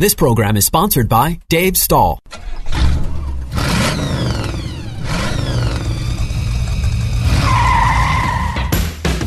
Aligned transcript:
This 0.00 0.14
program 0.14 0.56
is 0.56 0.64
sponsored 0.64 1.10
by 1.10 1.40
Dave 1.50 1.76
Stahl. 1.76 2.20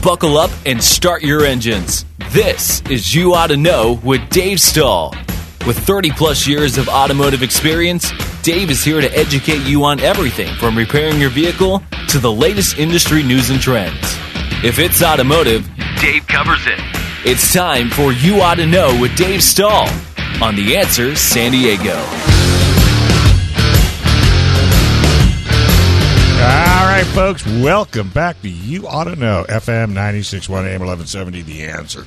Buckle 0.01 0.39
up 0.39 0.49
and 0.65 0.83
start 0.83 1.21
your 1.21 1.45
engines. 1.45 2.05
This 2.31 2.81
is 2.89 3.13
You 3.13 3.35
Auto 3.35 3.55
Know 3.55 3.99
with 4.03 4.27
Dave 4.31 4.59
Stahl. 4.59 5.13
With 5.67 5.77
30 5.77 6.09
plus 6.09 6.47
years 6.47 6.79
of 6.79 6.89
automotive 6.89 7.43
experience, 7.43 8.11
Dave 8.41 8.71
is 8.71 8.83
here 8.83 8.99
to 8.99 9.15
educate 9.15 9.61
you 9.61 9.83
on 9.83 9.99
everything 9.99 10.55
from 10.55 10.75
repairing 10.75 11.21
your 11.21 11.29
vehicle 11.29 11.83
to 12.07 12.17
the 12.17 12.31
latest 12.31 12.79
industry 12.79 13.21
news 13.21 13.51
and 13.51 13.61
trends. 13.61 14.17
If 14.63 14.79
it's 14.79 15.03
automotive, 15.03 15.69
Dave 16.01 16.25
covers 16.25 16.65
it. 16.65 16.79
It's 17.25 17.53
time 17.53 17.91
for 17.91 18.11
You 18.11 18.41
Auto 18.41 18.65
Know 18.65 18.99
with 18.99 19.15
Dave 19.15 19.43
Stahl 19.43 19.87
on 20.43 20.57
The 20.57 20.75
Answer 20.75 21.15
San 21.15 21.53
Diego. 21.53 21.95
All 26.41 26.85
right, 26.85 27.05
folks, 27.13 27.45
welcome 27.45 28.09
back 28.09 28.41
to 28.41 28.49
You 28.49 28.85
Auto 28.85 29.15
Know, 29.15 29.45
FM 29.47 29.91
961 29.91 30.65
AM 30.65 30.81
1170, 30.81 31.43
The 31.43 31.63
Answer. 31.63 32.05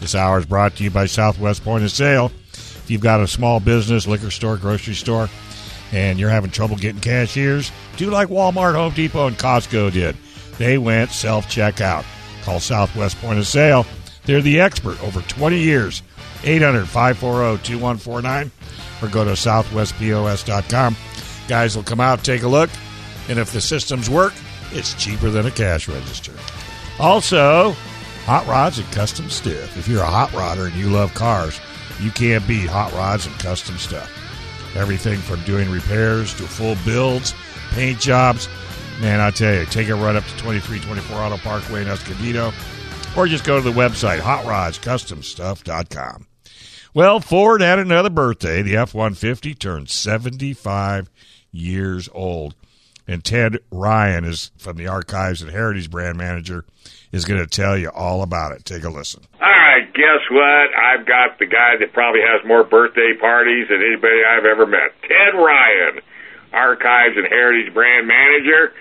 This 0.00 0.16
hour 0.16 0.40
is 0.40 0.46
brought 0.46 0.74
to 0.74 0.82
you 0.82 0.90
by 0.90 1.06
Southwest 1.06 1.62
Point 1.62 1.84
of 1.84 1.92
Sale. 1.92 2.32
If 2.52 2.86
you've 2.88 3.00
got 3.00 3.20
a 3.20 3.28
small 3.28 3.60
business, 3.60 4.08
liquor 4.08 4.32
store, 4.32 4.56
grocery 4.56 4.94
store, 4.94 5.28
and 5.92 6.18
you're 6.18 6.30
having 6.30 6.50
trouble 6.50 6.74
getting 6.74 7.00
cashiers, 7.00 7.70
do 7.96 8.10
like 8.10 8.26
Walmart, 8.26 8.74
Home 8.74 8.92
Depot, 8.92 9.28
and 9.28 9.38
Costco 9.38 9.92
did. 9.92 10.16
They 10.58 10.78
went 10.78 11.12
self 11.12 11.46
checkout. 11.46 12.04
Call 12.42 12.58
Southwest 12.58 13.20
Point 13.20 13.38
of 13.38 13.46
Sale. 13.46 13.86
They're 14.24 14.42
the 14.42 14.58
expert 14.58 15.00
over 15.04 15.20
20 15.20 15.60
years. 15.60 16.02
800 16.44 16.86
540 16.86 17.62
2149 17.64 18.50
or 19.02 19.08
go 19.08 19.24
to 19.24 19.32
southwestpos.com. 19.32 20.96
Guys 21.48 21.76
will 21.76 21.82
come 21.82 22.00
out, 22.00 22.24
take 22.24 22.42
a 22.42 22.48
look, 22.48 22.70
and 23.28 23.38
if 23.38 23.52
the 23.52 23.60
systems 23.60 24.10
work, 24.10 24.34
it's 24.72 24.94
cheaper 24.94 25.30
than 25.30 25.46
a 25.46 25.50
cash 25.50 25.88
register. 25.88 26.32
Also, 27.00 27.72
hot 28.24 28.46
rods 28.46 28.78
and 28.78 28.90
custom 28.92 29.30
stuff. 29.30 29.76
If 29.76 29.88
you're 29.88 30.02
a 30.02 30.06
hot 30.06 30.30
rodder 30.30 30.66
and 30.66 30.74
you 30.74 30.90
love 30.90 31.14
cars, 31.14 31.58
you 32.00 32.10
can't 32.10 32.46
beat 32.46 32.68
hot 32.68 32.92
rods 32.92 33.26
and 33.26 33.34
custom 33.38 33.78
stuff. 33.78 34.12
Everything 34.76 35.18
from 35.18 35.42
doing 35.44 35.70
repairs 35.70 36.34
to 36.34 36.42
full 36.42 36.76
builds, 36.84 37.34
paint 37.70 37.98
jobs. 37.98 38.48
Man, 39.00 39.20
I 39.20 39.30
tell 39.30 39.54
you, 39.54 39.64
take 39.66 39.88
a 39.88 39.94
run 39.94 40.16
up 40.16 40.24
to 40.24 40.30
2324 40.32 41.16
Auto 41.16 41.38
Parkway 41.38 41.82
in 41.82 41.88
Escondido 41.88 42.52
or 43.18 43.26
just 43.26 43.44
go 43.44 43.60
to 43.60 43.68
the 43.68 43.76
website, 43.76 44.20
hotrodscustomstuff.com. 44.20 46.26
Well, 46.94 47.20
Ford 47.20 47.60
had 47.60 47.80
another 47.80 48.10
birthday. 48.10 48.62
The 48.62 48.76
F 48.76 48.94
150 48.94 49.54
turned 49.54 49.90
75 49.90 51.10
years 51.50 52.08
old. 52.12 52.54
And 53.08 53.24
Ted 53.24 53.58
Ryan 53.72 54.24
is 54.24 54.52
from 54.56 54.76
the 54.76 54.86
Archives 54.86 55.42
and 55.42 55.50
Heritage 55.50 55.90
brand 55.90 56.16
manager 56.16 56.64
is 57.10 57.24
going 57.24 57.40
to 57.40 57.46
tell 57.46 57.76
you 57.76 57.88
all 57.88 58.22
about 58.22 58.52
it. 58.52 58.64
Take 58.64 58.84
a 58.84 58.90
listen. 58.90 59.24
All 59.40 59.48
right, 59.48 59.92
guess 59.94 60.20
what? 60.30 60.68
I've 60.76 61.06
got 61.06 61.38
the 61.38 61.46
guy 61.46 61.76
that 61.80 61.92
probably 61.92 62.20
has 62.20 62.46
more 62.46 62.62
birthday 62.64 63.14
parties 63.18 63.66
than 63.68 63.80
anybody 63.82 64.20
I've 64.28 64.44
ever 64.44 64.66
met. 64.66 64.92
Ted 65.02 65.34
Ryan, 65.34 66.00
Archives 66.52 67.16
and 67.16 67.26
Heritage 67.26 67.72
brand 67.74 68.06
manager. 68.06 68.72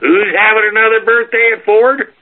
Who's 0.00 0.34
having 0.34 0.64
another 0.70 1.04
birthday 1.04 1.52
at 1.56 1.64
Ford? 1.64 2.12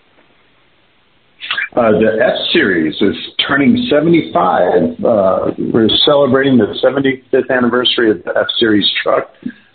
Uh, 1.76 1.92
the 1.92 2.18
F 2.20 2.52
Series 2.52 2.94
is 3.00 3.14
turning 3.46 3.76
75. 3.90 5.04
Uh, 5.04 5.52
we're 5.72 5.88
celebrating 6.04 6.58
the 6.58 6.66
75th 6.82 7.50
anniversary 7.50 8.10
of 8.10 8.22
the 8.24 8.32
F 8.36 8.46
Series 8.58 8.90
truck, 9.02 9.30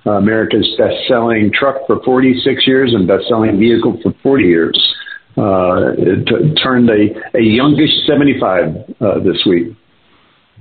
uh, 0.06 0.12
America's 0.12 0.68
best-selling 0.78 1.52
truck 1.58 1.88
for 1.88 2.04
46 2.04 2.68
years 2.68 2.94
and 2.94 3.08
best-selling 3.08 3.58
vehicle 3.60 3.98
for 4.04 4.14
40 4.22 4.44
years. 4.44 4.96
Uh, 5.38 5.94
it 5.98 6.28
t- 6.28 6.54
turned 6.62 6.90
a, 6.90 7.38
a 7.38 7.42
youngish 7.42 7.90
75 8.06 8.96
uh, 9.00 9.20
this 9.20 9.42
week. 9.46 9.68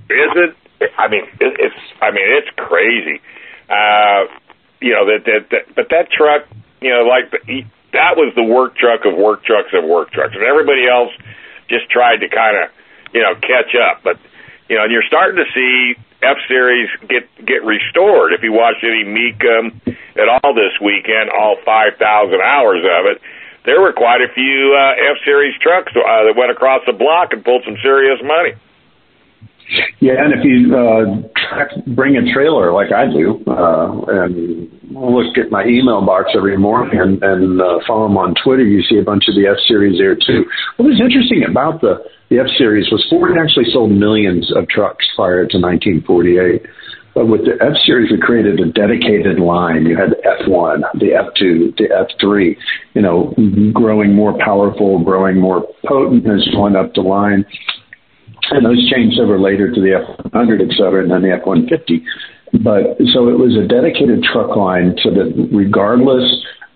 Is 0.09 0.33
it? 0.37 0.57
I 0.99 1.09
mean, 1.09 1.25
it, 1.41 1.57
it's. 1.59 1.75
I 2.01 2.11
mean, 2.11 2.25
it's 2.27 2.49
crazy. 2.57 3.21
Uh, 3.69 4.25
you 4.81 4.93
know 4.93 5.07
that, 5.07 5.25
that 5.27 5.51
that, 5.51 5.75
but 5.75 5.89
that 5.91 6.11
truck, 6.11 6.49
you 6.81 6.91
know, 6.91 7.05
like 7.05 7.31
the 7.31 7.65
that 7.93 8.17
was 8.17 8.33
the 8.35 8.43
work 8.43 8.77
truck 8.77 9.05
of 9.05 9.17
work 9.17 9.45
trucks 9.45 9.71
of 9.73 9.85
work 9.85 10.11
trucks, 10.13 10.35
and 10.35 10.43
everybody 10.43 10.89
else 10.89 11.13
just 11.69 11.89
tried 11.89 12.21
to 12.21 12.29
kind 12.29 12.57
of, 12.57 12.71
you 13.13 13.21
know, 13.21 13.35
catch 13.37 13.77
up. 13.77 14.03
But 14.03 14.19
you 14.69 14.77
know, 14.77 14.85
and 14.85 14.93
you're 14.93 15.07
starting 15.07 15.37
to 15.37 15.49
see 15.53 15.95
F 16.23 16.39
Series 16.49 16.89
get 17.09 17.29
get 17.45 17.65
restored. 17.65 18.33
If 18.33 18.43
you 18.43 18.53
watched 18.53 18.85
any 18.85 19.05
Mecum 19.05 19.77
at 20.17 20.29
all 20.29 20.55
this 20.55 20.73
weekend, 20.81 21.31
all 21.31 21.57
5,000 21.65 21.99
hours 22.41 22.85
of 22.85 23.07
it, 23.07 23.21
there 23.65 23.81
were 23.81 23.93
quite 23.93 24.21
a 24.21 24.33
few 24.33 24.75
uh, 24.77 25.13
F 25.13 25.19
Series 25.25 25.55
trucks 25.61 25.93
uh, 25.95 26.25
that 26.25 26.35
went 26.37 26.51
across 26.51 26.83
the 26.87 26.93
block 26.93 27.33
and 27.33 27.45
pulled 27.45 27.65
some 27.65 27.77
serious 27.83 28.19
money. 28.23 28.55
Yeah, 30.01 30.25
and 30.25 30.35
if 30.35 30.45
you 30.45 30.77
uh, 30.77 31.29
bring 31.95 32.17
a 32.17 32.33
trailer 32.33 32.73
like 32.73 32.93
I 32.93 33.07
do, 33.07 33.43
uh, 33.47 34.01
and 34.09 34.71
look 34.91 35.39
at 35.39 35.51
my 35.51 35.65
email 35.65 36.05
box 36.05 36.31
every 36.37 36.57
morning 36.57 37.01
and, 37.01 37.23
and 37.23 37.61
uh, 37.61 37.79
follow 37.87 38.09
them 38.09 38.17
on 38.17 38.35
Twitter, 38.45 38.65
you 38.65 38.83
see 38.83 38.99
a 38.99 39.03
bunch 39.03 39.25
of 39.29 39.35
the 39.35 39.47
F 39.49 39.57
series 39.67 39.99
there 39.99 40.15
too. 40.15 40.45
What 40.77 40.87
was 40.87 41.01
interesting 41.01 41.45
about 41.49 41.81
the 41.81 42.05
the 42.31 42.39
F 42.39 42.47
series 42.57 42.91
was 42.91 43.05
Ford 43.11 43.37
actually 43.37 43.67
sold 43.73 43.91
millions 43.91 44.51
of 44.57 44.67
trucks 44.69 45.05
prior 45.17 45.45
to 45.47 45.59
1948. 45.61 46.65
But 47.15 47.27
with 47.27 47.45
the 47.45 47.61
F 47.61 47.77
series, 47.85 48.11
we 48.11 48.19
created 48.19 48.59
a 48.59 48.73
dedicated 48.73 49.39
line. 49.39 49.85
You 49.85 49.99
had 49.99 50.17
the 50.17 50.47
F1, 50.49 50.81
the 50.95 51.13
F2, 51.13 51.77
the 51.77 51.93
F3, 51.93 52.57
you 52.95 53.03
know, 53.03 53.35
growing 53.75 54.15
more 54.15 54.33
powerful, 54.39 55.05
growing 55.05 55.39
more 55.39 55.63
potent 55.85 56.27
as 56.27 56.47
you 56.47 56.59
went 56.59 56.75
up 56.75 56.95
the 56.95 57.03
line 57.03 57.45
and 58.51 58.65
those 58.67 58.91
changed 58.91 59.21
over 59.21 59.39
later 59.39 59.73
to 59.73 59.81
the 59.81 60.03
F100, 60.33 60.61
et 60.61 60.77
cetera, 60.77 61.03
and 61.03 61.11
then 61.11 61.23
the 61.23 61.39
F150. 61.39 62.03
But 62.63 62.99
so 63.15 63.29
it 63.29 63.39
was 63.39 63.57
a 63.57 63.67
dedicated 63.67 64.23
truck 64.25 64.57
line 64.57 64.97
so 65.03 65.11
that 65.11 65.49
regardless 65.53 66.27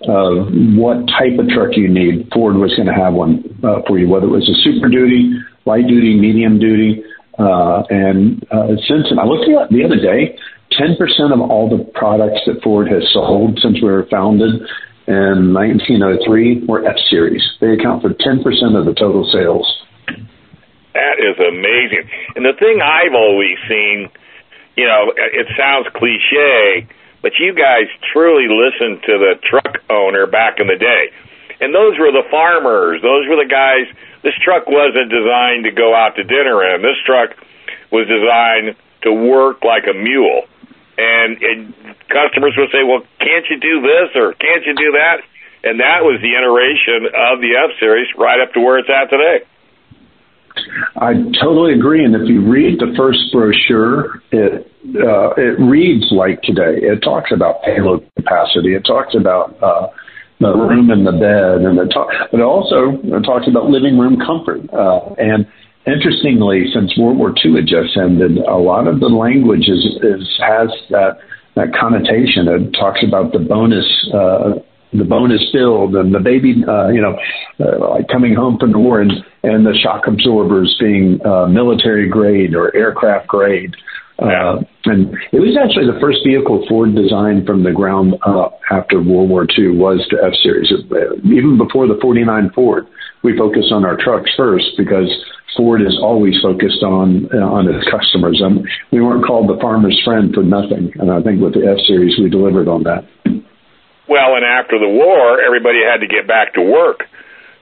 of 0.08 0.48
what 0.76 1.04
type 1.08 1.38
of 1.38 1.48
truck 1.48 1.76
you 1.76 1.88
need, 1.88 2.28
Ford 2.32 2.56
was 2.56 2.72
going 2.76 2.88
to 2.88 2.94
have 2.94 3.12
one 3.12 3.44
uh, 3.64 3.82
for 3.86 3.98
you, 3.98 4.08
whether 4.08 4.26
it 4.26 4.30
was 4.30 4.48
a 4.48 4.56
Super 4.64 4.88
Duty, 4.88 5.36
light 5.64 5.86
duty, 5.86 6.16
medium 6.18 6.58
duty. 6.58 7.02
Uh, 7.38 7.82
and 7.90 8.42
uh, 8.50 8.68
since 8.88 9.12
I 9.12 9.24
looked 9.24 9.50
at 9.50 9.68
the 9.68 9.84
other 9.84 10.00
day, 10.00 10.38
10% 10.72 10.96
of 11.32 11.40
all 11.40 11.68
the 11.68 11.84
products 11.92 12.40
that 12.46 12.62
Ford 12.62 12.88
has 12.88 13.02
sold 13.12 13.58
since 13.60 13.76
we 13.82 13.88
were 13.88 14.06
founded 14.10 14.62
in 15.06 15.54
1903 15.54 16.64
were 16.66 16.86
F 16.86 16.96
Series. 17.10 17.42
They 17.60 17.72
account 17.72 18.02
for 18.02 18.10
10% 18.10 18.40
of 18.78 18.86
the 18.86 18.94
total 18.98 19.28
sales. 19.32 19.66
That 20.96 21.20
is 21.20 21.36
amazing. 21.36 22.08
And 22.36 22.42
the 22.48 22.56
thing 22.56 22.80
I've 22.80 23.12
always 23.12 23.60
seen, 23.68 24.08
you 24.80 24.88
know, 24.88 25.12
it 25.12 25.44
sounds 25.52 25.84
cliche, 25.92 26.88
but 27.20 27.36
you 27.36 27.52
guys 27.52 27.84
truly 28.12 28.48
listened 28.48 29.04
to 29.04 29.20
the 29.20 29.36
truck 29.44 29.84
owner 29.92 30.24
back 30.24 30.56
in 30.56 30.72
the 30.72 30.80
day. 30.80 31.12
And 31.60 31.74
those 31.74 32.00
were 32.00 32.12
the 32.12 32.24
farmers. 32.30 33.04
Those 33.04 33.28
were 33.28 33.36
the 33.36 33.48
guys. 33.48 33.92
This 34.24 34.32
truck 34.40 34.64
wasn't 34.64 35.12
designed 35.12 35.68
to 35.68 35.70
go 35.70 35.92
out 35.92 36.16
to 36.16 36.24
dinner 36.24 36.64
in. 36.72 36.80
This 36.80 36.96
truck 37.04 37.36
was 37.92 38.08
designed 38.08 38.72
to 39.04 39.12
work 39.12 39.64
like 39.68 39.84
a 39.84 39.92
mule. 39.92 40.48
And, 40.96 41.36
and 41.44 41.74
customers 42.08 42.56
would 42.56 42.72
say, 42.72 42.88
well, 42.88 43.04
can't 43.20 43.44
you 43.52 43.60
do 43.60 43.84
this 43.84 44.16
or 44.16 44.32
can't 44.32 44.64
you 44.64 44.72
do 44.72 44.96
that? 44.96 45.20
And 45.60 45.80
that 45.80 46.08
was 46.08 46.24
the 46.24 46.32
iteration 46.32 47.04
of 47.12 47.44
the 47.44 47.52
F 47.52 47.76
Series 47.80 48.08
right 48.16 48.40
up 48.40 48.54
to 48.54 48.60
where 48.64 48.78
it's 48.78 48.88
at 48.88 49.12
today. 49.12 49.44
I 50.96 51.12
totally 51.40 51.74
agree. 51.74 52.04
And 52.04 52.14
if 52.14 52.28
you 52.28 52.40
read 52.40 52.78
the 52.78 52.94
first 52.96 53.20
brochure, 53.32 54.22
it 54.32 54.70
uh, 54.94 55.34
it 55.36 55.58
reads 55.60 56.06
like 56.10 56.40
today. 56.42 56.78
It 56.80 57.00
talks 57.02 57.32
about 57.32 57.62
payload 57.62 58.08
capacity. 58.16 58.74
It 58.74 58.84
talks 58.84 59.14
about 59.14 59.60
uh, 59.62 59.88
the 60.40 60.52
room 60.52 60.90
in 60.90 61.04
the 61.04 61.12
bed, 61.12 61.66
and 61.66 61.78
it 61.78 61.92
talk, 61.92 62.08
but 62.30 62.40
it 62.40 62.44
also 62.44 62.96
it 63.02 63.22
talks 63.22 63.48
about 63.48 63.68
living 63.70 63.98
room 63.98 64.18
comfort. 64.20 64.60
Uh, 64.72 65.14
and 65.18 65.46
interestingly, 65.86 66.66
since 66.72 66.96
World 66.98 67.18
War 67.18 67.34
II 67.44 67.56
had 67.56 67.66
just 67.66 67.96
ended, 67.96 68.38
a 68.38 68.56
lot 68.56 68.86
of 68.86 69.00
the 69.00 69.08
language 69.08 69.68
is, 69.68 69.84
is 70.02 70.22
has 70.40 70.68
that 70.90 71.18
that 71.56 71.72
connotation. 71.72 72.48
It 72.48 72.72
talks 72.72 73.00
about 73.02 73.32
the 73.32 73.40
bonus. 73.40 73.86
Uh, 74.12 74.60
the 74.92 75.04
bonus 75.04 75.42
build 75.52 75.94
and 75.96 76.14
the 76.14 76.20
baby, 76.20 76.64
uh, 76.66 76.88
you 76.88 77.00
know, 77.00 77.18
uh, 77.60 77.90
like 77.90 78.08
coming 78.08 78.34
home 78.34 78.58
from 78.58 78.72
the 78.72 78.78
war 78.78 79.00
and, 79.00 79.12
and 79.42 79.66
the 79.66 79.74
shock 79.82 80.06
absorbers 80.06 80.76
being 80.80 81.20
uh, 81.24 81.46
military 81.46 82.08
grade 82.08 82.54
or 82.54 82.74
aircraft 82.76 83.26
grade. 83.26 83.74
Uh, 84.18 84.64
and 84.86 85.12
it 85.32 85.40
was 85.40 85.58
actually 85.60 85.84
the 85.84 86.00
first 86.00 86.24
vehicle 86.24 86.64
Ford 86.68 86.94
designed 86.94 87.44
from 87.44 87.62
the 87.62 87.72
ground 87.72 88.14
up 88.24 88.60
after 88.70 89.02
World 89.02 89.28
War 89.28 89.44
II 89.44 89.76
was 89.76 90.00
the 90.08 90.24
F 90.24 90.32
Series. 90.42 90.72
Even 91.24 91.58
before 91.58 91.86
the 91.86 91.98
49 92.00 92.50
Ford, 92.54 92.86
we 93.22 93.36
focused 93.36 93.72
on 93.72 93.84
our 93.84 93.96
trucks 94.00 94.30
first 94.34 94.72
because 94.78 95.12
Ford 95.54 95.82
is 95.82 95.98
always 96.00 96.34
focused 96.40 96.82
on 96.82 97.28
uh, 97.32 97.44
on 97.44 97.68
its 97.68 97.84
customers. 97.90 98.40
And 98.40 98.66
we 98.90 99.02
weren't 99.02 99.24
called 99.24 99.48
the 99.48 99.60
farmer's 99.60 100.00
friend 100.02 100.32
for 100.32 100.42
nothing. 100.42 100.92
And 100.96 101.10
I 101.10 101.20
think 101.20 101.42
with 101.42 101.52
the 101.52 101.68
F 101.68 101.84
Series, 101.86 102.16
we 102.16 102.30
delivered 102.30 102.68
on 102.68 102.84
that. 102.84 103.04
Well, 104.08 104.36
and 104.36 104.44
after 104.44 104.78
the 104.78 104.88
war, 104.88 105.40
everybody 105.40 105.82
had 105.82 106.00
to 106.00 106.06
get 106.06 106.26
back 106.26 106.54
to 106.54 106.62
work, 106.62 107.04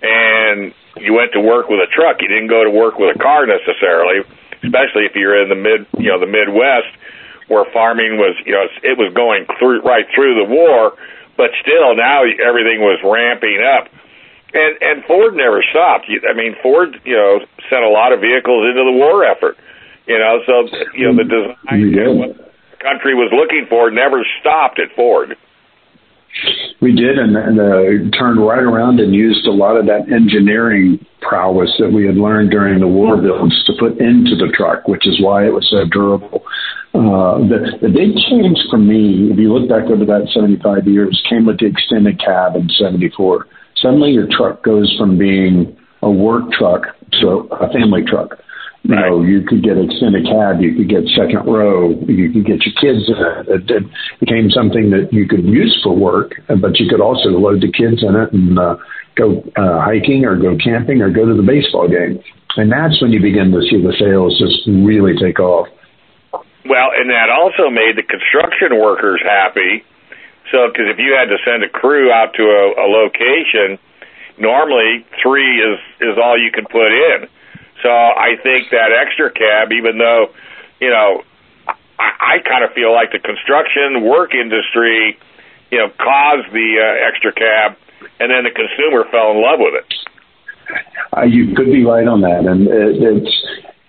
and 0.02 0.74
you 1.00 1.14
went 1.14 1.32
to 1.32 1.40
work 1.40 1.68
with 1.68 1.80
a 1.80 1.90
truck. 1.90 2.20
You 2.20 2.28
didn't 2.28 2.48
go 2.48 2.64
to 2.64 2.70
work 2.70 2.98
with 2.98 3.16
a 3.16 3.18
car 3.18 3.46
necessarily 3.46 4.22
especially 4.64 5.04
if 5.04 5.14
you're 5.14 5.36
in 5.36 5.48
the 5.48 5.58
mid, 5.58 5.86
you 6.00 6.08
know, 6.08 6.18
the 6.18 6.30
Midwest, 6.30 6.88
where 7.48 7.68
farming 7.72 8.16
was, 8.16 8.36
you 8.48 8.52
know, 8.52 8.64
it 8.82 8.96
was 8.96 9.12
going 9.12 9.44
through 9.60 9.84
right 9.84 10.08
through 10.14 10.40
the 10.40 10.48
war, 10.48 10.96
but 11.36 11.52
still 11.60 11.94
now 11.94 12.24
everything 12.24 12.80
was 12.80 12.98
ramping 13.04 13.60
up. 13.60 13.92
And 14.54 14.80
and 14.80 15.04
Ford 15.04 15.34
never 15.34 15.62
stopped. 15.70 16.08
I 16.08 16.32
mean, 16.32 16.56
Ford, 16.62 16.96
you 17.04 17.16
know, 17.16 17.44
sent 17.68 17.84
a 17.84 17.92
lot 17.92 18.12
of 18.12 18.20
vehicles 18.20 18.64
into 18.64 18.84
the 18.84 18.96
war 18.96 19.24
effort. 19.24 19.58
You 20.06 20.18
know, 20.18 20.40
so 20.46 20.68
you 20.94 21.10
know 21.10 21.16
the 21.16 21.28
design, 21.28 21.90
yeah. 21.92 22.08
what 22.08 22.36
the 22.36 22.76
country 22.80 23.14
was 23.14 23.32
looking 23.32 23.66
for, 23.68 23.90
never 23.90 24.24
stopped 24.40 24.78
at 24.78 24.94
Ford. 24.94 25.36
We 26.80 26.92
did, 26.92 27.18
and, 27.18 27.36
and 27.36 27.60
uh, 27.60 28.18
turned 28.18 28.44
right 28.44 28.62
around 28.62 29.00
and 29.00 29.14
used 29.14 29.46
a 29.46 29.52
lot 29.52 29.76
of 29.76 29.86
that 29.86 30.12
engineering 30.12 31.04
prowess 31.20 31.70
that 31.78 31.90
we 31.90 32.04
had 32.06 32.16
learned 32.16 32.50
during 32.50 32.80
the 32.80 32.88
war 32.88 33.16
builds 33.16 33.54
to 33.64 33.72
put 33.78 33.98
into 33.98 34.36
the 34.36 34.52
truck, 34.54 34.86
which 34.86 35.06
is 35.06 35.20
why 35.22 35.46
it 35.46 35.52
was 35.52 35.66
so 35.70 35.84
durable. 35.90 36.42
Uh, 36.94 37.38
the, 37.48 37.78
the 37.82 37.88
big 37.88 38.14
change 38.28 38.58
for 38.70 38.78
me, 38.78 39.30
if 39.32 39.38
you 39.38 39.52
look 39.52 39.68
back 39.68 39.90
over 39.90 40.04
that 40.04 40.28
75 40.34 40.86
years, 40.86 41.20
came 41.28 41.46
with 41.46 41.58
the 41.58 41.66
extended 41.66 42.20
cab 42.20 42.56
in 42.56 42.68
74. 42.68 43.46
Suddenly 43.76 44.12
your 44.12 44.28
truck 44.30 44.62
goes 44.62 44.94
from 44.98 45.18
being 45.18 45.76
a 46.02 46.10
work 46.10 46.52
truck 46.52 46.82
to 47.20 47.48
a 47.50 47.72
family 47.72 48.02
truck. 48.06 48.38
You 48.84 48.96
know, 48.96 49.22
you 49.22 49.40
could 49.40 49.64
get 49.64 49.80
extended 49.80 50.28
cab, 50.28 50.60
you 50.60 50.76
could 50.76 50.92
get 50.92 51.08
second 51.16 51.48
row, 51.48 51.96
you 52.04 52.28
could 52.28 52.44
get 52.44 52.60
your 52.68 52.76
kids 52.76 53.08
in 53.08 53.16
it. 53.16 53.48
It, 53.48 53.62
it 53.80 53.84
became 54.20 54.52
something 54.52 54.90
that 54.92 55.08
you 55.10 55.26
could 55.26 55.44
use 55.44 55.72
for 55.82 55.96
work, 55.96 56.36
but 56.60 56.76
you 56.76 56.86
could 56.92 57.00
also 57.00 57.32
load 57.32 57.64
the 57.64 57.72
kids 57.72 58.04
in 58.04 58.12
it 58.12 58.28
and 58.36 58.58
uh, 58.58 58.76
go 59.16 59.40
uh, 59.56 59.80
hiking 59.80 60.28
or 60.28 60.36
go 60.36 60.52
camping 60.60 61.00
or 61.00 61.08
go 61.08 61.24
to 61.24 61.32
the 61.32 61.42
baseball 61.42 61.88
game. 61.88 62.20
And 62.60 62.70
that's 62.70 63.00
when 63.00 63.10
you 63.10 63.24
begin 63.24 63.50
to 63.56 63.64
see 63.72 63.80
the 63.80 63.96
sales 63.96 64.36
just 64.36 64.68
really 64.68 65.16
take 65.16 65.40
off. 65.40 65.66
Well, 66.68 66.92
and 66.92 67.08
that 67.08 67.32
also 67.32 67.72
made 67.72 67.96
the 67.96 68.04
construction 68.04 68.80
workers 68.84 69.20
happy. 69.24 69.80
So, 70.52 70.68
because 70.68 70.92
if 70.92 71.00
you 71.00 71.16
had 71.16 71.32
to 71.32 71.40
send 71.40 71.64
a 71.64 71.68
crew 71.72 72.12
out 72.12 72.36
to 72.36 72.44
a, 72.44 72.84
a 72.84 72.86
location, 72.88 73.80
normally 74.36 75.08
three 75.24 75.56
is 75.56 75.80
is 76.00 76.20
all 76.20 76.36
you 76.36 76.52
can 76.52 76.68
put 76.68 76.92
in. 76.92 77.28
So 77.82 77.90
I 77.90 78.36
think 78.42 78.70
that 78.70 78.92
extra 78.92 79.30
cab, 79.30 79.72
even 79.72 79.98
though, 79.98 80.32
you 80.80 80.90
know, 80.90 81.22
I, 81.98 82.38
I 82.38 82.48
kind 82.48 82.64
of 82.64 82.72
feel 82.72 82.92
like 82.92 83.12
the 83.12 83.18
construction 83.18 84.04
work 84.04 84.34
industry, 84.34 85.18
you 85.70 85.78
know, 85.78 85.88
caused 85.98 86.52
the 86.52 86.68
uh, 86.80 87.08
extra 87.08 87.32
cab, 87.32 87.76
and 88.20 88.30
then 88.30 88.44
the 88.44 88.54
consumer 88.54 89.04
fell 89.10 89.32
in 89.32 89.42
love 89.42 89.58
with 89.60 89.74
it. 89.74 89.94
Uh, 91.16 91.22
you 91.22 91.54
could 91.54 91.66
be 91.66 91.84
right 91.84 92.08
on 92.08 92.20
that, 92.22 92.46
and 92.46 92.66
it, 92.68 92.96
it's 92.98 93.34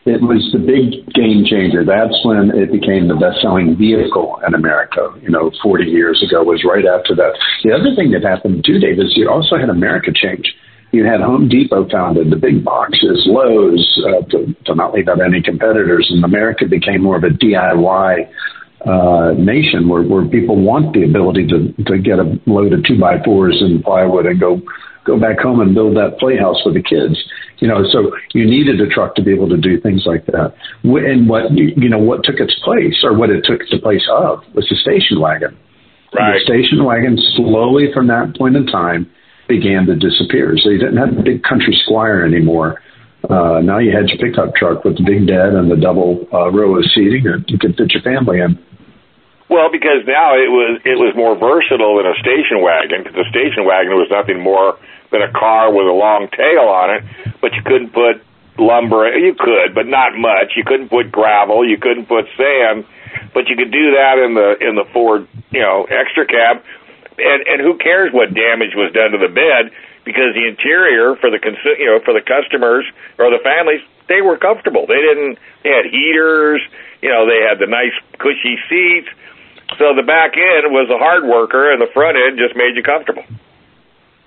it 0.06 0.22
was 0.22 0.46
the 0.54 0.62
big 0.62 1.02
game 1.18 1.42
changer. 1.50 1.82
That's 1.82 2.14
when 2.22 2.54
it 2.54 2.70
became 2.70 3.10
the 3.10 3.18
best-selling 3.18 3.74
vehicle 3.76 4.38
in 4.46 4.54
America. 4.54 5.10
You 5.22 5.32
know, 5.34 5.50
40 5.64 5.86
years 5.86 6.22
ago 6.22 6.44
was 6.44 6.62
right 6.62 6.86
after 6.86 7.16
that. 7.16 7.34
The 7.64 7.74
other 7.74 7.96
thing 7.98 8.12
that 8.12 8.22
happened 8.22 8.64
too, 8.66 8.78
Dave, 8.78 9.00
is 9.02 9.18
you 9.18 9.30
also 9.32 9.58
had 9.58 9.70
America 9.70 10.12
change 10.14 10.46
you 10.92 11.06
had 11.06 11.22
Home 11.22 11.50
Depot 11.50 11.88
founded, 11.90 12.30
the 12.30 12.36
big 12.36 12.64
boxes, 12.64 13.24
Lowe's, 13.26 14.04
uh, 14.08 14.26
to, 14.30 14.56
to 14.66 14.76
not 14.76 14.94
leave 14.94 15.08
out 15.08 15.20
any 15.22 15.42
competitors, 15.42 16.08
and 16.10 16.24
America 16.24 16.66
became 16.66 17.04
more 17.04 17.18
of 17.18 17.24
a 17.24 17.30
DIY 17.30 18.30
uh, 18.86 19.34
nation 19.38 19.90
where, 19.90 20.04
where 20.04 20.26
people 20.26 20.56
want 20.56 20.94
the 20.94 21.04
ability 21.04 21.48
to, 21.48 21.74
to 21.84 21.98
get 21.98 22.20
a 22.20 22.40
load 22.46 22.72
of 22.72 22.84
two 22.86 23.00
by 23.00 23.22
fours 23.24 23.58
and 23.60 23.84
plywood 23.84 24.26
and 24.26 24.40
go 24.40 24.62
go 25.06 25.20
back 25.20 25.40
home 25.40 25.60
and 25.62 25.74
build 25.74 25.96
that 25.96 26.18
playhouse 26.20 26.60
for 26.64 26.74
the 26.74 26.82
kids. 26.82 27.16
You 27.60 27.68
know, 27.68 27.86
so 27.92 28.12
you 28.34 28.46
needed 28.46 28.82
a 28.82 28.90
truck 28.90 29.16
to 29.16 29.24
be 29.24 29.32
able 29.32 29.48
to 29.50 29.58
do 29.58 29.80
things 29.80 30.04
like 30.06 30.26
that. 30.28 30.54
And 30.84 31.30
what 31.30 31.52
you 31.52 31.90
know, 31.90 32.00
what 32.00 32.24
took 32.24 32.40
its 32.40 32.54
place, 32.64 33.02
or 33.04 33.18
what 33.18 33.30
it 33.30 33.46
took 33.46 33.62
the 33.72 33.80
place 33.80 34.06
of, 34.12 34.44
was 34.54 34.68
the 34.70 34.76
station 34.76 35.20
wagon. 35.22 35.58
Right. 36.14 36.40
The 36.40 36.46
station 36.46 36.84
wagon 36.84 37.18
slowly 37.36 37.94
from 37.94 38.08
that 38.08 38.36
point 38.38 38.56
in 38.56 38.66
time 38.66 39.10
began 39.48 39.86
to 39.86 39.96
disappear. 39.96 40.56
So 40.58 40.70
you 40.70 40.80
didn't 40.80 40.98
have 40.98 41.16
the 41.16 41.24
big 41.24 41.44
country 41.44 41.78
squire 41.86 42.26
anymore. 42.26 42.82
Uh, 43.30 43.62
now 43.62 43.80
you 43.80 43.90
had 43.90 44.10
your 44.10 44.22
pickup 44.22 44.54
truck 44.56 44.84
with 44.84 44.98
the 44.98 45.04
big 45.04 45.26
bed 45.26 45.58
and 45.58 45.70
the 45.70 45.78
double 45.78 46.28
uh, 46.34 46.52
row 46.52 46.78
of 46.78 46.86
seating 46.94 47.26
that 47.26 47.46
you 47.48 47.58
could 47.58 47.76
fit 47.76 47.94
your 47.94 48.04
family 48.04 48.40
in. 48.40 48.58
Well, 49.50 49.70
because 49.72 50.06
now 50.06 50.34
it 50.34 50.50
was 50.50 50.82
it 50.86 50.98
was 50.98 51.14
more 51.14 51.38
versatile 51.38 51.98
than 52.02 52.10
a 52.10 52.18
station 52.18 52.66
wagon. 52.66 53.06
Because 53.06 53.14
the 53.14 53.30
station 53.30 53.66
wagon 53.66 53.94
was 53.94 54.10
nothing 54.10 54.42
more 54.42 54.78
than 55.12 55.22
a 55.22 55.32
car 55.32 55.70
with 55.70 55.86
a 55.86 55.94
long 55.94 56.28
tail 56.34 56.66
on 56.66 56.90
it, 56.98 57.02
but 57.42 57.54
you 57.54 57.62
couldn't 57.62 57.94
put 57.94 58.26
lumber. 58.58 59.06
You 59.14 59.36
could, 59.38 59.74
but 59.74 59.86
not 59.86 60.18
much. 60.18 60.58
You 60.58 60.64
couldn't 60.66 60.90
put 60.90 61.12
gravel. 61.12 61.62
You 61.62 61.78
couldn't 61.78 62.10
put 62.10 62.26
sand, 62.38 62.86
but 63.34 63.48
you 63.48 63.56
could 63.56 63.72
do 63.72 63.94
that 63.94 64.18
in 64.18 64.34
the 64.34 64.58
in 64.62 64.74
the 64.76 64.86
Ford, 64.94 65.28
you 65.52 65.62
know, 65.62 65.86
extra 65.90 66.26
cab 66.26 66.66
and 67.18 67.48
and 67.48 67.62
who 67.62 67.78
cares 67.78 68.12
what 68.12 68.34
damage 68.34 68.76
was 68.76 68.92
done 68.94 69.12
to 69.12 69.18
the 69.18 69.32
bed 69.32 69.72
because 70.04 70.36
the 70.36 70.46
interior 70.48 71.16
for 71.16 71.30
the 71.32 71.40
consu- 71.40 71.80
you 71.80 71.86
know 71.86 72.00
for 72.04 72.14
the 72.14 72.22
customers 72.22 72.86
or 73.18 73.30
the 73.32 73.42
families 73.44 73.82
they 74.08 74.22
were 74.22 74.38
comfortable. 74.38 74.86
They 74.88 75.02
didn't 75.02 75.40
they 75.64 75.70
had 75.70 75.86
heaters, 75.90 76.62
you 77.02 77.10
know, 77.10 77.26
they 77.26 77.42
had 77.42 77.60
the 77.60 77.68
nice 77.68 77.94
cushy 78.20 78.58
seats. 78.70 79.10
So 79.78 79.94
the 79.98 80.06
back 80.06 80.38
end 80.38 80.72
was 80.72 80.90
a 80.94 80.98
hard 80.98 81.26
worker 81.26 81.72
and 81.72 81.82
the 81.82 81.90
front 81.94 82.18
end 82.18 82.38
just 82.38 82.56
made 82.56 82.76
you 82.76 82.84
comfortable. 82.84 83.24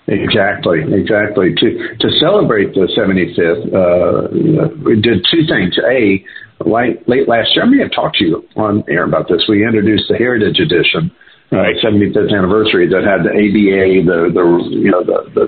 Exactly, 0.08 0.80
exactly. 0.88 1.54
To 1.54 1.68
to 2.00 2.08
celebrate 2.18 2.72
the 2.74 2.88
75th, 2.96 3.68
uh, 3.70 4.72
we 4.82 5.00
did 5.00 5.24
two 5.30 5.44
things. 5.46 5.76
A, 5.84 6.24
late, 6.64 7.06
late 7.06 7.28
last 7.28 7.54
year, 7.54 7.64
I 7.64 7.68
may 7.68 7.78
have 7.82 7.92
talked 7.92 8.16
to 8.16 8.24
you 8.24 8.48
on 8.56 8.82
air 8.88 9.04
about 9.04 9.28
this. 9.28 9.44
We 9.48 9.66
introduced 9.66 10.04
the 10.08 10.16
Heritage 10.16 10.58
Edition, 10.60 11.12
75th 11.52 12.32
anniversary 12.36 12.88
that 12.88 13.04
had 13.04 13.24
the 13.24 13.32
ABA, 13.32 14.04
the 14.04 14.18
the 14.32 14.44
you 14.70 14.90
know 14.90 15.02
the 15.02 15.30
the 15.34 15.46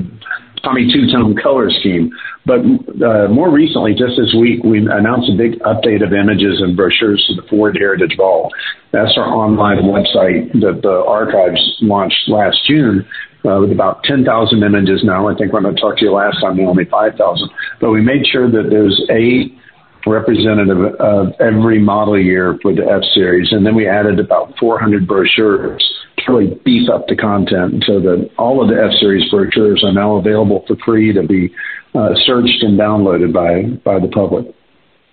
Tommy 0.63 0.91
two 0.93 1.11
tone 1.13 1.37
color 1.37 1.71
scheme. 1.71 2.11
But 2.47 2.61
uh, 2.61 3.29
more 3.29 3.51
recently, 3.51 3.93
just 3.93 4.17
this 4.17 4.35
week, 4.41 4.65
we 4.65 4.79
announced 4.79 5.29
a 5.29 5.37
big 5.37 5.61
update 5.61 6.05
of 6.05 6.13
images 6.13 6.61
and 6.61 6.77
brochures 6.77 7.25
to 7.29 7.41
the 7.41 7.47
Ford 7.49 7.77
Heritage 7.79 8.17
Vault. 8.17 8.53
That's 8.93 9.13
our 9.17 9.29
online 9.29 9.85
website 9.85 10.53
that 10.61 10.81
the 10.83 11.05
archives 11.07 11.61
launched 11.81 12.29
last 12.29 12.59
June. 12.67 13.07
Uh, 13.43 13.57
with 13.59 13.73
about 13.73 14.05
10,000 14.05 14.29
images 14.63 15.01
now. 15.03 15.27
I 15.27 15.35
think 15.35 15.55
when 15.55 15.65
I 15.65 15.73
talked 15.73 16.01
to 16.01 16.05
you 16.05 16.13
last 16.13 16.43
time, 16.43 16.59
we 16.59 16.67
only 16.67 16.85
5,000. 16.85 17.17
But 17.81 17.91
we 17.91 18.03
made 18.03 18.27
sure 18.31 18.51
that 18.51 18.69
there's 18.69 19.01
a 19.09 19.49
representative 20.07 20.95
of 20.99 21.33
every 21.41 21.81
model 21.81 22.19
year 22.19 22.59
for 22.63 22.75
the 22.75 22.83
F 22.83 23.03
Series, 23.15 23.53
and 23.53 23.65
then 23.65 23.75
we 23.75 23.89
added 23.89 24.19
about 24.19 24.55
400 24.59 25.07
brochures 25.07 25.83
to 26.19 26.33
really 26.33 26.61
beef 26.65 26.89
up 26.89 27.07
the 27.09 27.17
content 27.17 27.85
so 27.87 28.01
that 28.01 28.31
all 28.39 28.63
of 28.63 28.69
the 28.69 28.81
F 28.81 28.93
Series 29.01 29.31
brochures 29.31 29.83
are 29.85 29.93
now 29.93 30.17
available 30.17 30.65
for 30.67 30.77
free 30.85 31.13
to 31.13 31.23
be 31.23 31.53
uh, 31.95 32.15
searched 32.27 32.63
and 32.63 32.79
downloaded 32.79 33.33
by 33.33 33.63
by 33.85 33.99
the 33.99 34.09
public. 34.09 34.47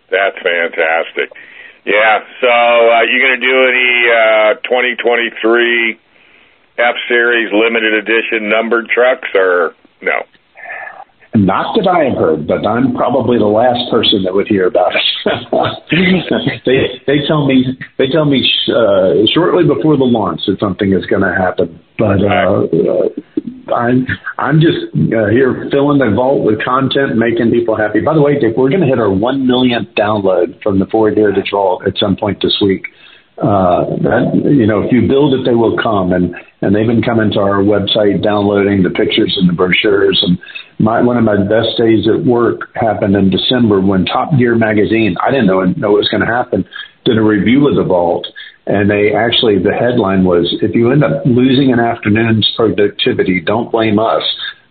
That's 0.10 0.38
fantastic. 0.38 1.36
Yeah. 1.86 2.20
So, 2.41 2.48
uh, 2.48 3.01
you 3.03 3.20
going 3.20 3.39
to 3.39 3.48
do 3.48 3.58
any 3.67 4.12
uh, 4.12 4.53
2023 4.63 6.00
F 6.77 6.96
Series 7.08 7.50
limited 7.51 7.94
edition 7.94 8.50
numbered 8.50 8.89
trucks, 8.89 9.29
or 9.34 9.74
no? 10.01 10.24
Not 11.48 11.80
that 11.80 11.88
I 11.88 12.12
have 12.12 12.20
heard, 12.20 12.44
but 12.46 12.68
I'm 12.68 12.92
probably 12.92 13.39
the 13.39 13.48
last 13.48 13.80
person 13.89 14.27
that 14.27 14.36
would 14.36 14.51
hear 14.51 14.68
about 14.68 14.92
it. 14.92 15.08
they 16.68 17.00
they 17.08 17.25
tell 17.25 17.48
me 17.48 17.63
they 17.98 18.12
tell 18.12 18.25
me 18.25 18.44
uh, 18.68 19.24
shortly 19.32 19.63
before 19.63 19.96
the 19.96 20.04
launch 20.04 20.42
that 20.48 20.60
something 20.60 20.92
is 20.92 21.06
going 21.06 21.24
to 21.24 21.32
happen, 21.32 21.80
but 21.98 22.20
uh, 22.20 22.68
uh, 22.68 23.08
I'm 23.72 24.04
I'm 24.38 24.60
just 24.60 24.92
uh, 24.92 25.32
here 25.32 25.72
filling 25.72 26.04
the 26.04 26.12
vault 26.12 26.44
with 26.44 26.60
content, 26.68 27.16
making 27.16 27.51
people 27.51 27.80
happy. 27.80 28.01
By 28.04 28.13
the 28.13 28.22
way, 28.22 28.36
Dick, 28.36 28.60
we're 28.60 28.68
going 28.68 28.84
to 28.84 28.92
hit 28.92 29.00
our 29.00 29.10
one 29.10 29.48
millionth 29.48 29.96
download 29.96 30.62
from 30.62 30.80
the 30.80 30.86
Ford 30.92 31.16
Heritage 31.16 31.51
Vault 31.56 31.88
at 31.88 31.96
some 31.96 32.18
point 32.18 32.44
this 32.44 32.60
week. 32.62 32.84
Uh, 33.38 33.86
that 34.01 34.34
you 34.34 34.65
know, 34.65 34.82
if 34.82 34.91
you 34.91 35.08
build 35.08 35.34
it, 35.34 35.46
they 35.46 35.53
will 35.53 35.77
come, 35.77 36.12
and 36.12 36.36
and 36.62 36.74
they've 36.74 36.88
been 36.88 37.03
coming 37.03 37.32
to 37.32 37.39
our 37.39 37.62
website, 37.62 38.24
downloading 38.24 38.82
the 38.82 38.89
pictures 38.89 39.36
and 39.39 39.48
the 39.48 39.53
brochures. 39.53 40.17
And 40.25 40.39
my 40.79 41.01
one 41.01 41.17
of 41.17 41.24
my 41.24 41.38
best 41.38 41.77
days 41.77 42.08
at 42.08 42.25
work 42.25 42.74
happened 42.74 43.15
in 43.15 43.29
December 43.29 43.79
when 43.79 44.06
Top 44.06 44.32
Gear 44.38 44.56
magazine, 44.56 45.15
I 45.22 45.29
didn't 45.29 45.48
know 45.48 45.62
know 45.63 45.91
what 45.91 46.00
was 46.01 46.10
going 46.10 46.25
to 46.25 46.34
happen, 46.34 46.65
did 47.06 47.17
a 47.17 47.24
review 47.24 47.67
of 47.70 47.75
the 47.75 47.84
vault 47.84 48.25
and 48.67 48.91
they 48.91 49.15
actually, 49.15 49.63
the 49.63 49.72
headline 49.72 50.25
was, 50.25 50.53
if 50.62 50.75
you 50.75 50.91
end 50.91 51.01
up 51.01 51.24
losing 51.25 51.72
an 51.72 51.79
afternoon's 51.79 52.51
productivity, 52.58 53.39
don't 53.39 53.72
blame 53.72 53.98
us. 53.98 54.22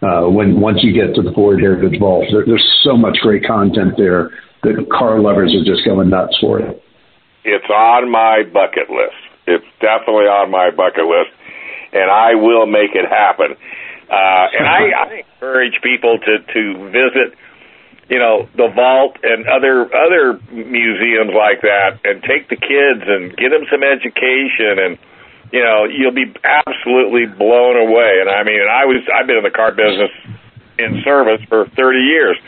Uh, 0.02 0.28
when 0.28 0.61
once 0.61 0.85
you 0.85 0.92
get 0.92 1.14
to 1.14 1.23
the 1.23 1.32
Ford 1.32 1.61
Heritage 1.61 1.99
Vault, 1.99 2.26
there, 2.30 2.44
there's 2.44 2.80
so 2.85 2.94
much 2.94 3.16
great 3.23 3.46
content 3.46 3.94
there 3.96 4.30
that 4.62 4.87
car 4.92 5.18
lovers 5.18 5.54
are 5.54 5.64
just 5.64 5.87
going 5.87 6.11
nuts 6.11 6.37
for 6.42 6.61
it. 6.61 6.82
It's 7.46 7.70
on 7.70 8.10
my 8.10 8.42
bucket 8.42 8.90
list. 8.90 9.16
It's 9.46 9.64
definitely 9.80 10.26
on 10.26 10.50
my 10.50 10.70
bucket 10.70 11.06
list, 11.06 11.30
and 11.92 12.10
I 12.10 12.34
will 12.34 12.66
make 12.66 12.94
it 12.94 13.08
happen. 13.08 13.54
Uh, 14.10 14.46
and 14.58 14.66
I, 14.66 14.90
I 14.90 15.22
encourage 15.22 15.80
people 15.82 16.18
to 16.18 16.38
to 16.38 16.90
visit 16.90 17.38
you 18.08 18.18
know 18.18 18.48
the 18.56 18.68
vault 18.68 19.18
and 19.22 19.46
other 19.46 19.86
other 19.94 20.38
museums 20.52 21.34
like 21.34 21.62
that 21.62 21.98
and 22.04 22.22
take 22.22 22.48
the 22.48 22.56
kids 22.56 23.02
and 23.02 23.36
get 23.36 23.50
them 23.50 23.66
some 23.70 23.82
education 23.82 24.78
and 24.78 24.98
you 25.52 25.62
know 25.62 25.84
you'll 25.84 26.14
be 26.14 26.30
absolutely 26.44 27.26
blown 27.26 27.76
away 27.76 28.18
and 28.20 28.30
i 28.30 28.42
mean 28.44 28.62
i 28.62 28.84
was 28.86 29.02
i've 29.14 29.26
been 29.26 29.36
in 29.36 29.42
the 29.42 29.50
car 29.50 29.72
business 29.72 30.10
in 30.78 31.02
service 31.02 31.42
for 31.48 31.66
30 31.74 31.98
years 31.98 32.38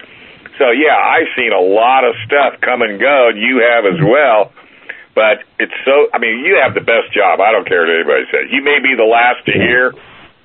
so 0.58 0.70
yeah 0.70 0.94
i've 0.94 1.28
seen 1.34 1.52
a 1.52 1.60
lot 1.60 2.04
of 2.04 2.14
stuff 2.24 2.60
come 2.60 2.82
and 2.82 3.00
go 3.00 3.28
and 3.28 3.38
you 3.38 3.58
have 3.58 3.84
as 3.84 3.98
well 3.98 4.52
but 5.18 5.42
it's 5.58 5.75
so 5.82 6.06
i 6.14 6.22
mean 6.22 6.46
you 6.46 6.54
have 6.54 6.78
the 6.78 6.87
best 6.87 7.10
job 7.10 7.42
i 7.42 7.50
don't 7.50 7.66
care 7.66 7.82
what 7.82 7.90
anybody 7.90 8.22
says 8.30 8.46
you 8.54 8.62
may 8.62 8.78
be 8.78 8.94
the 8.94 9.02
last 9.02 9.42
to 9.42 9.50
hear 9.50 9.90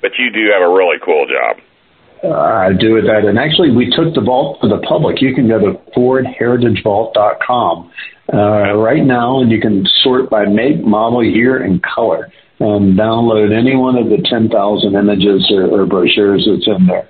but 0.02 0.18
you 0.18 0.34
do 0.34 0.50
have 0.50 0.66
a 0.66 0.74
really 0.74 0.98
cool 1.06 1.30
job 1.30 1.62
uh, 2.24 2.72
do 2.80 2.94
with 2.94 3.04
that. 3.04 3.26
And 3.28 3.38
actually, 3.38 3.76
we 3.76 3.92
took 3.92 4.16
the 4.16 4.22
vault 4.22 4.62
to 4.62 4.70
the 4.70 4.80
public. 4.88 5.22
You 5.22 5.36
can 5.36 5.50
go 5.50 5.60
to 5.60 5.74
FordHeritageVault.com 5.92 7.92
uh, 8.34 8.74
right 8.78 9.04
now, 9.04 9.42
and 9.42 9.52
you 9.52 9.60
can 9.60 9.86
sort 10.04 10.30
by 10.30 10.46
make, 10.46 10.80
model, 10.80 11.22
year, 11.22 11.62
and 11.62 11.84
color, 11.84 12.32
and 12.60 12.98
download 12.98 13.52
any 13.52 13.76
one 13.76 13.98
of 13.98 14.06
the 14.06 14.24
10,000 14.24 14.96
images 14.96 15.52
or, 15.52 15.68
or 15.68 15.86
brochures 15.86 16.48
that's 16.48 16.66
in 16.66 16.88
there. 16.88 17.10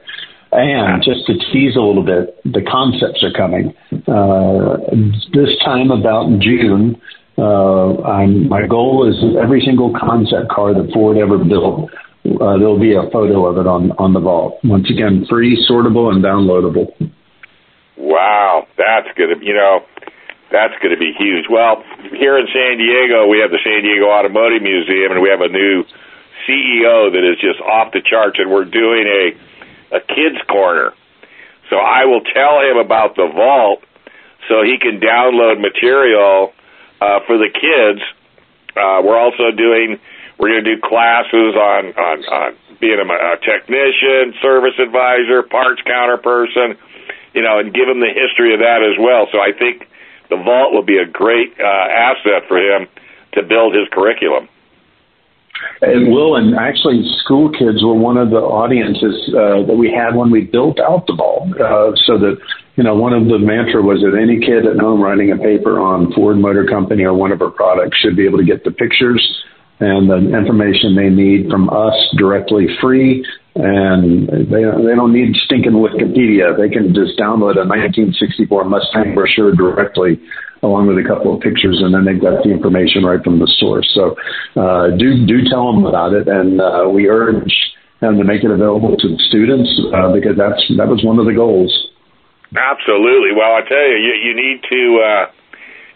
And 0.52 1.04
just 1.04 1.28
to 1.28 1.38
tease 1.52 1.76
a 1.76 1.82
little 1.82 2.02
bit, 2.04 2.36
the 2.44 2.62
concepts 2.62 3.24
are 3.24 3.34
coming. 3.34 3.76
Uh, 4.08 4.78
this 5.34 5.56
time, 5.64 5.92
about 5.92 6.40
June, 6.40 7.00
my 7.38 8.68
goal 8.68 9.10
is 9.10 9.16
every 9.42 9.62
single 9.66 9.94
concept 10.00 10.50
car 10.50 10.74
that 10.74 10.92
Ford 10.94 11.18
ever 11.18 11.38
built 11.38 11.90
uh, 12.26 12.56
there'll 12.56 12.80
be 12.80 12.96
a 12.96 13.04
photo 13.12 13.46
of 13.46 13.58
it 13.58 13.68
on 13.68 13.92
on 14.00 14.14
the 14.14 14.20
vault. 14.20 14.60
Once 14.64 14.90
again, 14.90 15.26
free, 15.28 15.60
sortable, 15.70 16.08
and 16.08 16.24
downloadable. 16.24 16.88
Wow, 17.98 18.66
that's 18.78 19.12
gonna 19.18 19.44
you 19.44 19.54
know 19.54 19.84
that's 20.52 20.74
to 20.82 20.96
be 20.96 21.12
huge. 21.18 21.46
Well, 21.52 21.84
here 22.16 22.40
in 22.40 22.48
San 22.48 22.80
Diego, 22.80 23.28
we 23.28 23.40
have 23.44 23.52
the 23.52 23.60
San 23.60 23.84
Diego 23.84 24.08
Automotive 24.08 24.64
Museum, 24.64 25.12
and 25.12 25.22
we 25.22 25.30
have 25.30 25.42
a 25.42 25.52
new 25.52 25.84
CEO 26.48 27.12
that 27.12 27.28
is 27.28 27.36
just 27.44 27.60
off 27.60 27.92
the 27.92 28.00
charts, 28.00 28.40
and 28.40 28.50
we're 28.50 28.72
doing 28.72 29.04
a 29.04 29.98
a 29.98 30.00
kids 30.00 30.40
corner. 30.48 30.94
So 31.70 31.76
I 31.76 32.06
will 32.06 32.22
tell 32.24 32.64
him 32.64 32.78
about 32.80 33.18
the 33.18 33.28
vault, 33.28 33.84
so 34.48 34.64
he 34.64 34.80
can 34.80 35.04
download 35.04 35.60
material 35.60 36.54
uh, 37.04 37.20
for 37.28 37.38
the 37.38 37.52
kids. 37.52 38.02
Uh, 38.76 39.04
we're 39.04 39.20
also 39.20 39.52
doing 39.52 40.00
we're 40.40 40.50
going 40.50 40.64
to 40.64 40.76
do 40.76 40.82
classes 40.82 41.54
on 41.56 41.92
on, 41.94 42.18
on 42.26 42.50
being 42.80 43.00
a, 43.00 43.08
a 43.08 43.38
technician, 43.44 44.34
service 44.42 44.80
advisor, 44.80 45.44
parts 45.44 45.82
counter 45.84 46.18
person, 46.18 46.80
you 47.34 47.42
know, 47.42 47.60
and 47.60 47.74
give 47.74 47.88
him 47.88 48.00
the 48.00 48.12
history 48.12 48.54
of 48.54 48.60
that 48.60 48.82
as 48.82 48.98
well. 49.00 49.28
So 49.32 49.40
I 49.40 49.52
think 49.52 49.88
the 50.30 50.38
vault 50.38 50.74
will 50.74 50.86
be 50.86 50.98
a 50.98 51.06
great 51.06 51.54
uh, 51.60 51.88
asset 52.10 52.48
for 52.48 52.58
him 52.58 52.88
to 53.34 53.44
build 53.44 53.76
his 53.76 53.88
curriculum. 53.92 54.50
It 55.82 56.10
will, 56.10 56.36
and 56.36 56.56
actually, 56.56 57.04
school 57.24 57.50
kids 57.52 57.84
were 57.84 57.94
one 57.94 58.18
of 58.18 58.32
the 58.32 58.40
audiences 58.42 59.16
uh, 59.30 59.64
that 59.64 59.76
we 59.78 59.92
had 59.92 60.16
when 60.16 60.32
we 60.32 60.42
built 60.42 60.80
out 60.80 61.08
the 61.08 61.16
vault. 61.16 61.52
Uh, 61.56 61.96
so 62.06 62.18
that 62.18 62.38
you 62.76 62.84
know, 62.84 62.96
one 62.96 63.14
of 63.14 63.26
the 63.26 63.38
mantra 63.38 63.82
was 63.82 64.02
that 64.02 64.18
any 64.18 64.40
kid 64.40 64.66
at 64.66 64.82
home 64.82 65.02
writing 65.02 65.32
a 65.32 65.38
paper 65.38 65.80
on 65.80 66.12
Ford 66.14 66.38
Motor 66.38 66.66
Company 66.66 67.04
or 67.04 67.14
one 67.14 67.32
of 67.32 67.42
our 67.42 67.52
products 67.52 67.98
should 68.02 68.16
be 68.16 68.26
able 68.26 68.40
to 68.40 68.46
get 68.46 68.64
the 68.64 68.72
pictures 68.72 69.22
and 69.80 70.10
the 70.10 70.38
information 70.38 70.96
they 70.96 71.10
need 71.10 71.50
from 71.50 71.70
us 71.70 71.94
directly 72.18 72.66
free. 72.82 73.26
And 73.56 74.28
they 74.28 74.66
they 74.66 74.96
don't 74.98 75.14
need 75.14 75.36
stinking 75.46 75.78
Wikipedia. 75.78 76.58
They 76.58 76.70
can 76.70 76.90
just 76.96 77.14
download 77.22 77.62
a 77.62 77.70
1964 77.70 78.66
Mustang 78.66 79.14
brochure 79.14 79.54
directly, 79.54 80.18
along 80.64 80.88
with 80.88 80.98
a 80.98 81.08
couple 81.08 81.36
of 81.36 81.42
pictures, 81.42 81.78
and 81.78 81.94
then 81.94 82.06
they've 82.06 82.20
got 82.22 82.42
the 82.42 82.50
information 82.50 83.06
right 83.06 83.22
from 83.24 83.38
the 83.38 83.46
source. 83.62 83.86
So 83.94 84.18
uh, 84.58 84.98
do 84.98 85.28
do 85.30 85.46
tell 85.54 85.70
them 85.70 85.86
about 85.86 86.14
it, 86.14 86.28
and 86.28 86.58
uh, 86.58 86.90
we 86.90 87.10
urge 87.10 87.54
them 88.02 88.18
to 88.18 88.24
make 88.24 88.44
it 88.44 88.50
available 88.50 88.98
to 88.98 89.08
the 89.08 89.22
students 89.30 89.70
uh, 89.94 90.10
because 90.12 90.34
that's 90.34 90.66
that 90.78 90.90
was 90.90 91.06
one 91.06 91.20
of 91.20 91.30
the 91.30 91.38
goals. 91.38 91.70
Absolutely. 92.56 93.34
Well, 93.36 93.54
I 93.56 93.62
tell 93.68 93.88
you, 93.88 93.98
you, 93.98 94.14
you 94.30 94.34
need 94.36 94.64
to. 94.70 94.82
Uh 95.02 95.26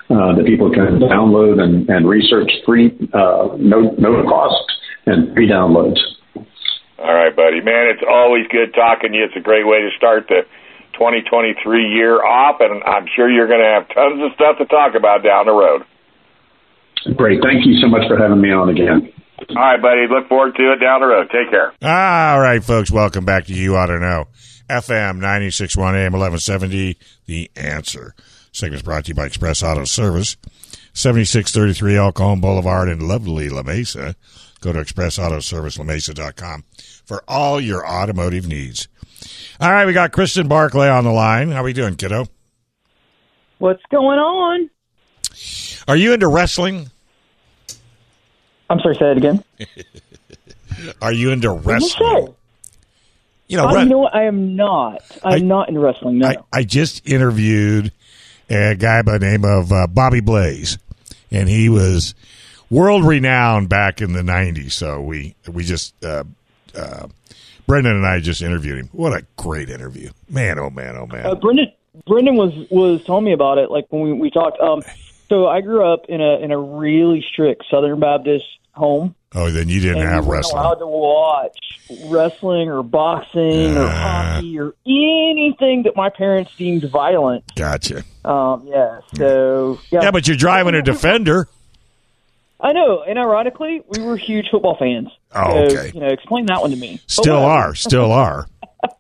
uh, 0.10 0.34
that 0.36 0.46
people 0.46 0.72
can 0.72 1.02
download 1.04 1.62
and, 1.62 1.90
and 1.90 2.08
research 2.08 2.50
free, 2.66 2.96
uh, 3.12 3.50
no 3.60 3.94
no 4.00 4.24
cost, 4.24 4.64
and 5.08 5.34
free 5.36 5.50
downloads. 5.50 6.00
All 6.98 7.14
right, 7.14 7.36
buddy. 7.36 7.60
Man, 7.60 7.90
it's 7.92 8.04
always 8.08 8.48
good 8.48 8.74
talking 8.74 9.12
to 9.12 9.18
you. 9.18 9.26
It's 9.26 9.36
a 9.36 9.42
great 9.44 9.68
way 9.68 9.82
to 9.82 9.90
start 9.98 10.30
the 10.30 10.46
2023 10.94 11.92
year 11.92 12.24
off, 12.24 12.62
and 12.62 12.82
I'm 12.86 13.08
sure 13.14 13.30
you're 13.30 13.48
going 13.48 13.60
to 13.60 13.74
have 13.76 13.90
tons 13.90 14.22
of 14.24 14.32
stuff 14.36 14.58
to 14.60 14.66
talk 14.66 14.96
about 14.96 15.22
down 15.22 15.48
the 15.48 15.52
road. 15.52 15.84
Great. 17.18 17.42
Thank 17.44 17.66
you 17.66 17.78
so 17.82 17.88
much 17.88 18.08
for 18.08 18.18
having 18.18 18.40
me 18.40 18.54
on 18.54 18.70
again. 18.70 19.12
All 19.50 19.56
right, 19.56 19.82
buddy. 19.82 20.08
Look 20.10 20.28
forward 20.30 20.56
to 20.56 20.74
it 20.74 20.78
down 20.78 21.02
the 21.02 21.08
road. 21.08 21.30
Take 21.32 21.50
care. 21.50 21.74
All 21.82 22.40
right, 22.40 22.64
folks. 22.64 22.90
Welcome 22.92 23.26
back 23.26 23.46
to 23.46 23.54
You 23.54 23.76
Auto 23.76 23.98
Know. 23.98 24.28
FM 24.70 25.18
961 25.18 25.96
AM 25.96 26.14
1170, 26.14 26.98
The 27.28 27.52
Answer. 27.56 28.16
Segment's 28.52 28.84
brought 28.84 29.06
to 29.06 29.10
you 29.10 29.16
by 29.16 29.26
Express 29.26 29.62
Auto 29.62 29.84
Service. 29.84 30.38
7633 30.94 31.98
El 31.98 32.12
Cajon 32.14 32.40
Boulevard 32.40 32.88
in 32.90 33.06
lovely 33.08 33.50
La 33.50 33.62
Mesa. 33.64 34.16
Go 34.62 34.72
to 34.72 34.80
expressautoservicelamesa.com 34.80 36.64
for 37.06 37.24
all 37.28 37.60
your 37.60 37.86
automotive 37.86 38.48
needs. 38.48 38.88
All 39.60 39.72
right, 39.72 39.86
we 39.86 39.94
got 39.94 40.12
Kristen 40.14 40.48
Barclay 40.48 40.88
on 40.90 41.04
the 41.04 41.12
line. 41.12 41.52
How 41.52 41.62
are 41.62 41.64
we 41.64 41.74
doing, 41.74 41.96
kiddo? 41.96 42.26
What's 43.60 43.84
going 43.92 44.20
on? 44.20 44.70
Are 45.88 45.96
you 45.96 46.14
into 46.14 46.28
wrestling? 46.28 46.90
I'm 48.70 48.80
sorry, 48.80 48.96
say 48.96 49.12
it 49.12 49.18
again. 49.18 49.44
Are 51.02 51.14
you 51.14 51.32
into 51.32 51.52
wrestling? 51.52 52.34
You 53.48 53.58
know, 53.58 53.66
I 53.66 53.84
re- 53.84 53.86
know 53.86 54.06
I 54.06 54.24
am 54.24 54.56
not. 54.56 55.04
I'm 55.24 55.34
I, 55.34 55.38
not 55.40 55.70
in 55.70 55.78
wrestling. 55.78 56.20
No. 56.20 56.28
I, 56.28 56.38
I, 56.52 56.64
just 56.64 57.08
interviewed 57.08 57.92
a 58.50 58.76
guy 58.76 59.04
by 59.04 59.20
the 59.20 59.26
name 59.26 59.46
of 59.46 59.72
uh, 59.72 59.86
Bobby 59.88 60.20
Blaze, 60.20 60.80
and 61.30 61.48
he 61.48 61.70
was 61.70 62.16
world 62.72 63.06
renowned 63.06 63.70
back 63.70 64.02
in 64.02 64.14
the 64.14 64.22
'90s. 64.22 64.72
So 64.72 65.00
we 65.00 65.36
we 65.48 65.64
just 65.64 65.94
uh, 66.04 66.24
uh, 66.76 67.08
Brendan 67.68 67.98
and 67.98 68.06
I 68.06 68.20
just 68.20 68.42
interviewed 68.42 68.80
him. 68.80 68.90
What 68.94 69.14
a 69.14 69.26
great 69.36 69.70
interview, 69.70 70.10
man! 70.28 70.58
Oh 70.58 70.72
man! 70.72 70.96
Oh 70.98 71.06
man! 71.06 71.28
Uh, 71.28 71.36
Brendan 71.36 71.72
Brendan 72.08 72.36
was 72.36 72.52
was 72.72 73.04
telling 73.04 73.26
me 73.26 73.34
about 73.34 73.60
it. 73.60 73.70
Like 73.70 73.86
when 73.90 74.02
we 74.02 74.14
we 74.14 74.32
talked. 74.32 74.60
Um, 74.60 74.82
so 75.30 75.48
I 75.48 75.62
grew 75.62 75.84
up 75.86 76.06
in 76.10 76.22
a 76.22 76.40
in 76.40 76.52
a 76.52 76.60
really 76.60 77.26
strict 77.32 77.66
Southern 77.70 78.00
Baptist 78.00 78.46
home. 78.72 79.16
Oh, 79.34 79.52
then 79.52 79.68
you 79.68 79.82
didn't 79.82 80.08
have 80.08 80.28
wrestling. 80.28 80.62
Allowed 80.62 80.76
to 80.76 80.88
watch 80.88 81.58
wrestling 82.06 82.70
or 82.70 82.84
boxing 82.84 83.78
uh, 83.78 83.82
or 83.82 83.88
hockey 83.90 84.60
or 84.60 84.74
anything 84.86 85.84
that 85.84 85.96
my 85.96 86.10
parents 86.10 86.56
deemed 86.56 86.84
violent. 86.90 87.44
Gotcha. 87.56 88.04
Um, 88.24 88.66
yeah. 88.68 89.02
So 89.16 89.80
yeah. 89.92 90.04
Yeah, 90.04 90.12
but 90.12 90.28
you're 90.28 90.38
driving 90.38 90.76
a 90.76 90.82
Defender. 90.82 91.48
I 92.60 92.72
know, 92.72 93.04
and 93.04 93.20
ironically, 93.20 93.82
we 93.90 94.02
were 94.02 94.16
huge 94.16 94.48
football 94.50 94.78
fans. 94.78 95.10
Oh, 95.34 95.68
so, 95.68 95.78
okay. 95.78 95.92
You 95.94 96.00
know, 96.00 96.08
explain 96.08 96.46
that 96.46 96.62
one 96.62 96.72
to 96.72 96.78
me. 96.78 97.02
Still 97.08 97.44
are. 97.44 97.76
Still 97.76 98.12
are. 98.12 98.48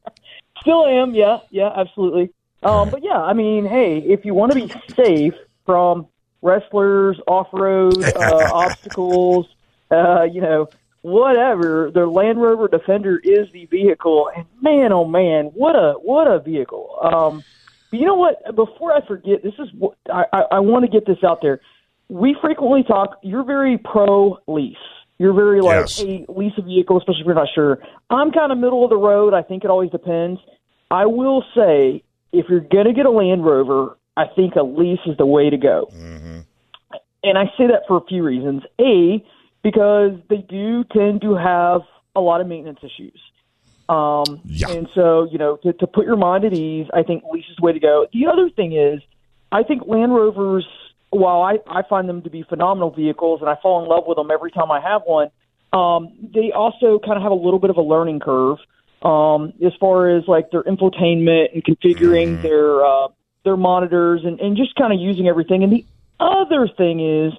Still 0.60 0.86
am. 0.86 1.16
Yeah. 1.16 1.40
Yeah. 1.50 1.72
Absolutely. 1.76 2.32
Um, 2.62 2.90
but 2.90 3.04
yeah, 3.04 3.22
I 3.22 3.34
mean, 3.34 3.66
hey, 3.66 4.00
if 4.00 4.26
you 4.26 4.34
want 4.34 4.52
to 4.52 4.68
be 4.68 4.74
safe 4.94 5.36
from 5.66 6.08
wrestlers, 6.46 7.20
off-road 7.28 8.02
uh, 8.04 8.50
obstacles, 8.54 9.48
uh, 9.92 10.24
you 10.24 10.42
know, 10.42 10.70
whatever, 11.02 11.92
the 11.94 12.06
Land 12.06 12.42
Rover 12.42 12.68
Defender 12.68 13.20
is 13.24 13.52
the 13.52 13.66
vehicle. 13.66 14.30
And 14.36 14.46
man, 14.62 14.92
oh 14.94 15.06
man, 15.06 15.46
what 15.54 15.76
a 15.76 15.94
what 16.02 16.28
a 16.28 16.40
vehicle! 16.40 16.98
Um, 17.02 17.44
but 17.92 18.00
you 18.00 18.06
know 18.06 18.16
what? 18.16 18.44
Before 18.56 18.94
I 18.94 19.06
forget, 19.06 19.44
this 19.44 19.54
is 19.60 19.70
what 19.78 19.98
I, 20.12 20.26
I, 20.34 20.42
I 20.54 20.60
want 20.60 20.86
to 20.86 20.92
get 20.92 21.06
this 21.06 21.24
out 21.24 21.42
there. 21.42 21.62
We 22.10 22.36
frequently 22.42 22.84
talk. 22.84 23.20
You're 23.24 23.44
very 23.44 23.78
pro 23.78 24.40
lease. 24.48 24.76
You're 25.18 25.34
very 25.34 25.62
like, 25.62 25.76
Yes. 25.82 25.98
hey, 25.98 26.26
lease 26.28 26.54
a 26.58 26.62
vehicle, 26.62 26.98
especially 26.98 27.22
if 27.22 27.26
you're 27.26 27.36
not 27.36 27.48
sure. 27.56 27.80
I'm 28.10 28.32
kind 28.32 28.52
of 28.52 28.58
middle 28.58 28.84
of 28.84 28.90
the 28.90 28.98
road. 28.98 29.34
I 29.34 29.44
think 29.44 29.64
it 29.64 29.70
always 29.70 29.90
depends. 29.90 30.42
I 30.92 31.06
will 31.06 31.44
say, 31.56 32.04
if 32.34 32.48
you're 32.50 32.60
going 32.60 32.86
to 32.86 32.94
get 32.94 33.06
a 33.06 33.10
Land 33.12 33.46
Rover, 33.46 33.98
I 34.18 34.26
think 34.36 34.56
a 34.56 34.62
lease 34.64 35.00
is 35.06 35.16
the 35.18 35.26
way 35.26 35.50
to 35.50 35.58
go. 35.58 35.90
And 37.26 37.38
I 37.38 37.46
say 37.58 37.68
that 37.68 37.84
for 37.88 37.98
a 37.98 38.06
few 38.06 38.24
reasons. 38.24 38.64
A, 38.80 39.26
because 39.64 40.12
they 40.30 40.38
do 40.38 40.84
tend 40.84 41.22
to 41.22 41.36
have 41.36 41.82
a 42.16 42.22
lot 42.22 42.40
of 42.40 42.48
maintenance 42.48 42.80
issues. 42.84 43.20
Um, 43.90 44.42
Yeah. 44.46 44.70
And 44.70 44.88
so, 44.94 45.28
you 45.32 45.38
know, 45.38 45.58
to, 45.58 45.74
to 45.74 45.88
put 45.88 46.06
your 46.06 46.18
mind 46.18 46.46
at 46.46 46.54
ease, 46.54 46.88
I 46.94 47.04
think 47.04 47.24
lease 47.32 47.46
is 47.50 47.56
the 47.58 47.66
way 47.66 47.74
to 47.74 47.80
go. 47.80 48.06
The 48.14 48.28
other 48.28 48.50
thing 48.50 48.74
is, 48.74 49.02
I 49.52 49.64
think 49.64 49.84
Land 49.88 50.14
Rovers, 50.14 50.68
while 51.10 51.42
I, 51.42 51.58
I 51.68 51.82
find 51.90 52.08
them 52.08 52.22
to 52.24 52.30
be 52.30 52.44
phenomenal 52.44 52.92
vehicles 52.92 53.42
and 53.42 53.50
I 53.50 53.56
fall 53.62 53.82
in 53.82 53.90
love 53.90 54.04
with 54.08 54.18
them 54.18 54.30
every 54.32 54.52
time 54.52 54.72
I 54.72 54.80
have 54.82 55.02
one, 55.06 55.30
um, 55.74 56.14
they 56.34 56.52
also 56.52 57.00
kind 57.00 57.18
of 57.18 57.24
have 57.24 57.32
a 57.32 57.36
little 57.36 57.60
bit 57.60 57.70
of 57.70 57.78
a 57.78 57.82
learning 57.82 58.20
curve 58.20 58.58
um, 59.02 59.54
as 59.66 59.74
far 59.80 60.16
as 60.16 60.28
like 60.28 60.52
their 60.52 60.64
infotainment 60.64 61.54
and 61.54 61.64
configuring 61.64 62.42
their 62.42 62.86
uh, 62.86 63.08
their 63.44 63.58
monitors 63.58 64.22
and, 64.24 64.40
and 64.40 64.58
just 64.58 64.76
kind 64.76 64.94
of 64.94 65.00
using 65.00 65.28
everything. 65.28 65.64
And 65.64 65.72
the 65.72 65.86
other 66.20 66.68
thing 66.68 67.00
is 67.00 67.34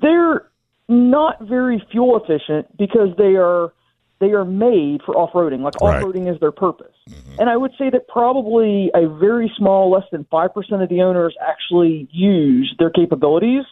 they're 0.00 0.46
not 0.88 1.40
very 1.40 1.84
fuel 1.90 2.20
efficient 2.22 2.76
because 2.76 3.16
they 3.16 3.36
are 3.36 3.72
they 4.20 4.32
are 4.32 4.44
made 4.44 5.02
for 5.04 5.16
off 5.16 5.32
roading. 5.32 5.62
Like 5.62 5.80
off 5.82 6.02
roading 6.02 6.32
is 6.32 6.38
their 6.38 6.52
purpose. 6.52 6.94
And 7.38 7.50
I 7.50 7.56
would 7.56 7.72
say 7.76 7.90
that 7.90 8.06
probably 8.06 8.90
a 8.94 9.08
very 9.08 9.52
small, 9.56 9.90
less 9.90 10.04
than 10.12 10.24
five 10.30 10.54
percent 10.54 10.82
of 10.82 10.88
the 10.88 11.02
owners 11.02 11.34
actually 11.40 12.08
use 12.12 12.74
their 12.78 12.90
capabilities. 12.90 13.64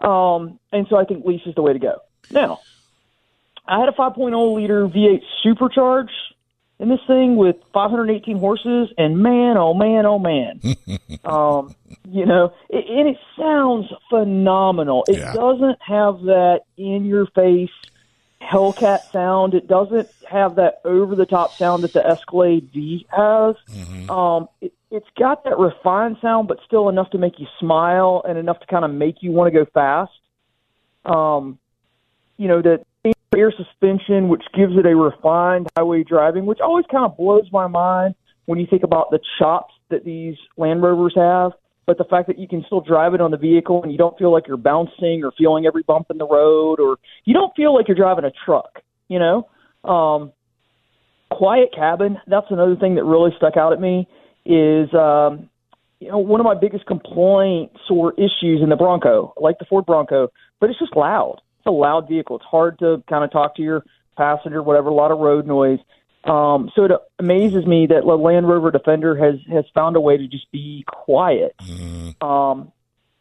Um, 0.00 0.60
and 0.72 0.86
so 0.88 0.96
I 0.96 1.04
think 1.04 1.24
lease 1.24 1.42
is 1.46 1.54
the 1.56 1.62
way 1.62 1.72
to 1.72 1.78
go. 1.80 1.98
Now, 2.30 2.60
I 3.66 3.80
had 3.80 3.88
a 3.88 3.92
5.0 3.92 4.54
liter 4.54 4.86
V8 4.86 5.22
supercharge 5.44 6.10
in 6.80 6.88
this 6.88 7.00
thing 7.06 7.36
with 7.36 7.56
518 7.72 8.38
horses, 8.38 8.92
and 8.96 9.18
man, 9.18 9.56
oh 9.56 9.74
man, 9.74 10.06
oh 10.06 10.18
man, 10.18 10.60
um, 11.24 11.74
you 12.08 12.24
know, 12.24 12.52
it, 12.70 12.84
and 12.88 13.08
it 13.08 13.16
sounds 13.38 13.86
phenomenal. 14.08 15.04
It 15.08 15.18
Yeah. 15.18 15.32
doesn't 15.32 15.78
have 15.82 16.22
that 16.22 16.60
in 16.76 17.04
your 17.04 17.26
face 17.26 17.70
Hellcat 18.40 19.00
sound. 19.12 19.54
It 19.54 19.66
doesn't 19.66 20.08
have 20.30 20.56
that 20.56 20.80
over 20.84 21.14
the 21.16 21.26
top 21.26 21.58
sound 21.58 21.82
that 21.84 21.92
the 21.92 22.06
Escalade 22.06 22.70
V 22.72 23.06
has. 23.10 23.56
Um, 24.10 24.48
it, 24.60 24.72
it's 24.90 25.08
got 25.18 25.44
that 25.44 25.58
refined 25.58 26.16
sound, 26.22 26.48
but 26.48 26.58
still 26.64 26.88
enough 26.88 27.10
to 27.10 27.18
make 27.18 27.38
you 27.38 27.46
smile 27.58 28.22
and 28.26 28.38
enough 28.38 28.60
to 28.60 28.66
kind 28.66 28.84
of 28.84 28.90
make 28.90 29.16
you 29.22 29.32
want 29.32 29.52
to 29.52 29.58
go 29.58 29.66
fast. 29.74 30.12
Um, 31.04 31.58
you 32.36 32.48
know, 32.48 32.62
the 32.62 32.84
air 33.36 33.52
suspension, 33.56 34.28
which 34.28 34.42
gives 34.54 34.72
it 34.76 34.86
a 34.86 34.96
refined 34.96 35.68
highway 35.76 36.04
driving, 36.04 36.46
which 36.46 36.60
always 36.60 36.86
kind 36.90 37.04
of 37.04 37.16
blows 37.16 37.46
my 37.52 37.66
mind 37.66 38.14
when 38.46 38.58
you 38.58 38.66
think 38.68 38.82
about 38.82 39.10
the 39.10 39.20
chops 39.38 39.74
that 39.90 40.04
these 40.04 40.36
Land 40.56 40.82
Rovers 40.82 41.14
have. 41.16 41.52
But 41.86 41.96
the 41.96 42.04
fact 42.04 42.26
that 42.26 42.38
you 42.38 42.46
can 42.46 42.62
still 42.66 42.82
drive 42.82 43.14
it 43.14 43.20
on 43.20 43.30
the 43.30 43.38
vehicle 43.38 43.82
and 43.82 43.90
you 43.90 43.96
don't 43.96 44.16
feel 44.18 44.30
like 44.30 44.46
you're 44.46 44.58
bouncing 44.58 45.22
or 45.24 45.32
feeling 45.38 45.64
every 45.64 45.82
bump 45.82 46.08
in 46.10 46.18
the 46.18 46.26
road, 46.26 46.80
or 46.80 46.98
you 47.24 47.32
don't 47.32 47.54
feel 47.56 47.74
like 47.74 47.88
you're 47.88 47.96
driving 47.96 48.24
a 48.24 48.32
truck, 48.44 48.80
you 49.08 49.18
know? 49.18 49.48
Um, 49.84 50.32
quiet 51.30 51.70
cabin, 51.74 52.18
that's 52.26 52.46
another 52.50 52.76
thing 52.76 52.96
that 52.96 53.04
really 53.04 53.30
stuck 53.36 53.56
out 53.56 53.72
at 53.72 53.80
me 53.80 54.06
is, 54.44 54.92
um, 54.92 55.48
you 56.00 56.08
know, 56.08 56.18
one 56.18 56.40
of 56.40 56.44
my 56.44 56.54
biggest 56.54 56.86
complaints 56.86 57.80
or 57.90 58.12
issues 58.14 58.60
in 58.62 58.68
the 58.68 58.76
Bronco, 58.76 59.32
like 59.40 59.58
the 59.58 59.64
Ford 59.64 59.86
Bronco, 59.86 60.28
but 60.60 60.70
it's 60.70 60.78
just 60.78 60.94
loud. 60.94 61.40
It's 61.58 61.66
a 61.66 61.70
loud 61.70 62.08
vehicle. 62.08 62.36
It's 62.36 62.44
hard 62.44 62.78
to 62.80 63.02
kind 63.08 63.24
of 63.24 63.30
talk 63.30 63.56
to 63.56 63.62
your 63.62 63.84
passenger, 64.16 64.62
whatever, 64.62 64.88
a 64.88 64.94
lot 64.94 65.10
of 65.10 65.18
road 65.18 65.46
noise. 65.46 65.78
Um, 66.24 66.70
so 66.74 66.84
it 66.84 66.90
amazes 67.18 67.64
me 67.66 67.86
that 67.86 68.02
the 68.04 68.14
Land 68.14 68.48
Rover 68.48 68.70
Defender 68.70 69.16
has 69.16 69.36
has 69.50 69.64
found 69.74 69.96
a 69.96 70.00
way 70.00 70.16
to 70.16 70.26
just 70.26 70.50
be 70.52 70.84
quiet. 70.86 71.54
Um, 72.20 72.72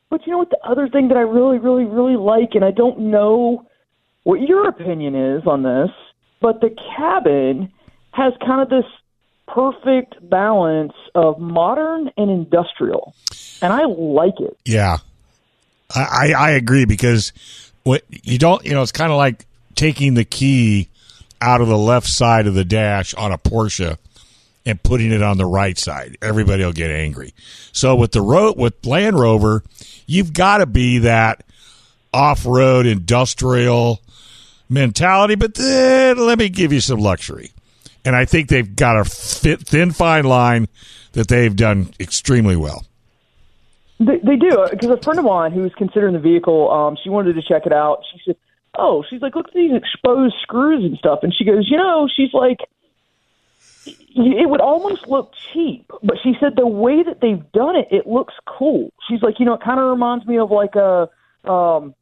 but 0.10 0.26
you 0.26 0.32
know 0.32 0.40
what? 0.40 0.50
The 0.50 0.60
other 0.68 0.90
thing 0.90 1.10
that 1.10 1.18
I 1.18 1.22
really, 1.22 1.60
really, 1.60 1.86
really 1.86 2.18
like, 2.18 2.56
and 2.56 2.66
I 2.66 2.72
don't 2.72 3.12
know 3.12 3.68
what 4.24 4.42
your 4.42 4.68
opinion 4.68 5.16
is 5.16 5.46
on 5.46 5.64
this, 5.64 5.90
but 6.42 6.60
the 6.60 6.76
cabin 6.98 7.72
has 8.12 8.34
kind 8.46 8.62
of 8.62 8.70
this 8.70 8.86
perfect 9.48 10.16
balance 10.30 10.94
of 11.16 11.40
modern 11.40 12.10
and 12.18 12.30
industrial, 12.30 13.16
and 13.62 13.72
I 13.72 13.86
like 13.86 14.40
it. 14.40 14.58
Yeah, 14.66 14.98
I, 15.94 16.34
I 16.38 16.52
agree 16.52 16.86
because 16.86 17.32
what 17.88 18.04
you 18.10 18.38
don't, 18.38 18.64
you 18.66 18.74
know, 18.74 18.82
it's 18.82 18.92
kind 18.92 19.12
of 19.12 19.18
like 19.18 19.46
taking 19.76 20.14
the 20.14 20.26
key 20.26 20.90
out 21.40 21.62
of 21.62 21.68
the 21.68 21.78
left 21.78 22.08
side 22.08 22.46
of 22.46 22.54
the 22.54 22.66
dash 22.66 23.14
on 23.14 23.32
a 23.32 23.38
Porsche 23.38 23.98
and 24.66 24.84
putting 24.84 25.12
it 25.12 25.22
on 25.22 25.38
the 25.38 25.46
right 25.46 25.78
side. 25.78 26.18
Everybody 26.22 26.66
will 26.66 26.74
get 26.74 26.92
angry. 26.92 27.34
So 27.72 27.96
with 27.96 28.12
the 28.12 28.22
road 28.22 28.58
with 28.58 28.86
Land 28.86 29.18
Rover, 29.18 29.64
you've 30.06 30.34
got 30.34 30.58
to 30.58 30.66
be 30.66 31.00
that 31.00 31.46
off-road 32.14 32.86
industrial 32.86 34.02
mentality, 34.68 35.36
but 35.36 35.56
then 35.56 36.18
let 36.18 36.38
me 36.38 36.50
give 36.50 36.74
you 36.74 36.82
some 36.82 37.00
luxury. 37.00 37.52
And 38.04 38.16
I 38.16 38.26
think 38.26 38.50
they've 38.50 38.76
got 38.76 39.00
a 39.00 39.06
fit, 39.06 39.66
thin, 39.66 39.92
fine 39.92 40.26
line 40.26 40.68
that 41.14 41.30
they've 41.30 41.56
done 41.56 41.94
extremely 42.00 42.58
well. 42.58 42.86
They, 44.00 44.18
they 44.24 44.36
do 44.36 44.68
because 44.70 44.90
a 44.90 45.02
friend 45.02 45.20
of 45.20 45.26
mine 45.26 45.52
who 45.52 45.62
was 45.62 45.74
considering 45.76 46.14
the 46.14 46.20
vehicle, 46.20 46.72
um, 46.72 46.98
she 47.02 47.10
wanted 47.10 47.34
to 47.34 47.42
check 47.42 47.66
it 47.66 47.74
out. 47.74 48.04
She 48.12 48.22
said, 48.26 48.36
"Oh, 48.78 49.04
she's 49.10 49.22
like, 49.22 49.36
look 49.36 49.48
at 49.48 49.54
these 49.54 49.74
exposed 49.74 50.36
screws 50.42 50.84
and 50.84 50.98
stuff." 50.98 51.20
And 51.24 51.34
she 51.34 51.44
goes, 51.46 51.70
"You 51.70 51.78
know, 51.78 52.08
she's 52.14 52.34
like, 52.34 52.60
it 53.86 54.50
would 54.50 54.62
almost 54.62 55.08
look 55.08 55.34
cheap, 55.52 55.90
but 56.04 56.18
she 56.22 56.36
said 56.40 56.56
the 56.56 56.68
way 56.68 57.02
that 57.04 57.22
they've 57.22 57.52
done 57.54 57.76
it, 57.76 57.88
it 57.92 58.06
looks 58.06 58.36
cool." 58.46 58.92
She's 59.10 59.22
like, 59.24 59.40
"You 59.40 59.46
know, 59.46 59.54
it 59.54 59.62
kind 59.62 59.80
of 59.80 59.90
reminds 59.90 60.26
me 60.26 60.38
of 60.38 60.52
like 60.52 60.76
a." 60.76 61.10
Um, 61.44 61.96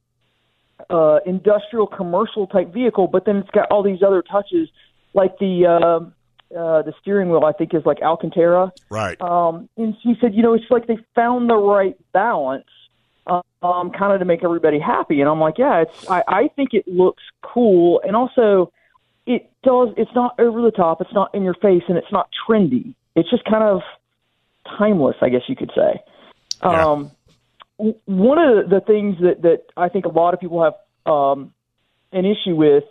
uh, 0.90 1.20
industrial 1.26 1.88
commercial 1.88 2.48
type 2.48 2.74
vehicle, 2.74 3.08
but 3.08 3.26
then 3.26 3.38
it's 3.38 3.50
got 3.52 3.72
all 3.72 3.84
these 3.84 4.04
other 4.04 4.22
touches, 4.22 4.70
like 5.14 5.38
the 5.40 5.66
um 5.66 6.15
uh, 6.52 6.82
the 6.82 6.94
steering 7.02 7.30
wheel. 7.30 7.44
I 7.46 7.54
think 7.54 7.74
is 7.74 7.86
like 7.86 8.02
Alcantara, 8.02 8.72
Right. 8.90 9.20
um, 9.22 9.70
and 9.78 9.96
she 10.04 10.16
said, 10.20 10.34
you 10.36 10.44
know, 10.44 10.54
it's 10.54 10.66
like 10.70 10.88
they 10.88 10.98
found 11.16 11.50
the 11.50 11.56
right 11.56 11.96
balance, 12.14 12.68
um, 13.28 13.92
kind 13.92 14.14
of 14.14 14.20
to 14.20 14.26
make 14.26 14.44
everybody 14.44 14.80
happy. 14.80 15.22
And 15.22 15.30
I'm 15.30 15.40
like, 15.40 15.58
yeah, 15.58 15.82
it's. 15.82 16.10
I, 16.10 16.24
I 16.28 16.48
think 16.56 16.74
it 16.74 16.88
looks 16.88 17.24
cool, 17.42 18.02
and 18.06 18.16
also 18.16 18.72
it 19.26 19.50
does. 19.64 19.90
It's 19.98 20.14
not 20.14 20.40
over 20.40 20.62
the 20.62 20.72
top. 20.72 21.02
It's 21.02 21.14
not 21.14 21.34
in 21.34 21.44
your 21.44 21.56
face, 21.56 21.84
and 21.88 21.98
it's 21.98 22.12
not 22.12 22.30
trendy. 22.48 22.94
It's 23.16 23.30
just 23.30 23.44
kind 23.46 23.64
of 23.64 23.82
timeless, 24.78 25.16
I 25.22 25.30
guess 25.30 25.42
you 25.48 25.56
could 25.56 25.72
say. 25.76 26.02
Yeah. 26.64 26.86
Um, 26.86 27.12
w- 27.78 27.96
one 28.06 28.38
of 28.40 28.70
the 28.70 28.82
things 28.82 29.18
that 29.22 29.42
that 29.44 29.64
I 29.78 29.90
think 29.90 30.06
a 30.06 30.10
lot 30.10 30.34
of 30.34 30.40
people 30.40 30.64
have 30.64 30.74
um, 31.12 31.54
an 32.12 32.26
issue 32.26 32.56
with, 32.56 32.84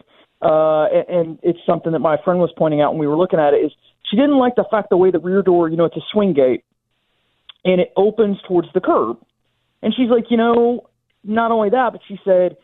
uh, 0.45 0.85
and, 0.93 1.09
and 1.09 1.39
it's 1.43 1.59
something 1.67 1.93
that 1.93 2.01
my 2.01 2.17
friend 2.23 2.39
was 2.39 2.53
pointing 2.57 2.81
out 2.81 2.93
when 2.93 3.01
we 3.01 3.07
were 3.07 3.17
looking 3.17 3.41
at 3.41 3.55
it, 3.55 3.65
is 3.65 3.73
she 4.11 4.17
didn't 4.17 4.39
like 4.39 4.55
the 4.57 4.65
fact 4.71 4.91
the 4.91 4.97
way 4.97 5.11
the 5.11 5.19
rear 5.19 5.43
door, 5.43 5.69
you 5.69 5.77
know, 5.77 5.87
it's 5.87 5.97
a 5.97 6.05
swing 6.13 6.35
gate, 6.35 6.65
and 7.65 7.81
it 7.81 7.93
opens 7.97 8.37
towards 8.47 8.69
the 8.75 8.81
curb. 8.81 9.17
And 9.83 9.95
she's 9.97 10.11
like, 10.11 10.25
you 10.31 10.37
know, 10.37 10.89
not 11.25 11.51
only 11.51 11.71
that, 11.71 11.91
but 11.93 12.01
she 12.07 12.19
said, 12.25 12.57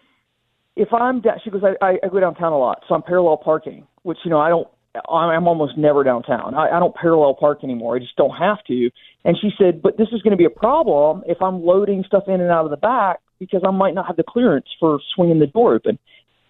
if 0.77 0.93
I'm 0.93 1.21
down, 1.21 1.39
she 1.43 1.51
goes, 1.51 1.63
I, 1.65 1.85
I, 1.85 1.91
I 2.05 2.09
go 2.09 2.21
downtown 2.21 2.53
a 2.53 2.59
lot, 2.59 2.83
so 2.89 2.95
I'm 2.95 3.03
parallel 3.03 3.39
parking, 3.39 3.87
which 4.03 4.19
you 4.25 4.31
know 4.31 4.39
I 4.39 4.49
don't. 4.49 4.69
I'm 5.09 5.47
almost 5.47 5.79
never 5.79 6.03
downtown. 6.03 6.55
I, 6.55 6.77
I 6.77 6.81
don't 6.81 6.95
parallel 6.97 7.37
park 7.39 7.63
anymore. 7.63 7.95
I 7.95 8.01
just 8.01 8.17
don't 8.17 8.37
have 8.37 8.59
to. 8.65 8.91
And 9.25 9.37
she 9.41 9.51
said, 9.57 9.81
but 9.81 9.97
this 9.97 10.09
is 10.11 10.21
going 10.23 10.33
to 10.33 10.37
be 10.37 10.47
a 10.47 10.51
problem 10.51 11.23
if 11.27 11.41
I'm 11.41 11.63
loading 11.63 12.03
stuff 12.09 12.25
in 12.27 12.41
and 12.41 12.51
out 12.51 12.65
of 12.65 12.73
the 12.73 12.77
back 12.77 13.21
because 13.39 13.63
I 13.65 13.71
might 13.71 13.95
not 13.95 14.09
have 14.09 14.17
the 14.17 14.25
clearance 14.27 14.67
for 14.81 14.99
swinging 15.15 15.39
the 15.39 15.47
door 15.47 15.77
open. 15.77 15.97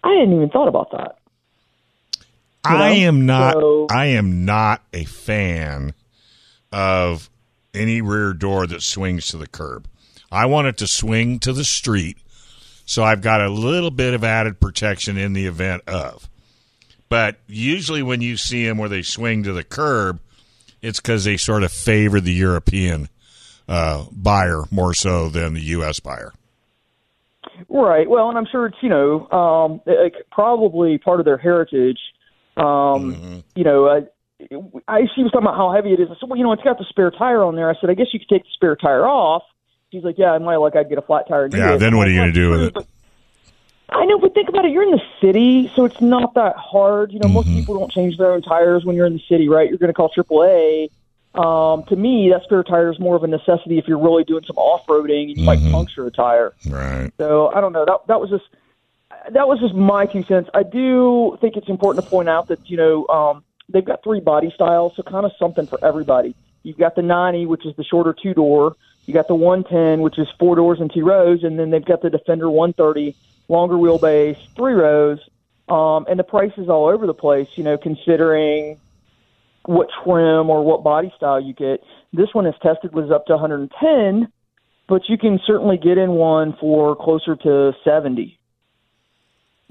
I 0.03 0.13
hadn't 0.13 0.35
even 0.35 0.49
thought 0.49 0.67
about 0.67 0.89
that. 0.91 1.17
You 2.69 2.75
I 2.75 2.89
am 2.91 3.25
not. 3.25 3.53
So- 3.53 3.87
I 3.89 4.07
am 4.07 4.45
not 4.45 4.83
a 4.93 5.05
fan 5.05 5.93
of 6.71 7.29
any 7.73 8.01
rear 8.01 8.33
door 8.33 8.67
that 8.67 8.81
swings 8.81 9.27
to 9.27 9.37
the 9.37 9.47
curb. 9.47 9.87
I 10.31 10.45
want 10.45 10.67
it 10.67 10.77
to 10.77 10.87
swing 10.87 11.39
to 11.39 11.51
the 11.51 11.65
street, 11.65 12.17
so 12.85 13.03
I've 13.03 13.21
got 13.21 13.41
a 13.41 13.49
little 13.49 13.91
bit 13.91 14.13
of 14.13 14.23
added 14.23 14.59
protection 14.59 15.17
in 15.17 15.33
the 15.33 15.45
event 15.45 15.83
of. 15.87 16.29
But 17.09 17.37
usually, 17.47 18.01
when 18.01 18.21
you 18.21 18.37
see 18.37 18.65
them 18.65 18.77
where 18.77 18.87
they 18.87 19.01
swing 19.01 19.43
to 19.43 19.51
the 19.51 19.65
curb, 19.65 20.21
it's 20.81 21.01
because 21.01 21.25
they 21.25 21.35
sort 21.35 21.63
of 21.63 21.71
favor 21.73 22.21
the 22.21 22.31
European 22.31 23.09
uh, 23.67 24.05
buyer 24.11 24.63
more 24.71 24.93
so 24.93 25.27
than 25.27 25.53
the 25.53 25.61
U.S. 25.61 25.99
buyer. 25.99 26.31
Right. 27.69 28.09
Well, 28.09 28.29
and 28.29 28.37
I'm 28.37 28.47
sure 28.51 28.67
it's 28.67 28.77
you 28.81 28.89
know 28.89 29.29
um, 29.29 29.81
like 29.85 30.13
probably 30.31 30.97
part 30.97 31.19
of 31.19 31.25
their 31.25 31.37
heritage. 31.37 31.99
Um, 32.57 33.41
You 33.55 33.63
know, 33.63 33.87
I, 33.87 33.99
I 34.87 35.01
she 35.15 35.23
was 35.23 35.31
talking 35.31 35.45
about 35.47 35.57
how 35.57 35.71
heavy 35.73 35.93
it 35.93 35.99
is. 35.99 36.07
I 36.09 36.15
said, 36.19 36.29
well, 36.29 36.37
you 36.37 36.43
know, 36.43 36.51
it's 36.53 36.63
got 36.63 36.77
the 36.77 36.85
spare 36.89 37.11
tire 37.11 37.43
on 37.43 37.55
there. 37.55 37.69
I 37.69 37.75
said, 37.79 37.89
I 37.89 37.93
guess 37.93 38.07
you 38.13 38.19
could 38.19 38.29
take 38.29 38.43
the 38.43 38.49
spare 38.53 38.75
tire 38.75 39.05
off. 39.07 39.43
She's 39.91 40.03
like, 40.03 40.15
yeah, 40.17 40.31
I 40.31 40.37
might 40.37 40.55
like 40.57 40.75
I'd 40.75 40.89
get 40.89 40.97
a 40.97 41.01
flat 41.01 41.27
tire. 41.27 41.45
and 41.45 41.53
Yeah, 41.53 41.75
then 41.75 41.97
what 41.97 42.07
are 42.07 42.11
you 42.11 42.17
going 42.19 42.33
to 42.33 42.39
do 42.39 42.49
with 42.49 42.61
it? 42.61 42.73
"But 42.73 42.87
I 43.89 44.05
know, 44.05 44.17
but 44.19 44.33
think 44.33 44.47
about 44.47 44.63
it. 44.63 44.71
You're 44.71 44.83
in 44.83 44.91
the 44.91 45.01
city, 45.21 45.69
so 45.75 45.83
it's 45.83 45.99
not 45.99 46.33
that 46.35 46.55
hard. 46.55 47.11
You 47.11 47.19
know, 47.19 47.27
most 47.27 47.47
Mm-hmm. 47.49 47.57
people 47.59 47.77
don't 47.77 47.91
change 47.91 48.17
their 48.17 48.31
own 48.31 48.41
tires 48.41 48.85
when 48.85 48.95
you're 48.95 49.05
in 49.05 49.13
the 49.13 49.21
city, 49.29 49.49
right? 49.49 49.67
You're 49.67 49.77
going 49.79 49.89
to 49.89 49.93
call 49.93 50.09
AAA. 50.17 50.89
Um, 51.35 51.83
to 51.89 51.95
me, 51.97 52.29
that 52.33 52.43
spare 52.43 52.63
tire 52.63 52.91
is 52.91 52.99
more 52.99 53.15
of 53.17 53.23
a 53.23 53.27
necessity 53.27 53.77
if 53.79 53.85
you're 53.87 53.99
really 54.01 54.23
doing 54.23 54.43
some 54.47 54.57
off 54.57 54.81
roading 54.87 55.29
and 55.29 55.37
you 55.37 55.43
might 55.43 55.59
Mm-hmm. 55.59 55.71
puncture 55.73 56.05
a 56.07 56.11
tire. 56.11 56.53
Right. 56.65 57.11
So 57.19 57.49
I 57.53 57.59
don't 57.61 57.73
know. 57.73 57.83
That 57.85 57.99
that 58.07 58.19
was 58.21 58.29
just 58.29 58.43
that 59.29 59.47
was 59.47 59.59
just 59.59 59.73
my 59.73 60.05
two 60.05 60.23
cents. 60.23 60.49
I 60.53 60.63
do 60.63 61.37
think 61.41 61.55
it's 61.55 61.69
important 61.69 62.03
to 62.03 62.09
point 62.09 62.29
out 62.29 62.47
that 62.47 62.69
you 62.69 62.77
know 62.77 63.07
um, 63.07 63.43
they've 63.69 63.85
got 63.85 64.03
three 64.03 64.19
body 64.19 64.51
styles, 64.53 64.93
so 64.95 65.03
kind 65.03 65.25
of 65.25 65.31
something 65.39 65.67
for 65.67 65.83
everybody. 65.83 66.35
You've 66.63 66.77
got 66.77 66.95
the 66.95 67.01
90, 67.01 67.47
which 67.47 67.65
is 67.65 67.75
the 67.75 67.83
shorter 67.83 68.15
two 68.21 68.33
door. 68.33 68.75
You 69.05 69.13
got 69.13 69.27
the 69.27 69.35
110, 69.35 70.01
which 70.01 70.19
is 70.19 70.27
four 70.39 70.55
doors 70.55 70.79
and 70.79 70.91
two 70.93 71.05
rows, 71.05 71.43
and 71.43 71.57
then 71.57 71.71
they've 71.71 71.83
got 71.83 72.01
the 72.01 72.09
Defender 72.09 72.49
130, 72.49 73.15
longer 73.47 73.75
wheelbase, 73.75 74.37
three 74.55 74.73
rows. 74.73 75.19
Um, 75.67 76.05
and 76.09 76.19
the 76.19 76.23
price 76.23 76.51
is 76.57 76.69
all 76.69 76.87
over 76.87 77.07
the 77.07 77.13
place, 77.13 77.47
you 77.55 77.63
know, 77.63 77.77
considering 77.77 78.79
what 79.65 79.87
trim 80.03 80.49
or 80.49 80.63
what 80.63 80.83
body 80.83 81.11
style 81.15 81.39
you 81.39 81.53
get. 81.53 81.83
This 82.13 82.29
one 82.33 82.45
is 82.45 82.55
tested 82.61 82.93
was 82.93 83.11
up 83.11 83.25
to 83.27 83.33
110, 83.33 84.31
but 84.87 85.01
you 85.07 85.17
can 85.17 85.39
certainly 85.45 85.77
get 85.77 85.97
in 85.97 86.11
one 86.11 86.55
for 86.59 86.95
closer 86.95 87.35
to 87.35 87.73
70. 87.83 88.37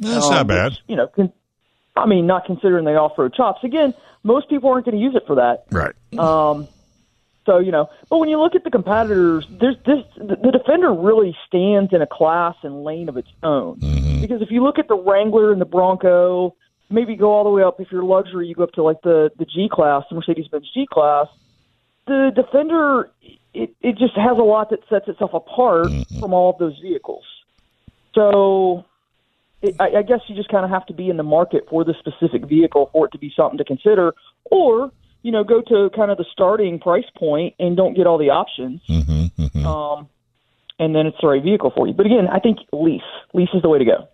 That's 0.01 0.27
Um, 0.27 0.35
not 0.35 0.47
bad. 0.47 0.73
which, 0.73 0.81
you 0.89 0.97
know, 0.97 1.07
con- 1.07 1.33
I 1.97 2.07
mean, 2.07 2.27
not 2.27 2.45
considering 2.47 2.85
the 2.85 2.95
off-road 2.97 3.35
chops. 3.35 3.63
Again, 3.65 3.95
most 4.23 4.49
people 4.49 4.71
aren't 4.71 4.87
going 4.87 4.97
to 4.97 5.03
use 5.03 5.15
it 5.15 5.27
for 5.27 5.37
that. 5.37 5.65
Right. 5.71 5.95
Um, 6.19 6.67
so 7.47 7.59
you 7.59 7.73
know, 7.73 7.89
but 8.09 8.19
when 8.19 8.29
you 8.29 8.39
look 8.39 8.55
at 8.55 8.65
the 8.65 8.71
competitors, 8.71 9.47
there's 9.51 9.77
this 9.85 10.05
the, 10.17 10.37
Defender 10.53 10.93
really 10.93 11.37
stands 11.47 11.93
in 11.93 12.01
a 12.03 12.07
class 12.07 12.55
and 12.63 12.85
lane 12.85 13.09
of 13.09 13.17
its 13.17 13.29
own. 13.43 13.79
Because 14.21 14.43
if 14.43 14.51
you 14.51 14.63
look 14.63 14.79
at 14.79 14.89
the 14.89 14.95
Wrangler 14.97 15.51
and 15.53 15.61
the 15.61 15.65
Bronco, 15.67 16.55
maybe 16.91 17.17
go 17.17 17.33
all 17.33 17.45
the 17.45 17.51
way 17.51 17.63
up. 17.63 17.81
If 17.81 17.91
you're 17.91 18.05
luxury, 18.05 18.47
you 18.47 18.55
go 18.55 18.65
up 18.65 18.73
to 18.73 18.83
like 18.83 19.01
the 19.03 19.31
the 19.39 19.47
G 19.47 19.69
class, 19.71 20.05
the 20.11 20.17
Mercedes-Benz 20.17 20.71
G 20.73 20.87
class. 20.87 21.27
The 22.07 22.31
Defender, 22.35 23.11
it 23.55 23.75
it 23.81 23.97
just 23.99 24.15
has 24.17 24.39
a 24.39 24.43
lot 24.43 24.71
that 24.71 24.81
sets 24.89 25.09
itself 25.09 25.33
apart 25.35 25.89
from 26.21 26.33
all 26.33 26.51
of 26.51 26.59
those 26.59 26.79
vehicles. 26.79 27.25
So. 28.15 28.85
It, 29.63 29.77
I, 29.79 29.99
I 29.99 30.03
guess 30.03 30.21
you 30.27 30.35
just 30.35 30.49
kind 30.49 30.65
of 30.65 30.71
have 30.71 30.87
to 30.87 30.95
be 30.95 31.11
in 31.11 31.17
the 31.17 31.23
market 31.23 31.67
for 31.69 31.85
the 31.85 31.95
specific 31.99 32.47
vehicle 32.49 32.89
for 32.93 33.07
it 33.07 33.13
to 33.13 33.19
be 33.19 33.33
something 33.37 33.59
to 33.59 33.65
consider, 33.65 34.15
or 34.51 34.91
you 35.23 35.33
know, 35.33 35.45
go 35.45 35.61
to 35.61 35.91
kind 35.95 36.11
of 36.11 36.17
the 36.17 36.25
starting 36.33 36.79
price 36.79 37.05
point 37.17 37.55
and 37.59 37.77
don't 37.77 37.95
get 37.95 38.07
all 38.07 38.17
the 38.17 38.31
options. 38.31 38.81
Um, 39.67 40.09
and 40.79 40.95
then 40.95 41.07
it's 41.07 41.19
the 41.21 41.29
right 41.29 41.43
vehicle 41.43 41.71
for 41.77 41.87
you. 41.87 41.93
But 41.93 42.07
again, 42.07 42.27
I 42.27 42.39
think 42.39 42.59
lease. 42.73 43.03
Lease 43.35 43.51
is 43.53 43.61
the 43.63 43.69
way 43.69 43.79
to 43.79 43.85
go. 43.85 44.09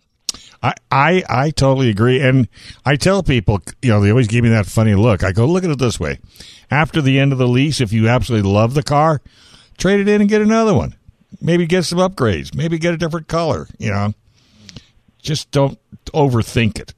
I, 0.63 0.75
I 0.91 1.23
I 1.29 1.51
totally 1.51 1.91
agree, 1.91 2.21
and 2.21 2.49
I 2.85 2.97
tell 2.97 3.23
people, 3.23 3.61
you 3.83 3.91
know, 3.91 4.01
they 4.01 4.11
always 4.11 4.27
give 4.27 4.43
me 4.43 4.51
that 4.51 4.67
funny 4.67 4.95
look. 4.95 5.23
I 5.23 5.33
go, 5.33 5.47
look 5.47 5.65
at 5.65 5.71
it 5.71 5.79
this 5.79 6.01
way: 6.01 6.19
after 6.71 7.01
the 7.01 7.21
end 7.21 7.33
of 7.33 7.39
the 7.39 7.47
lease, 7.47 7.81
if 7.81 7.93
you 7.93 8.09
absolutely 8.09 8.51
love 8.51 8.75
the 8.75 8.83
car, 8.83 9.21
trade 9.79 10.01
it 10.01 10.09
in 10.09 10.21
and 10.23 10.31
get 10.31 10.43
another 10.43 10.75
one. 10.75 10.97
Maybe 11.41 11.67
get 11.67 11.85
some 11.85 11.99
upgrades. 11.99 12.55
Maybe 12.55 12.79
get 12.79 12.95
a 12.95 12.97
different 12.97 13.29
color. 13.29 13.69
You 13.79 13.91
know, 13.91 14.15
just 15.27 15.51
don't 15.51 15.79
overthink 16.15 16.79
it. 16.79 16.95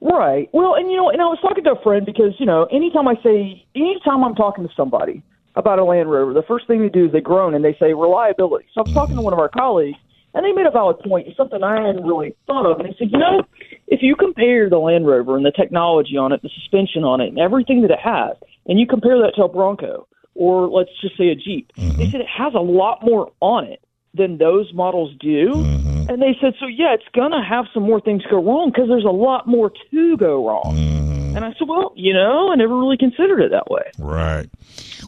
Right. 0.00 0.48
Well, 0.52 0.74
and 0.74 0.90
you 0.90 0.96
know, 0.96 1.10
and 1.10 1.20
I 1.20 1.24
was 1.24 1.38
talking 1.42 1.64
to 1.64 1.72
a 1.72 1.82
friend 1.82 2.06
because 2.06 2.34
you 2.38 2.46
know, 2.46 2.64
anytime 2.70 3.08
I 3.08 3.14
say, 3.22 3.66
anytime 3.74 4.22
I'm 4.22 4.34
talking 4.34 4.66
to 4.66 4.72
somebody 4.76 5.22
about 5.56 5.78
a 5.78 5.84
Land 5.84 6.10
Rover, 6.10 6.32
the 6.32 6.42
first 6.46 6.66
thing 6.66 6.80
they 6.80 6.88
do 6.88 7.06
is 7.06 7.12
they 7.12 7.20
groan 7.20 7.54
and 7.54 7.64
they 7.64 7.76
say 7.80 7.94
reliability. 7.94 8.66
So 8.74 8.80
I 8.80 8.84
was 8.84 8.92
talking 8.92 9.16
to 9.16 9.22
one 9.22 9.32
of 9.32 9.38
our 9.38 9.48
colleagues, 9.48 9.98
and 10.34 10.44
they 10.44 10.52
made 10.52 10.66
a 10.66 10.70
valid 10.70 10.98
point. 11.00 11.26
It's 11.26 11.36
something 11.36 11.62
I 11.62 11.86
hadn't 11.86 12.04
really 12.04 12.36
thought 12.46 12.66
of, 12.70 12.80
and 12.80 12.88
they 12.88 12.94
said, 12.98 13.08
you 13.10 13.18
know, 13.18 13.42
if 13.88 14.00
you 14.02 14.14
compare 14.14 14.68
the 14.68 14.78
Land 14.78 15.06
Rover 15.06 15.36
and 15.36 15.44
the 15.44 15.52
technology 15.52 16.16
on 16.16 16.32
it, 16.32 16.42
the 16.42 16.50
suspension 16.50 17.02
on 17.02 17.20
it, 17.20 17.28
and 17.28 17.38
everything 17.38 17.82
that 17.82 17.90
it 17.90 18.00
has, 18.02 18.36
and 18.66 18.78
you 18.78 18.86
compare 18.86 19.18
that 19.18 19.32
to 19.36 19.44
a 19.44 19.48
Bronco 19.48 20.06
or 20.34 20.68
let's 20.68 20.90
just 21.00 21.16
say 21.16 21.28
a 21.28 21.34
Jeep, 21.34 21.72
they 21.76 21.82
mm-hmm. 21.82 22.10
said 22.10 22.20
it 22.20 22.26
has 22.28 22.54
a 22.54 22.60
lot 22.60 23.02
more 23.02 23.32
on 23.40 23.64
it 23.64 23.80
than 24.14 24.38
those 24.38 24.72
models 24.74 25.14
do. 25.18 25.52
Mm-hmm. 25.54 25.83
Mm-hmm. 26.04 26.12
And 26.12 26.22
they 26.22 26.36
said, 26.40 26.54
so 26.60 26.66
yeah, 26.66 26.94
it's 26.94 27.04
going 27.14 27.32
to 27.32 27.42
have 27.42 27.66
some 27.72 27.82
more 27.82 28.00
things 28.00 28.22
go 28.30 28.42
wrong 28.42 28.70
because 28.70 28.88
there's 28.88 29.04
a 29.04 29.08
lot 29.08 29.46
more 29.46 29.72
to 29.90 30.16
go 30.16 30.46
wrong. 30.46 30.76
Mm-hmm. 30.76 31.36
And 31.36 31.44
I 31.44 31.52
said, 31.58 31.66
well, 31.68 31.92
you 31.96 32.12
know, 32.12 32.52
I 32.52 32.56
never 32.56 32.76
really 32.76 32.96
considered 32.96 33.40
it 33.40 33.50
that 33.50 33.68
way. 33.70 33.90
Right. 33.98 34.48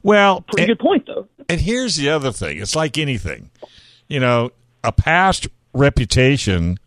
Well, 0.03 0.41
Pretty 0.41 0.63
and, 0.63 0.79
good 0.79 0.83
point, 0.83 1.07
though. 1.07 1.29
and 1.49 1.61
here's 1.61 1.97
the 1.97 2.09
other 2.11 2.33
thing: 2.33 2.59
it's 2.59 2.75
like 2.75 2.99
anything, 2.99 3.51
you 4.09 4.21
know, 4.21 4.51
a 4.83 4.93
past 4.93 5.49
reputation 5.73 6.79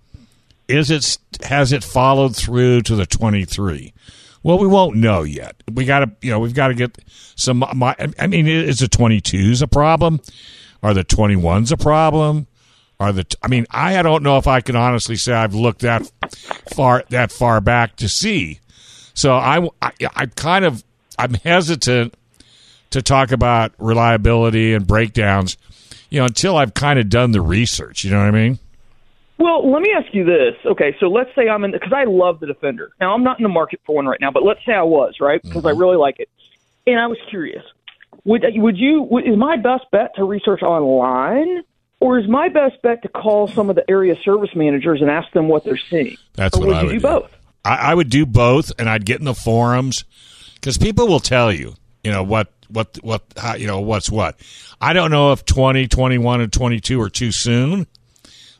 is 0.67 0.91
it 0.91 1.17
has 1.43 1.71
it 1.73 1.83
followed 1.83 2.35
through 2.35 2.81
to 2.81 2.95
the 2.95 3.05
23 3.05 3.93
well 4.43 4.57
we 4.57 4.67
won't 4.67 4.95
know 4.95 5.23
yet 5.23 5.55
we 5.73 5.85
got 5.85 5.99
to 5.99 6.11
you 6.21 6.31
know 6.31 6.39
we've 6.39 6.53
got 6.53 6.69
to 6.69 6.73
get 6.73 6.97
some 7.35 7.63
my, 7.75 7.95
i 8.17 8.27
mean 8.27 8.47
is 8.47 8.79
the 8.79 8.87
22s 8.87 9.61
a 9.61 9.67
problem 9.67 10.19
are 10.81 10.93
the 10.93 11.03
21s 11.03 11.71
a 11.71 11.77
problem 11.77 12.47
are 12.99 13.13
the 13.13 13.25
i 13.41 13.47
mean 13.47 13.65
i 13.71 14.01
don't 14.01 14.23
know 14.23 14.37
if 14.37 14.47
i 14.47 14.59
can 14.59 14.75
honestly 14.75 15.15
say 15.15 15.31
i've 15.31 15.55
looked 15.55 15.81
that 15.81 16.11
far 16.73 17.03
that 17.09 17.31
far 17.31 17.61
back 17.61 17.95
to 17.95 18.09
see 18.09 18.59
so 19.13 19.33
i 19.33 19.65
i, 19.81 19.91
I 20.15 20.25
kind 20.25 20.65
of 20.65 20.83
i'm 21.17 21.33
hesitant 21.33 22.13
to 22.89 23.01
talk 23.01 23.31
about 23.31 23.71
reliability 23.77 24.73
and 24.73 24.85
breakdowns 24.85 25.57
you 26.09 26.19
know 26.19 26.25
until 26.25 26.57
i've 26.57 26.73
kind 26.73 26.99
of 26.99 27.09
done 27.09 27.31
the 27.31 27.41
research 27.41 28.03
you 28.03 28.11
know 28.11 28.17
what 28.17 28.27
i 28.27 28.31
mean 28.31 28.59
Well, 29.37 29.71
let 29.71 29.81
me 29.81 29.93
ask 29.95 30.13
you 30.13 30.25
this. 30.25 30.55
Okay, 30.65 30.93
so 30.99 31.07
let's 31.07 31.33
say 31.33 31.47
I'm 31.47 31.63
in 31.63 31.71
because 31.71 31.93
I 31.95 32.03
love 32.03 32.41
the 32.41 32.47
Defender. 32.47 32.91
Now 32.99 33.13
I'm 33.13 33.23
not 33.23 33.39
in 33.39 33.43
the 33.43 33.49
market 33.49 33.79
for 33.85 33.95
one 33.95 34.05
right 34.05 34.19
now, 34.19 34.31
but 34.31 34.43
let's 34.43 34.59
say 34.65 34.73
I 34.73 34.83
was 34.83 35.13
right 35.21 35.39
mm-hmm. 35.39 35.47
because 35.47 35.65
I 35.65 35.71
really 35.71 35.95
like 35.95 36.19
it, 36.19 36.27
and 36.85 36.99
I 36.99 37.07
was 37.07 37.17
curious. 37.29 37.63
Would 38.25 38.43
would 38.55 38.77
you? 38.77 39.03
Would, 39.03 39.25
is 39.25 39.37
my 39.37 39.55
best 39.55 39.85
bet 39.93 40.13
to 40.15 40.25
research 40.25 40.61
online, 40.61 41.63
or 41.99 42.19
is 42.19 42.27
my 42.27 42.49
best 42.49 42.81
bet 42.81 43.01
to 43.03 43.09
call 43.09 43.47
some 43.47 43.69
of 43.69 43.75
the 43.75 43.89
area 43.89 44.15
service 44.23 44.51
managers 44.55 45.01
and 45.01 45.09
ask 45.09 45.31
them 45.33 45.47
what 45.47 45.63
they're 45.63 45.77
seeing? 45.89 46.17
That's 46.35 46.57
or 46.57 46.67
what 46.67 46.75
I 46.75 46.83
would 46.83 46.91
do 46.91 46.99
both? 46.99 47.35
I, 47.65 47.75
I 47.75 47.93
would 47.93 48.09
do 48.09 48.25
both, 48.25 48.71
and 48.79 48.89
I'd 48.89 49.05
get 49.05 49.19
in 49.19 49.25
the 49.25 49.35
forums 49.35 50.05
because 50.55 50.77
people 50.77 51.07
will 51.07 51.19
tell 51.19 51.51
you, 51.51 51.75
you 52.03 52.11
know 52.11 52.23
what, 52.23 52.51
what, 52.69 52.97
what, 53.01 53.23
how, 53.35 53.55
you 53.55 53.67
know 53.67 53.81
what's 53.81 54.09
what. 54.09 54.39
I 54.79 54.93
don't 54.93 55.11
know 55.11 55.33
if 55.33 55.45
20, 55.45 55.87
21, 55.87 56.41
and 56.41 56.53
twenty 56.53 56.79
two 56.79 57.01
are 57.01 57.09
too 57.09 57.31
soon, 57.31 57.87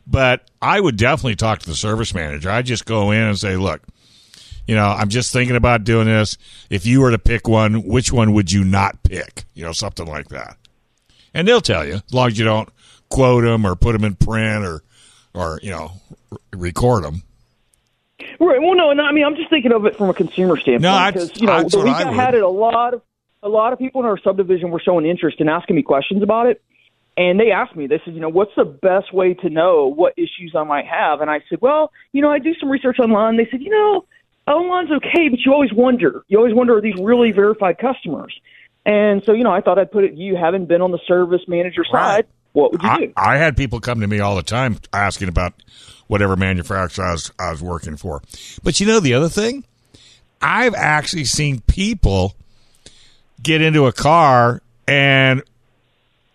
but 0.06 0.50
I 0.60 0.80
would 0.80 0.96
definitely 0.96 1.36
talk 1.36 1.60
to 1.60 1.66
the 1.66 1.74
service 1.74 2.14
manager. 2.14 2.50
I'd 2.50 2.66
just 2.66 2.84
go 2.84 3.10
in 3.10 3.22
and 3.22 3.38
say, 3.38 3.56
look, 3.56 3.82
you 4.66 4.74
know, 4.74 4.86
I'm 4.86 5.08
just 5.08 5.32
thinking 5.32 5.56
about 5.56 5.84
doing 5.84 6.06
this. 6.06 6.36
If 6.68 6.84
you 6.86 7.00
were 7.00 7.10
to 7.10 7.18
pick 7.18 7.48
one, 7.48 7.82
which 7.84 8.12
one 8.12 8.34
would 8.34 8.52
you 8.52 8.64
not 8.64 9.02
pick? 9.02 9.44
You 9.54 9.64
know, 9.64 9.72
something 9.72 10.06
like 10.06 10.28
that. 10.28 10.56
And 11.32 11.48
they'll 11.48 11.60
tell 11.60 11.86
you 11.86 11.94
as 11.94 12.14
long 12.14 12.28
as 12.28 12.38
you 12.38 12.44
don't 12.44 12.68
quote 13.10 13.44
them 13.44 13.66
or 13.66 13.74
put 13.76 13.92
them 13.92 14.04
in 14.04 14.14
print 14.14 14.64
or, 14.64 14.82
or 15.34 15.60
you 15.62 15.70
know, 15.70 15.92
r- 16.32 16.38
record 16.52 17.04
them. 17.04 17.22
Right. 18.38 18.60
Well, 18.60 18.74
no, 18.74 18.92
no. 18.92 19.02
I 19.02 19.12
mean, 19.12 19.24
I'm 19.24 19.36
just 19.36 19.50
thinking 19.50 19.72
of 19.72 19.84
it 19.86 19.96
from 19.96 20.08
a 20.10 20.14
consumer 20.14 20.56
standpoint. 20.56 20.82
No, 20.82 20.92
I- 20.92 21.10
because 21.10 21.38
you 21.40 21.46
know, 21.46 21.58
that's 21.58 21.72
the 21.74 21.80
week 21.80 21.94
I 21.94 22.08
I, 22.08 22.12
had 22.12 22.34
it, 22.34 22.42
a 22.42 22.48
lot 22.48 22.94
of 22.94 23.02
a 23.42 23.48
lot 23.48 23.72
of 23.72 23.78
people 23.78 24.02
in 24.02 24.06
our 24.06 24.18
subdivision 24.18 24.70
were 24.70 24.80
showing 24.80 25.06
interest 25.06 25.40
and 25.40 25.48
asking 25.48 25.76
me 25.76 25.82
questions 25.82 26.22
about 26.22 26.46
it. 26.46 26.62
And 27.16 27.40
they 27.40 27.50
asked 27.50 27.74
me, 27.74 27.86
they 27.86 28.00
said, 28.04 28.14
you 28.14 28.20
know, 28.20 28.28
what's 28.28 28.54
the 28.56 28.64
best 28.64 29.12
way 29.12 29.34
to 29.34 29.50
know 29.50 29.88
what 29.88 30.14
issues 30.16 30.54
I 30.56 30.62
might 30.64 30.86
have? 30.86 31.20
And 31.20 31.30
I 31.30 31.42
said, 31.50 31.60
well, 31.60 31.92
you 32.12 32.22
know, 32.22 32.30
I 32.30 32.38
do 32.38 32.54
some 32.54 32.70
research 32.70 32.98
online. 32.98 33.36
They 33.36 33.48
said, 33.50 33.60
you 33.62 33.70
know, 33.70 34.04
online's 34.46 34.90
okay, 34.92 35.28
but 35.28 35.38
you 35.44 35.52
always 35.52 35.72
wonder. 35.72 36.22
You 36.28 36.38
always 36.38 36.54
wonder, 36.54 36.76
are 36.76 36.80
these 36.80 36.94
really 37.00 37.32
verified 37.32 37.78
customers? 37.78 38.38
And 38.86 39.22
so, 39.24 39.32
you 39.32 39.44
know, 39.44 39.52
I 39.52 39.60
thought 39.60 39.78
I'd 39.78 39.90
put 39.90 40.04
it, 40.04 40.14
you 40.14 40.36
haven't 40.36 40.66
been 40.66 40.80
on 40.82 40.92
the 40.92 41.00
service 41.06 41.42
manager 41.48 41.84
side, 41.90 42.26
what 42.52 42.72
would 42.72 42.82
you 42.82 42.88
I, 42.88 42.98
do? 42.98 43.12
I 43.16 43.36
had 43.36 43.56
people 43.56 43.80
come 43.80 44.00
to 44.00 44.06
me 44.06 44.20
all 44.20 44.36
the 44.36 44.42
time 44.42 44.78
asking 44.92 45.28
about 45.28 45.54
whatever 46.06 46.36
manufacturer 46.36 47.04
I 47.04 47.12
was, 47.12 47.32
I 47.38 47.50
was 47.50 47.62
working 47.62 47.96
for. 47.96 48.22
But 48.62 48.80
you 48.80 48.86
know 48.86 49.00
the 49.00 49.14
other 49.14 49.28
thing? 49.28 49.64
I've 50.42 50.74
actually 50.74 51.24
seen 51.24 51.60
people 51.62 52.34
get 53.42 53.62
into 53.62 53.86
a 53.86 53.92
car 53.92 54.62
and 54.88 55.42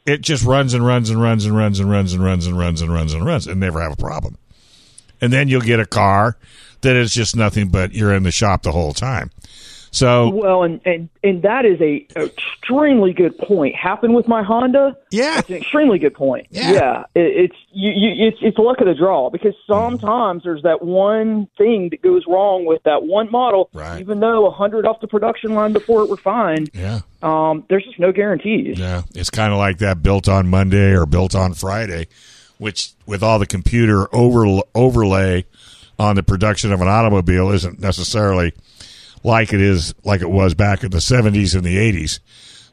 it 0.06 0.22
just 0.22 0.44
runs 0.44 0.74
and 0.74 0.86
runs 0.86 1.10
and 1.10 1.22
runs 1.22 1.46
and 1.46 1.58
runs 1.58 1.80
and 1.80 1.90
runs 1.90 2.14
and 2.14 2.24
runs 2.24 2.46
and 2.46 2.58
runs 2.58 2.82
and 2.82 2.94
runs 2.94 3.14
and 3.14 3.26
runs 3.26 3.48
and 3.48 3.60
never 3.60 3.82
have 3.82 3.94
a 3.94 3.98
problem. 3.98 4.38
And 5.20 5.34
then 5.34 5.48
you'll 5.48 5.62
get 5.62 5.80
a 5.80 5.86
car 5.86 6.38
that 6.82 6.96
is 6.96 7.14
just 7.14 7.36
nothing 7.36 7.70
but 7.70 7.94
you're 7.94 8.14
in 8.14 8.24
the 8.24 8.32
shop 8.32 8.62
the 8.62 8.72
whole 8.72 8.94
time. 8.94 9.32
So 9.96 10.28
Well, 10.28 10.64
and, 10.64 10.82
and 10.86 11.10
and 11.24 11.42
that 11.44 11.64
is 11.64 11.80
a 11.80 12.06
extremely 12.18 13.14
good 13.14 13.38
point. 13.38 13.76
Happened 13.76 14.14
with 14.14 14.28
my 14.28 14.44
Honda. 14.44 14.98
Yeah, 15.10 15.40
it's 15.40 15.50
an 15.50 15.56
extremely 15.56 16.00
good 16.00 16.14
point. 16.14 16.48
Yeah. 16.52 17.06
it, 17.16 17.20
it's 17.22 17.56
you, 17.72 17.92
you, 17.92 18.28
it's 18.28 18.38
it's 18.42 18.58
luck 18.58 18.82
of 18.82 18.88
the 18.88 18.94
draw 18.94 19.30
because 19.30 19.54
sometimes 19.66 20.44
there's 20.44 20.64
that 20.64 20.84
one 20.84 21.48
thing 21.58 21.90
that 21.92 22.02
goes 22.02 22.24
wrong 22.28 22.66
with 22.66 22.84
that 22.84 23.04
one 23.04 23.32
model. 23.32 23.70
Right. 23.72 24.02
Even 24.02 24.20
though 24.20 24.46
a 24.48 24.52
hundred 24.52 24.86
off 24.86 25.00
the 25.00 25.08
production 25.08 25.54
line 25.54 25.72
before 25.72 26.02
it 26.02 26.10
were 26.10 26.18
fine. 26.18 26.68
yeah, 26.74 27.00
um, 27.24 27.64
there's 27.70 27.86
just 27.86 27.98
no 27.98 28.12
guarantees. 28.12 28.78
Yeah, 28.78 29.04
it's 29.14 29.30
kind 29.30 29.54
of 29.54 29.60
like 29.60 29.78
that 29.78 30.04
built 30.04 30.28
on 30.28 30.50
Monday 30.50 30.94
or 30.94 31.06
built 31.06 31.36
on 31.36 31.54
Friday, 31.54 32.08
which 32.58 32.92
with 33.06 33.24
all 33.24 33.40
the 33.40 33.48
computer 33.48 34.14
over 34.14 34.62
overlay 34.76 35.46
on 35.98 36.18
the 36.18 36.24
production 36.24 36.74
of 36.74 36.82
an 36.82 36.90
automobile 36.90 37.50
isn't 37.52 37.80
necessarily 37.80 38.52
like 39.26 39.54
it 39.54 39.62
is 39.62 39.94
like 40.04 40.22
it 40.22 40.30
was 40.30 40.54
back 40.54 40.84
in 40.84 40.92
the 40.92 41.00
70s 41.00 41.56
and 41.56 41.64
the 41.64 41.78
80s. 41.78 42.20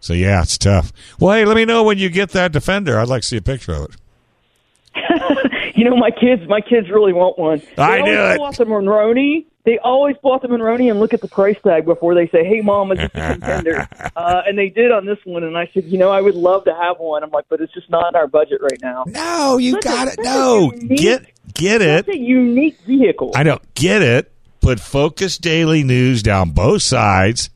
So 0.01 0.13
yeah, 0.13 0.43
it's 0.43 0.59
tough. 0.59 0.93
Well, 1.19 1.33
hey, 1.35 1.45
let 1.45 1.57
me 1.57 1.65
know 1.65 1.83
when 1.85 1.99
you 1.99 2.11
get 2.11 2.31
that 2.31 2.53
Defender. 2.53 2.99
I'd 2.99 3.09
like 3.09 3.23
to 3.23 3.29
see 3.29 3.37
a 3.37 3.43
picture 3.43 3.73
of 3.75 3.85
it. 3.85 3.97
You 5.75 5.89
know, 5.89 5.97
my 5.97 6.11
kids, 6.11 6.47
my 6.47 6.61
kids 6.61 6.91
really 6.91 7.13
want 7.13 7.39
one. 7.39 7.61
They 7.77 7.83
I 7.83 8.03
knew 8.03 8.13
it. 8.13 8.41
out 8.41 8.57
the 8.57 8.67
Monroney. 8.67 9.47
They 9.65 9.79
always 9.79 10.17
bought 10.23 10.43
the 10.43 10.49
Monroney 10.49 10.91
and 10.91 11.01
look 11.01 11.15
at 11.15 11.21
the 11.21 11.29
price 11.29 11.57
tag 11.65 11.87
before 11.87 12.15
they 12.15 12.29
say, 12.29 12.45
"Hey, 12.45 12.61
mom, 12.61 12.93
is 12.93 12.99
this 12.99 13.11
a 13.15 13.33
contender?" 13.33 13.89
uh, 14.17 14.43
and 14.47 14.59
they 14.59 14.69
did 14.69 14.93
on 14.93 15.07
this 15.07 15.19
one, 15.25 15.45
and 15.45 15.57
I 15.57 15.71
said, 15.73 15.85
"You 15.85 15.99
know, 15.99 16.11
I 16.11 16.21
would 16.21 16.35
love 16.35 16.65
to 16.65 16.75
have 16.75 16.99
one." 16.99 17.23
I'm 17.23 17.31
like, 17.31 17.47
"But 17.49 17.61
it's 17.61 17.73
just 17.73 17.89
not 17.89 18.13
in 18.13 18.17
our 18.17 18.27
budget 18.27 18.61
right 18.61 18.81
now." 18.83 19.05
No, 19.07 19.57
you 19.59 19.81
got 19.81 20.09
it. 20.09 20.19
No, 20.21 20.73
unique- 20.73 20.99
get 20.99 21.27
get 21.55 21.81
it. 21.81 22.07
That's 22.07 22.17
a 22.17 22.21
unique 22.21 22.79
vehicle. 22.83 23.33
I 23.35 23.43
know. 23.45 23.59
Get 23.75 24.03
it. 24.03 24.32
Put 24.63 24.79
Focus 24.79 25.39
Daily 25.39 25.83
News 25.83 26.23
down 26.23 26.53
both 26.53 26.83
sides 26.83 27.51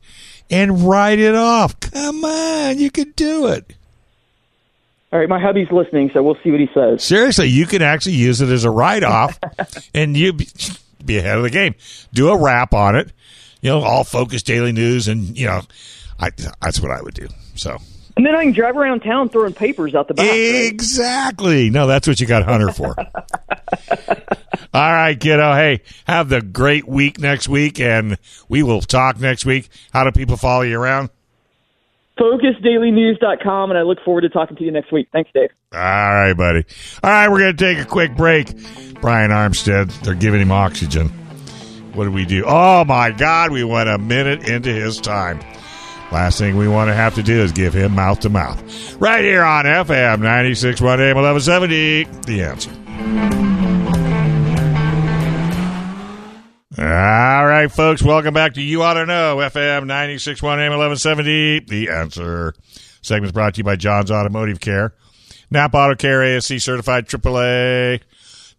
and 0.49 0.81
write 0.81 1.19
it 1.19 1.35
off. 1.35 1.79
Come 1.79 2.25
on, 2.25 2.77
you 2.79 2.91
can 2.91 3.11
do 3.11 3.47
it. 3.47 3.73
All 5.13 5.19
right, 5.19 5.29
my 5.29 5.39
hubby's 5.39 5.71
listening, 5.71 6.11
so 6.13 6.21
we'll 6.21 6.37
see 6.43 6.51
what 6.51 6.59
he 6.59 6.69
says. 6.73 7.01
Seriously, 7.01 7.47
you 7.47 7.65
can 7.65 7.81
actually 7.81 8.15
use 8.15 8.41
it 8.41 8.49
as 8.49 8.65
a 8.65 8.69
write 8.69 9.03
off 9.03 9.39
and 9.93 10.17
you 10.17 10.33
be, 10.33 11.17
ahead 11.17 11.37
of 11.37 11.43
the 11.43 11.49
game. 11.49 11.75
Do 12.11 12.27
a 12.27 12.37
wrap 12.37 12.73
on 12.73 12.97
it, 12.97 13.13
you 13.61 13.69
know, 13.69 13.81
all 13.81 14.03
Focus 14.03 14.43
Daily 14.43 14.73
News, 14.73 15.07
and, 15.07 15.37
you 15.37 15.45
know, 15.45 15.61
I, 16.19 16.31
that's 16.61 16.81
what 16.81 16.91
I 16.91 17.01
would 17.01 17.13
do. 17.13 17.29
So. 17.55 17.77
And 18.17 18.25
then 18.25 18.35
I 18.35 18.43
can 18.43 18.51
drive 18.51 18.75
around 18.75 18.99
town 18.99 19.29
throwing 19.29 19.53
papers 19.53 19.95
out 19.95 20.09
the 20.09 20.13
back. 20.13 20.29
right? 20.29 20.65
Exactly. 20.65 21.69
No, 21.69 21.87
that's 21.87 22.05
what 22.05 22.19
you 22.19 22.27
got 22.27 22.43
Hunter 22.43 22.73
for. 22.73 22.95
All 24.73 24.91
right, 24.91 25.19
kiddo. 25.19 25.53
Hey, 25.53 25.81
have 26.05 26.29
the 26.29 26.41
great 26.41 26.87
week 26.87 27.19
next 27.19 27.47
week, 27.47 27.79
and 27.79 28.17
we 28.49 28.63
will 28.63 28.81
talk 28.81 29.19
next 29.19 29.45
week. 29.45 29.69
How 29.91 30.03
do 30.03 30.11
people 30.11 30.37
follow 30.37 30.63
you 30.63 30.79
around? 30.79 31.09
FocusDailyNews.com, 32.19 33.69
and 33.69 33.77
I 33.77 33.83
look 33.83 33.99
forward 34.03 34.21
to 34.21 34.29
talking 34.29 34.57
to 34.57 34.63
you 34.63 34.71
next 34.71 34.91
week. 34.91 35.07
Thanks, 35.11 35.29
Dave. 35.33 35.49
All 35.73 35.79
right, 35.79 36.33
buddy. 36.33 36.65
All 37.03 37.11
right, 37.11 37.29
we're 37.29 37.39
going 37.39 37.55
to 37.55 37.63
take 37.63 37.77
a 37.77 37.87
quick 37.87 38.15
break. 38.15 38.53
Brian 39.01 39.31
Armstead, 39.31 39.91
they're 40.01 40.15
giving 40.15 40.41
him 40.41 40.51
oxygen. 40.51 41.09
What 41.93 42.05
did 42.05 42.13
we 42.13 42.25
do? 42.25 42.43
Oh, 42.47 42.85
my 42.85 43.11
God, 43.11 43.51
we 43.51 43.63
went 43.63 43.89
a 43.89 43.97
minute 43.97 44.49
into 44.49 44.71
his 44.71 44.99
time. 44.99 45.39
Last 46.11 46.39
thing 46.39 46.55
we 46.55 46.67
want 46.67 46.89
to 46.89 46.93
have 46.93 47.15
to 47.15 47.23
do 47.23 47.41
is 47.41 47.51
give 47.51 47.73
him 47.73 47.95
mouth 47.95 48.21
to 48.21 48.29
mouth. 48.29 48.95
Right 48.95 49.23
here 49.23 49.43
on 49.43 49.65
FM 49.65 50.19
961 50.19 51.01
AM 51.01 51.17
1170. 51.17 52.03
The 52.25 52.43
answer. 52.43 53.86
All 56.79 56.85
right, 56.85 57.71
folks, 57.71 58.03
welcome 58.03 58.35
back 58.35 58.53
to 58.53 58.61
You 58.61 58.83
Auto 58.83 59.03
Know, 59.03 59.37
FM 59.37 59.87
961 59.87 60.59
AM 60.59 60.77
1170. 60.77 61.61
The 61.61 61.89
answer. 61.89 62.53
Segment's 63.01 63.31
brought 63.31 63.55
to 63.55 63.59
you 63.59 63.63
by 63.63 63.77
John's 63.77 64.11
Automotive 64.11 64.59
Care. 64.59 64.93
Nap 65.49 65.73
Auto 65.73 65.95
Care 65.95 66.21
ASE 66.21 66.63
certified 66.63 67.07
AAA. 67.07 68.01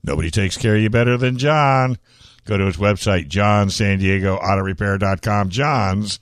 Nobody 0.03 0.33
takes 0.33 0.57
care 0.57 0.75
of 0.75 0.83
you 0.83 0.91
better 0.91 1.17
than 1.17 1.39
John. 1.39 1.97
Go 2.45 2.59
to 2.59 2.65
his 2.65 2.77
website, 2.77 3.29
johnsandiegoautorepair.com. 3.29 5.51
John's 5.51 6.19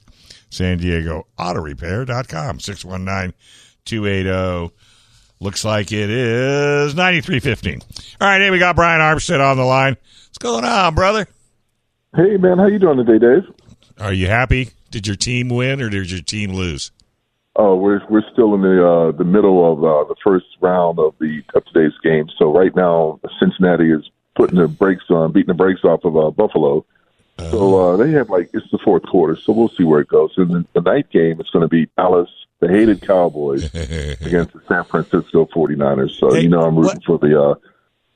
San 0.51 0.77
Diego 0.77 1.27
Autorepair.com. 1.39 2.61
619 2.61 3.33
280. 3.87 4.75
Looks 5.41 5.65
like 5.65 5.93
it 5.93 6.11
is 6.11 6.95
9315. 6.95 7.81
All 8.21 8.29
right, 8.29 8.43
hey, 8.43 8.51
we 8.51 8.59
got 8.59 8.77
Brian 8.77 9.01
Armstead 9.01 9.41
on 9.41 9.57
the 9.57 9.65
line. 9.65 9.97
What's 10.27 10.37
going 10.37 10.67
on, 10.67 10.95
brother? 10.95 11.27
Hey 12.15 12.37
man, 12.37 12.59
how 12.59 12.67
you 12.67 12.79
doing 12.79 13.05
today, 13.05 13.19
Dave? 13.19 13.53
Are 13.99 14.13
you 14.13 14.27
happy? 14.27 14.71
Did 14.91 15.07
your 15.07 15.17
team 15.17 15.49
win 15.49 15.83
or 15.83 15.91
did 15.91 16.11
your 16.11 16.23
team 16.23 16.53
lose? 16.53 16.91
Oh, 17.57 17.75
we're 17.77 18.01
we're 18.09 18.23
still 18.33 18.55
in 18.55 18.63
the 18.63 18.87
uh, 18.87 19.13
the 19.13 19.25
middle 19.25 19.71
of 19.73 19.79
uh, 19.85 20.05
the 20.09 20.17
first 20.23 20.47
round 20.61 20.99
of 20.99 21.15
the 21.19 21.43
of 21.55 21.65
today's 21.67 21.97
game. 22.03 22.29
So 22.39 22.53
right 22.55 22.75
now, 22.75 23.19
Cincinnati 23.41 23.91
is 23.91 24.09
putting 24.35 24.59
the 24.59 24.69
brakes 24.69 25.05
on, 25.11 25.33
beating 25.33 25.49
the 25.49 25.55
brakes 25.55 25.83
off 25.85 26.05
of 26.05 26.17
uh, 26.17 26.31
Buffalo. 26.31 26.85
So 27.39 27.79
uh, 27.93 27.97
they 27.99 28.13
have 28.13 28.31
like 28.31 28.49
it's 28.55 28.71
the 28.71 28.79
fourth 28.79 29.03
quarter, 29.05 29.37
so 29.37 29.53
we'll 29.53 29.69
see 29.69 29.85
where 29.85 30.01
it 30.01 30.09
goes. 30.09 30.33
And 30.39 30.55
then 30.55 30.67
the 30.73 30.81
night 30.81 31.11
game 31.11 31.39
is 31.39 31.49
going 31.51 31.63
to 31.63 31.69
be 31.69 31.87
Dallas, 31.97 32.31
the 32.61 32.69
hated 32.69 33.03
Cowboys, 33.03 33.65
against 33.75 34.55
the 34.55 34.63
San 34.67 34.85
Francisco 34.85 35.45
49ers. 35.55 36.19
So 36.19 36.33
Hey, 36.33 36.43
you 36.43 36.49
know 36.49 36.63
I'm 36.63 36.77
rooting 36.77 37.01
what- 37.01 37.05
for 37.05 37.19
the 37.19 37.39
uh, 37.43 37.55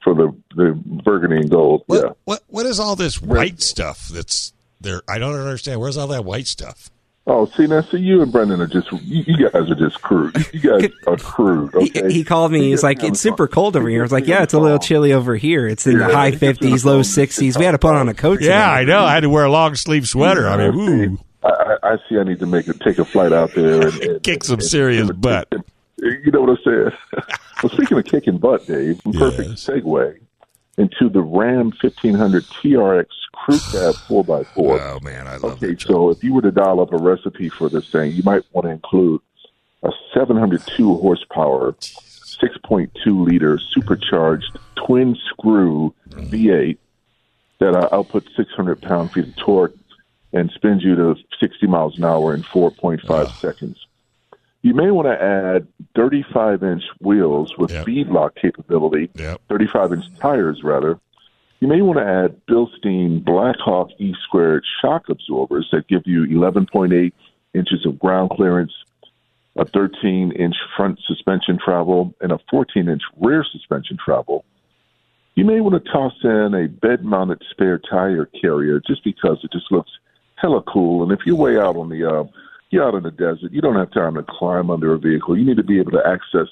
for 0.03 0.15
the 0.15 0.35
the 0.55 0.73
burgundy 1.05 1.37
and 1.37 1.51
gold. 1.51 1.83
What, 1.87 2.03
Yeah. 2.05 2.11
what 2.25 2.43
what 2.49 2.67
is 2.67 2.81
all 2.81 2.97
this 2.97 3.21
white 3.21 3.61
stuff 3.63 4.09
that's 4.09 4.53
there? 4.81 5.03
I 5.09 5.19
don't 5.19 5.35
understand. 5.35 5.81
Where's 5.81 5.97
all 5.97 6.09
that 6.09 6.25
white 6.25 6.47
stuff? 6.47 6.91
Oh, 7.27 7.47
see 7.57 7.67
now, 7.67 7.83
see 7.83 7.99
you 7.99 8.23
and 8.23 8.33
Brendan 8.33 8.61
are 8.63 8.67
just 8.67 8.91
you, 8.93 9.23
you 9.27 9.51
guys 9.51 9.71
are 9.71 9.75
just 9.75 10.01
crude. 10.01 10.35
You 10.53 10.61
guys 10.81 10.91
are 11.07 11.17
crude. 11.17 11.75
Okay? 11.75 12.11
He 12.13 12.25
called 12.25 12.51
me. 12.51 12.71
He's 12.71 12.83
like, 12.83 13.05
"It's 13.05 13.21
super 13.21 13.47
cold 13.47 13.77
over 13.77 13.89
here." 13.89 14.01
I 14.01 14.03
was 14.03 14.11
like, 14.11 14.27
"Yeah, 14.27 14.43
it's 14.43 14.55
a 14.55 14.59
little 14.59 14.79
chilly 14.79 15.13
over 15.13 15.37
here. 15.37 15.69
It's 15.69 15.87
in 15.87 15.99
the 15.99 16.07
high 16.07 16.33
fifties, 16.33 16.85
low 16.85 17.03
sixties. 17.03 17.57
We 17.59 17.65
had 17.67 17.73
to 17.73 17.79
put 17.79 17.95
on 17.95 18.09
a 18.09 18.15
coat." 18.15 18.41
Yeah, 18.41 18.69
I 18.71 18.85
know. 18.85 19.05
I 19.05 19.13
had 19.15 19.21
to 19.21 19.29
wear 19.29 19.45
a 19.45 19.51
long 19.51 19.75
sleeve 19.77 20.09
sweater. 20.09 20.49
I 20.49 20.71
mean, 20.71 20.81
ooh, 21.13 21.19
I, 21.45 21.49
I 21.83 21.93
I 21.93 21.97
see. 22.09 22.19
I 22.19 22.25
need 22.25 22.41
to 22.41 22.47
make 22.47 22.67
a 22.69 22.73
take 22.75 22.99
a 22.99 23.05
flight 23.05 23.33
out 23.35 23.55
there 23.55 23.89
and, 23.89 24.01
and 24.03 24.23
kick 24.25 24.43
some 24.43 24.61
serious 24.63 25.09
butt. 25.11 25.53
You 26.03 26.31
know 26.31 26.43
what 26.43 26.51
I'm 26.51 26.59
saying? 26.65 26.93
well, 27.63 27.73
speaking 27.73 27.99
of 27.99 28.05
kicking 28.05 28.39
butt, 28.39 28.67
Dave, 28.67 29.01
perfect 29.05 29.51
segue 29.51 30.19
into 30.79 31.09
the 31.11 31.21
Ram 31.21 31.73
1500 31.81 32.45
TRX 32.45 33.07
Crew 33.33 33.59
Cab 33.59 33.95
4x4. 34.09 34.47
Oh 34.57 35.01
man, 35.03 35.27
I 35.27 35.37
love 35.37 35.63
Okay, 35.63 35.77
so 35.79 36.11
if 36.11 36.25
you 36.25 36.33
were 36.33 36.43
to 36.43 36.51
dial 36.51 36.81
up 36.81 36.93
a 36.93 36.97
recipe 36.97 37.49
for 37.49 37.69
this 37.69 37.91
thing, 37.91 38.13
you 38.13 38.23
might 38.23 38.45
want 38.53 38.67
to 38.67 38.71
include 38.71 39.21
a 39.83 39.91
702 40.15 40.97
horsepower, 40.97 41.73
6.2 41.73 42.91
liter 43.07 43.59
supercharged 43.59 44.59
twin 44.77 45.17
screw 45.29 45.95
V8 46.11 46.79
that 47.59 47.75
uh, 47.75 47.89
outputs 47.91 48.35
600 48.37 48.81
pound 48.81 49.13
feet 49.13 49.29
of 49.29 49.37
torque 49.37 49.75
and 50.33 50.51
spins 50.53 50.83
you 50.83 50.95
to 50.95 51.17
60 51.41 51.67
miles 51.67 51.99
an 51.99 52.05
hour 52.05 52.35
in 52.35 52.43
4.5 52.43 53.37
seconds. 53.39 53.87
You 54.63 54.75
may 54.75 54.91
want 54.91 55.09
to 55.09 55.23
add 55.23 55.67
35 55.97 56.63
inch 56.63 56.83
wheels 57.01 57.57
with 57.57 57.71
beadlock 57.71 58.35
capability, 58.37 59.09
35 59.49 59.93
inch 59.95 60.05
tires 60.19 60.63
rather. 60.63 60.99
You 61.61 61.69
may 61.69 61.83
want 61.83 61.99
to 61.99 62.07
add 62.07 62.41
Bilstein 62.47 63.25
Blackhawk 63.25 63.91
E 63.99 64.15
squared 64.25 64.65
shock 64.81 65.09
absorbers 65.09 65.69
that 65.73 65.89
give 65.89 66.03
you 66.07 66.25
11.8 66.27 67.13
inches 67.55 67.87
of 67.87 67.99
ground 67.99 68.31
clearance, 68.31 68.73
a 69.57 69.65
13 69.65 70.33
inch 70.33 70.57
front 70.77 70.99
suspension 71.07 71.59
travel, 71.63 72.15
and 72.21 72.33
a 72.33 72.39
14 72.51 72.89
inch 72.89 73.03
rear 73.19 73.45
suspension 73.51 73.97
travel. 74.03 74.45
You 75.35 75.45
may 75.45 75.61
want 75.61 75.83
to 75.83 75.91
toss 75.91 76.15
in 76.23 76.55
a 76.55 76.69
bed 76.69 77.05
mounted 77.05 77.43
spare 77.51 77.79
tire 77.79 78.27
carrier 78.27 78.81
just 78.87 79.05
because 79.05 79.39
it 79.43 79.53
just 79.53 79.71
looks 79.71 79.91
hella 80.37 80.63
cool. 80.63 81.03
And 81.03 81.13
if 81.13 81.25
you're 81.25 81.37
way 81.37 81.59
out 81.59 81.77
on 81.77 81.89
the, 81.89 82.05
uh, 82.05 82.25
you're 82.71 82.87
out 82.87 82.95
in 82.95 83.03
the 83.03 83.11
desert, 83.11 83.53
you 83.53 83.61
don't 83.61 83.77
have 83.77 83.93
time 83.93 84.15
to 84.15 84.25
climb 84.27 84.71
under 84.71 84.95
a 84.95 84.99
vehicle. 84.99 85.37
You 85.37 85.45
need 85.45 85.57
to 85.57 85.65
be 85.65 85.81
able 85.81 85.93
to 85.93 86.03
access 86.07 86.49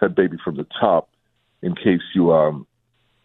that 0.00 0.14
baby 0.14 0.36
from 0.42 0.56
the 0.56 0.66
top 0.80 1.08
in 1.62 1.74
case 1.74 2.00
you 2.14 2.32
um, 2.32 2.66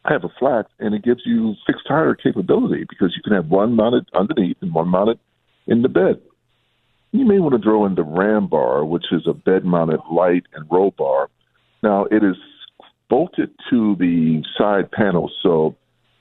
have 0.05 0.23
a 0.23 0.29
flat, 0.39 0.65
and 0.79 0.93
it 0.93 1.03
gives 1.03 1.21
you 1.25 1.55
fixed 1.65 1.87
tire 1.87 2.15
capability 2.15 2.85
because 2.89 3.13
you 3.15 3.21
can 3.23 3.33
have 3.33 3.47
one 3.47 3.75
mounted 3.75 4.07
underneath 4.13 4.57
and 4.61 4.73
one 4.73 4.87
mounted 4.87 5.19
in 5.67 5.81
the 5.81 5.89
bed. 5.89 6.19
You 7.11 7.25
may 7.25 7.39
want 7.39 7.53
to 7.55 7.61
throw 7.61 7.85
in 7.85 7.93
the 7.93 8.03
Ram 8.03 8.47
bar, 8.47 8.83
which 8.83 9.05
is 9.11 9.27
a 9.27 9.33
bed 9.33 9.63
mounted 9.63 9.99
light 10.11 10.43
and 10.53 10.65
roll 10.71 10.91
bar 10.97 11.29
Now 11.83 12.05
it 12.05 12.23
is 12.23 12.35
bolted 13.09 13.51
to 13.69 13.95
the 13.99 14.43
side 14.57 14.91
panel, 14.91 15.31
so 15.43 15.75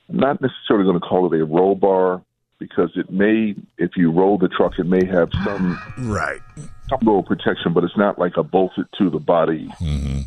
not 0.07 0.39
necessarily 0.39 0.85
going 0.85 0.99
to 0.99 1.05
call 1.05 1.33
it 1.33 1.41
a 1.41 1.43
roll 1.43 1.73
bar 1.73 2.21
because 2.59 2.91
it 2.95 3.09
may, 3.11 3.55
if 3.77 3.91
you 3.95 4.11
roll 4.11 4.37
the 4.37 4.47
truck, 4.47 4.73
it 4.79 4.85
may 4.85 5.05
have 5.05 5.29
some 5.43 5.79
right 5.99 6.41
some 6.89 6.99
roll 7.05 7.23
protection, 7.23 7.73
but 7.73 7.83
it's 7.83 7.97
not 7.97 8.19
like 8.19 8.37
a 8.37 8.43
bolted 8.43 8.85
to 8.97 9.09
the 9.09 9.19
body 9.19 9.69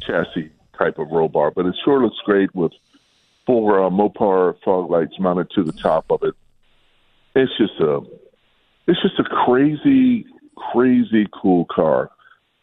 chassis 0.07 0.51
type 0.79 0.99
of 0.99 1.09
roll 1.11 1.29
bar. 1.29 1.51
But 1.51 1.67
it 1.67 1.75
sure 1.85 2.03
looks 2.03 2.17
great 2.25 2.55
with 2.55 2.73
four 3.47 3.85
uh, 3.85 3.91
Mopar 3.91 4.57
fog 4.65 4.91
lights 4.91 5.19
mounted 5.19 5.51
to 5.55 5.62
the 5.62 5.73
top 5.73 6.07
of 6.11 6.23
it. 6.23 6.35
It's 7.35 7.53
just 7.59 7.79
a 7.81 8.01
it's 8.87 9.01
just 9.03 9.19
a 9.19 9.25
crazy, 9.25 10.27
crazy 10.73 11.27
cool 11.41 11.67
car. 11.67 12.11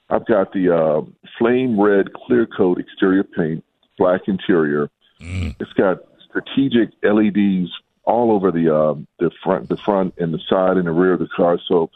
I've 0.09 0.25
got 0.25 0.53
the 0.53 0.75
uh, 0.75 1.01
flame 1.37 1.79
red 1.79 2.13
clear 2.13 2.45
coat 2.45 2.79
exterior 2.79 3.23
paint, 3.23 3.63
black 3.97 4.21
interior. 4.27 4.89
It's 5.59 5.73
got 5.73 5.97
strategic 6.27 6.89
LEDs 7.03 7.69
all 8.05 8.31
over 8.31 8.51
the 8.51 8.73
uh, 8.73 8.95
the 9.19 9.31
front, 9.43 9.69
the 9.69 9.77
front 9.77 10.15
and 10.17 10.33
the 10.33 10.39
side 10.49 10.77
and 10.77 10.87
the 10.87 10.91
rear 10.91 11.13
of 11.13 11.19
the 11.19 11.27
car. 11.27 11.59
So, 11.67 11.89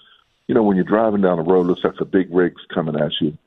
you 0.48 0.56
know, 0.56 0.64
when 0.64 0.76
you're 0.76 0.86
driving 0.86 1.22
down 1.22 1.38
the 1.38 1.44
road, 1.44 1.62
it 1.62 1.70
looks 1.70 1.84
like 1.84 1.98
the 1.98 2.06
big 2.06 2.34
rigs 2.34 2.62
coming 2.74 2.96
at 2.96 3.12
you. 3.20 3.38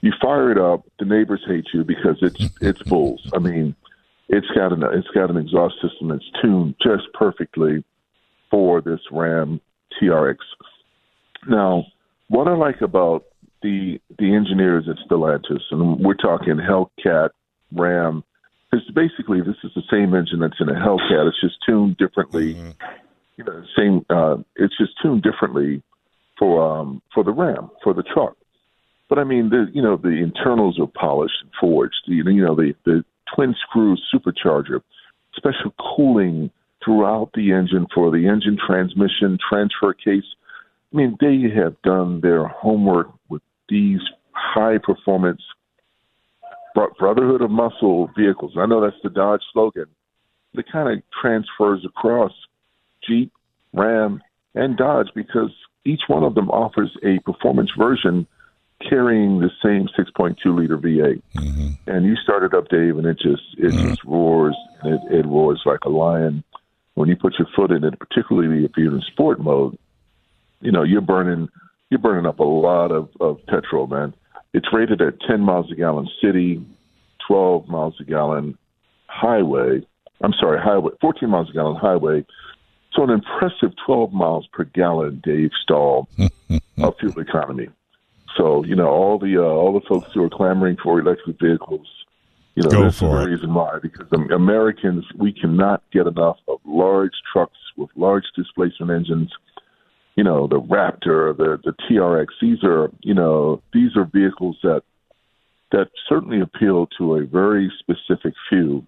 You 0.00 0.12
fire 0.20 0.50
it 0.50 0.58
up, 0.58 0.84
the 0.98 1.04
neighbors 1.04 1.42
hate 1.46 1.66
you 1.74 1.84
because 1.84 2.18
it's 2.22 2.48
it's 2.60 2.82
bulls. 2.82 3.28
I 3.34 3.38
mean, 3.38 3.74
it's 4.28 4.48
got 4.48 4.72
an 4.72 4.82
it's 4.82 5.08
got 5.08 5.30
an 5.30 5.36
exhaust 5.36 5.74
system 5.82 6.08
that's 6.08 6.30
tuned 6.40 6.74
just 6.82 7.12
perfectly 7.12 7.84
for 8.50 8.80
this 8.80 9.00
Ram 9.10 9.60
TRX. 10.00 10.38
Now, 11.48 11.86
what 12.28 12.48
I 12.48 12.54
like 12.54 12.80
about 12.80 13.24
the 13.62 14.00
the 14.18 14.34
engineers 14.34 14.88
at 14.88 14.96
Stellantis, 15.06 15.62
and 15.70 16.00
we're 16.00 16.14
talking 16.14 16.56
Hellcat, 16.56 17.30
Ram, 17.72 18.24
because 18.70 18.86
basically 18.94 19.40
this 19.40 19.56
is 19.64 19.70
the 19.74 19.82
same 19.90 20.14
engine 20.14 20.40
that's 20.40 20.60
in 20.60 20.68
a 20.68 20.74
Hellcat. 20.74 21.28
It's 21.28 21.40
just 21.40 21.56
tuned 21.66 21.96
differently. 21.96 22.56
You 23.36 23.44
know, 23.44 23.62
same. 23.76 24.04
Uh, 24.10 24.36
it's 24.56 24.76
just 24.78 24.92
tuned 25.02 25.22
differently 25.22 25.82
for 26.38 26.62
um, 26.62 27.02
for 27.14 27.24
the 27.24 27.32
Ram 27.32 27.70
for 27.82 27.94
the 27.94 28.02
truck. 28.02 28.36
But 29.08 29.18
I 29.18 29.24
mean, 29.24 29.50
the 29.50 29.66
you 29.72 29.82
know 29.82 29.96
the 29.96 30.10
internals 30.10 30.78
are 30.78 30.86
polished 30.86 31.34
and 31.42 31.50
forged. 31.60 32.02
You 32.06 32.24
know, 32.24 32.30
you 32.30 32.44
know 32.44 32.54
the 32.54 32.74
the 32.84 33.04
twin 33.34 33.54
screw 33.60 33.96
supercharger, 34.14 34.80
special 35.36 35.74
cooling 35.96 36.50
throughout 36.84 37.30
the 37.34 37.52
engine 37.52 37.86
for 37.94 38.10
the 38.10 38.26
engine 38.28 38.56
transmission 38.64 39.38
transfer 39.48 39.92
case. 39.94 40.24
I 40.92 40.96
mean, 40.96 41.16
they 41.20 41.54
have 41.54 41.80
done 41.82 42.20
their 42.20 42.46
homework 42.48 43.08
with 43.28 43.42
these 43.68 44.00
high 44.32 44.78
performance 44.78 45.42
brotherhood 46.74 47.42
of 47.42 47.50
muscle 47.50 48.10
vehicles. 48.16 48.52
I 48.56 48.66
know 48.66 48.80
that's 48.80 49.02
the 49.02 49.10
Dodge 49.10 49.42
slogan. 49.52 49.86
It 50.54 50.66
kind 50.70 50.88
of 50.88 51.02
transfers 51.20 51.84
across 51.84 52.32
Jeep, 53.06 53.32
Ram, 53.72 54.20
and 54.54 54.76
Dodge 54.76 55.08
because 55.14 55.50
each 55.84 56.02
one 56.08 56.24
of 56.24 56.34
them 56.34 56.50
offers 56.50 56.90
a 57.02 57.20
performance 57.20 57.70
version 57.78 58.26
carrying 58.88 59.40
the 59.40 59.50
same 59.62 59.88
6.2 59.98 60.36
liter 60.46 60.78
V8. 60.78 61.22
Mm-hmm. 61.36 61.68
And 61.86 62.06
you 62.06 62.16
start 62.16 62.42
it 62.42 62.54
up, 62.54 62.68
Dave, 62.68 62.96
and 62.96 63.06
it 63.06 63.18
just 63.18 63.42
it 63.58 63.72
mm-hmm. 63.72 63.90
just 63.90 64.04
roars. 64.04 64.56
And 64.82 64.94
it, 64.94 65.20
it 65.20 65.26
roars 65.26 65.62
like 65.66 65.84
a 65.84 65.90
lion. 65.90 66.42
When 66.94 67.08
you 67.08 67.16
put 67.16 67.34
your 67.38 67.48
foot 67.54 67.70
in 67.70 67.84
it, 67.84 67.98
particularly 67.98 68.64
if 68.64 68.72
you're 68.76 68.94
in 68.94 69.02
sport 69.02 69.40
mode, 69.40 69.78
you 70.60 70.72
know 70.72 70.82
you're 70.82 71.00
burning 71.00 71.48
you're 71.90 72.00
burning 72.00 72.26
up 72.26 72.38
a 72.38 72.44
lot 72.44 72.92
of, 72.92 73.08
of 73.20 73.44
petrol, 73.46 73.86
man. 73.86 74.14
It's 74.52 74.66
rated 74.72 75.00
at 75.00 75.20
10 75.28 75.40
miles 75.40 75.70
a 75.70 75.74
gallon 75.76 76.08
city, 76.22 76.64
12 77.28 77.68
miles 77.68 77.94
a 78.00 78.04
gallon 78.04 78.58
highway. 79.06 79.80
I'm 80.22 80.32
sorry, 80.38 80.60
highway, 80.60 80.92
14 81.00 81.28
miles 81.28 81.50
a 81.50 81.52
gallon 81.52 81.76
highway. 81.76 82.24
So 82.92 83.04
an 83.04 83.10
impressive 83.10 83.72
12 83.86 84.12
miles 84.12 84.48
per 84.52 84.64
gallon, 84.64 85.20
Dave 85.24 85.50
Stahl, 85.62 86.08
of 86.78 86.94
fuel 86.98 87.18
economy. 87.20 87.68
So 88.36 88.64
you 88.64 88.76
know 88.76 88.88
all 88.88 89.18
the 89.18 89.36
uh, 89.38 89.42
all 89.42 89.72
the 89.72 89.86
folks 89.88 90.12
who 90.12 90.22
are 90.24 90.30
clamoring 90.30 90.76
for 90.82 90.98
electric 91.00 91.38
vehicles, 91.40 91.86
you 92.54 92.62
know 92.62 92.70
Go 92.70 92.84
this 92.84 92.98
for 92.98 93.16
is 93.16 93.22
it. 93.22 93.24
the 93.24 93.30
reason 93.30 93.54
why. 93.54 93.78
Because 93.82 94.06
Americans, 94.32 95.04
we 95.16 95.32
cannot 95.32 95.82
get 95.92 96.06
enough 96.06 96.38
of 96.48 96.58
large 96.64 97.12
trucks 97.32 97.58
with 97.76 97.90
large 97.96 98.24
displacement 98.36 98.90
engines. 98.90 99.30
You 100.20 100.24
know 100.24 100.46
the 100.46 100.60
Raptor, 100.60 101.34
the 101.34 101.58
the 101.64 101.72
TRX. 101.88 102.26
These 102.42 102.62
are 102.62 102.90
you 103.00 103.14
know 103.14 103.62
these 103.72 103.96
are 103.96 104.04
vehicles 104.04 104.58
that 104.62 104.82
that 105.72 105.88
certainly 106.06 106.42
appeal 106.42 106.88
to 106.98 107.14
a 107.14 107.24
very 107.24 107.72
specific 107.78 108.34
few, 108.50 108.86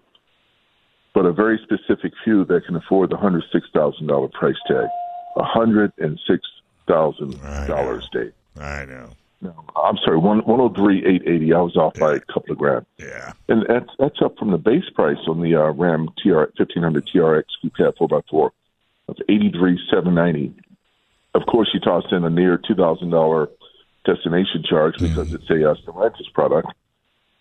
but 1.15 1.25
a 1.25 1.33
very 1.33 1.59
specific 1.63 2.13
few 2.23 2.45
that 2.45 2.67
can 2.67 2.75
afford 2.75 3.09
the 3.09 3.17
hundred 3.17 3.45
six 3.51 3.65
thousand 3.73 4.05
dollar 4.05 4.27
price 4.27 4.61
tag. 4.67 4.85
A 5.35 5.43
hundred 5.43 5.91
and 5.97 6.19
six 6.27 6.43
thousand 6.87 7.41
dollars, 7.67 8.07
Dave. 8.13 8.33
I 8.61 8.85
know. 8.85 9.09
No, 9.41 9.55
I'm 9.75 9.97
sorry, 10.05 10.19
one 10.19 10.41
one 10.41 10.59
hundred 10.59 10.75
three 10.75 11.03
eight 11.03 11.23
eighty. 11.25 11.51
I 11.51 11.61
was 11.61 11.75
off 11.75 11.95
by 11.95 12.13
a 12.13 12.19
couple 12.19 12.51
of 12.51 12.59
grand. 12.59 12.85
Yeah, 12.99 13.33
and 13.49 13.65
that's 13.67 13.89
that's 13.97 14.21
up 14.21 14.37
from 14.37 14.51
the 14.51 14.59
base 14.59 14.87
price 14.93 15.17
on 15.27 15.41
the 15.41 15.55
uh, 15.55 15.71
Ram 15.71 16.09
TR 16.21 16.43
fifteen 16.55 16.83
hundred 16.83 17.07
TRX 17.07 17.45
Coupe 17.59 17.97
four 17.97 18.19
x 18.19 18.27
four 18.29 18.51
of 19.07 19.17
eighty 19.29 19.49
three 19.49 19.79
seven 19.89 20.13
ninety. 20.13 20.53
Of 21.35 21.45
course, 21.47 21.69
you 21.73 21.79
toss 21.79 22.03
in 22.11 22.23
a 22.23 22.29
near 22.29 22.57
two 22.57 22.75
thousand 22.75 23.09
dollar 23.09 23.49
destination 24.05 24.63
charge 24.67 24.95
mm-hmm. 24.95 25.07
because 25.07 25.33
it's 25.33 25.49
a 25.49 25.53
Stellantis 25.53 26.31
product, 26.33 26.67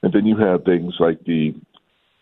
and 0.02 0.12
then 0.12 0.26
you 0.26 0.36
have 0.36 0.64
things 0.64 0.94
like 0.98 1.22
the 1.24 1.54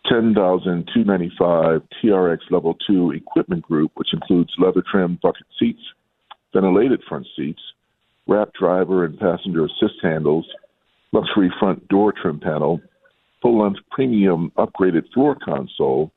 ten 0.06 0.34
thousand 0.34 0.90
two 0.92 1.04
ninety 1.04 1.30
five 1.38 1.82
TRX 2.02 2.38
Level 2.50 2.76
Two 2.86 3.12
Equipment 3.12 3.62
Group, 3.62 3.92
which 3.94 4.12
includes 4.12 4.52
leather 4.58 4.82
trimmed 4.90 5.20
bucket 5.20 5.46
seats, 5.58 5.82
ventilated 6.52 7.02
front 7.08 7.26
seats, 7.36 7.62
wrapped 8.26 8.56
driver 8.58 9.04
and 9.04 9.18
passenger 9.18 9.64
assist 9.64 10.00
handles, 10.02 10.46
luxury 11.12 11.52
front 11.58 11.86
door 11.88 12.12
trim 12.12 12.40
panel, 12.40 12.80
full 13.42 13.62
length 13.62 13.80
premium 13.90 14.50
upgraded 14.56 15.04
floor 15.12 15.36
console, 15.36 16.12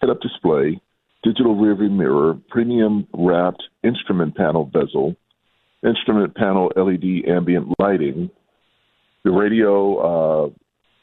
head 0.00 0.10
up 0.10 0.20
display, 0.20 0.80
digital 1.26 1.56
rearview 1.56 1.90
mirror, 1.90 2.38
premium 2.48 3.06
wrapped 3.12 3.62
instrument 3.82 4.36
panel 4.36 4.64
bezel, 4.64 5.16
instrument 5.84 6.34
panel 6.36 6.70
LED 6.76 7.28
ambient 7.28 7.68
lighting, 7.80 8.30
the 9.24 9.30
radio 9.30 10.46
uh, 10.46 10.48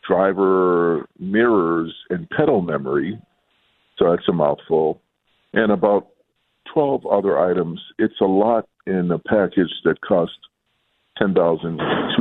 driver 0.08 1.06
mirrors 1.20 1.94
and 2.10 2.30
pedal 2.30 2.62
memory. 2.62 3.20
So 3.98 4.12
that's 4.12 4.28
a 4.30 4.34
mouthful. 4.34 5.02
And 5.54 5.72
about 5.72 6.08
12 6.74 7.06
other 7.06 7.40
items. 7.40 7.80
It's 8.00 8.20
a 8.22 8.26
lot 8.26 8.68
in 8.88 9.12
a 9.12 9.20
package 9.20 9.70
that 9.84 9.98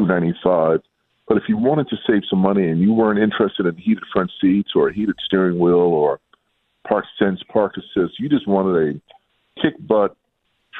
ninety 0.06 0.34
five. 0.44 0.80
But 1.28 1.36
if 1.36 1.44
you 1.48 1.56
wanted 1.56 1.88
to 1.88 1.96
save 2.06 2.22
some 2.28 2.40
money 2.40 2.68
and 2.68 2.80
you 2.80 2.92
weren't 2.92 3.18
interested 3.18 3.66
in 3.66 3.76
heated 3.76 4.02
front 4.12 4.30
seats 4.40 4.70
or 4.74 4.88
a 4.88 4.94
heated 4.94 5.14
steering 5.24 5.58
wheel 5.58 5.74
or 5.74 6.20
park 6.86 7.04
sense, 7.18 7.40
park 7.52 7.74
assist, 7.76 8.18
you 8.18 8.28
just 8.28 8.46
wanted 8.46 8.96
a 8.96 9.60
kick 9.60 9.74
butt 9.86 10.16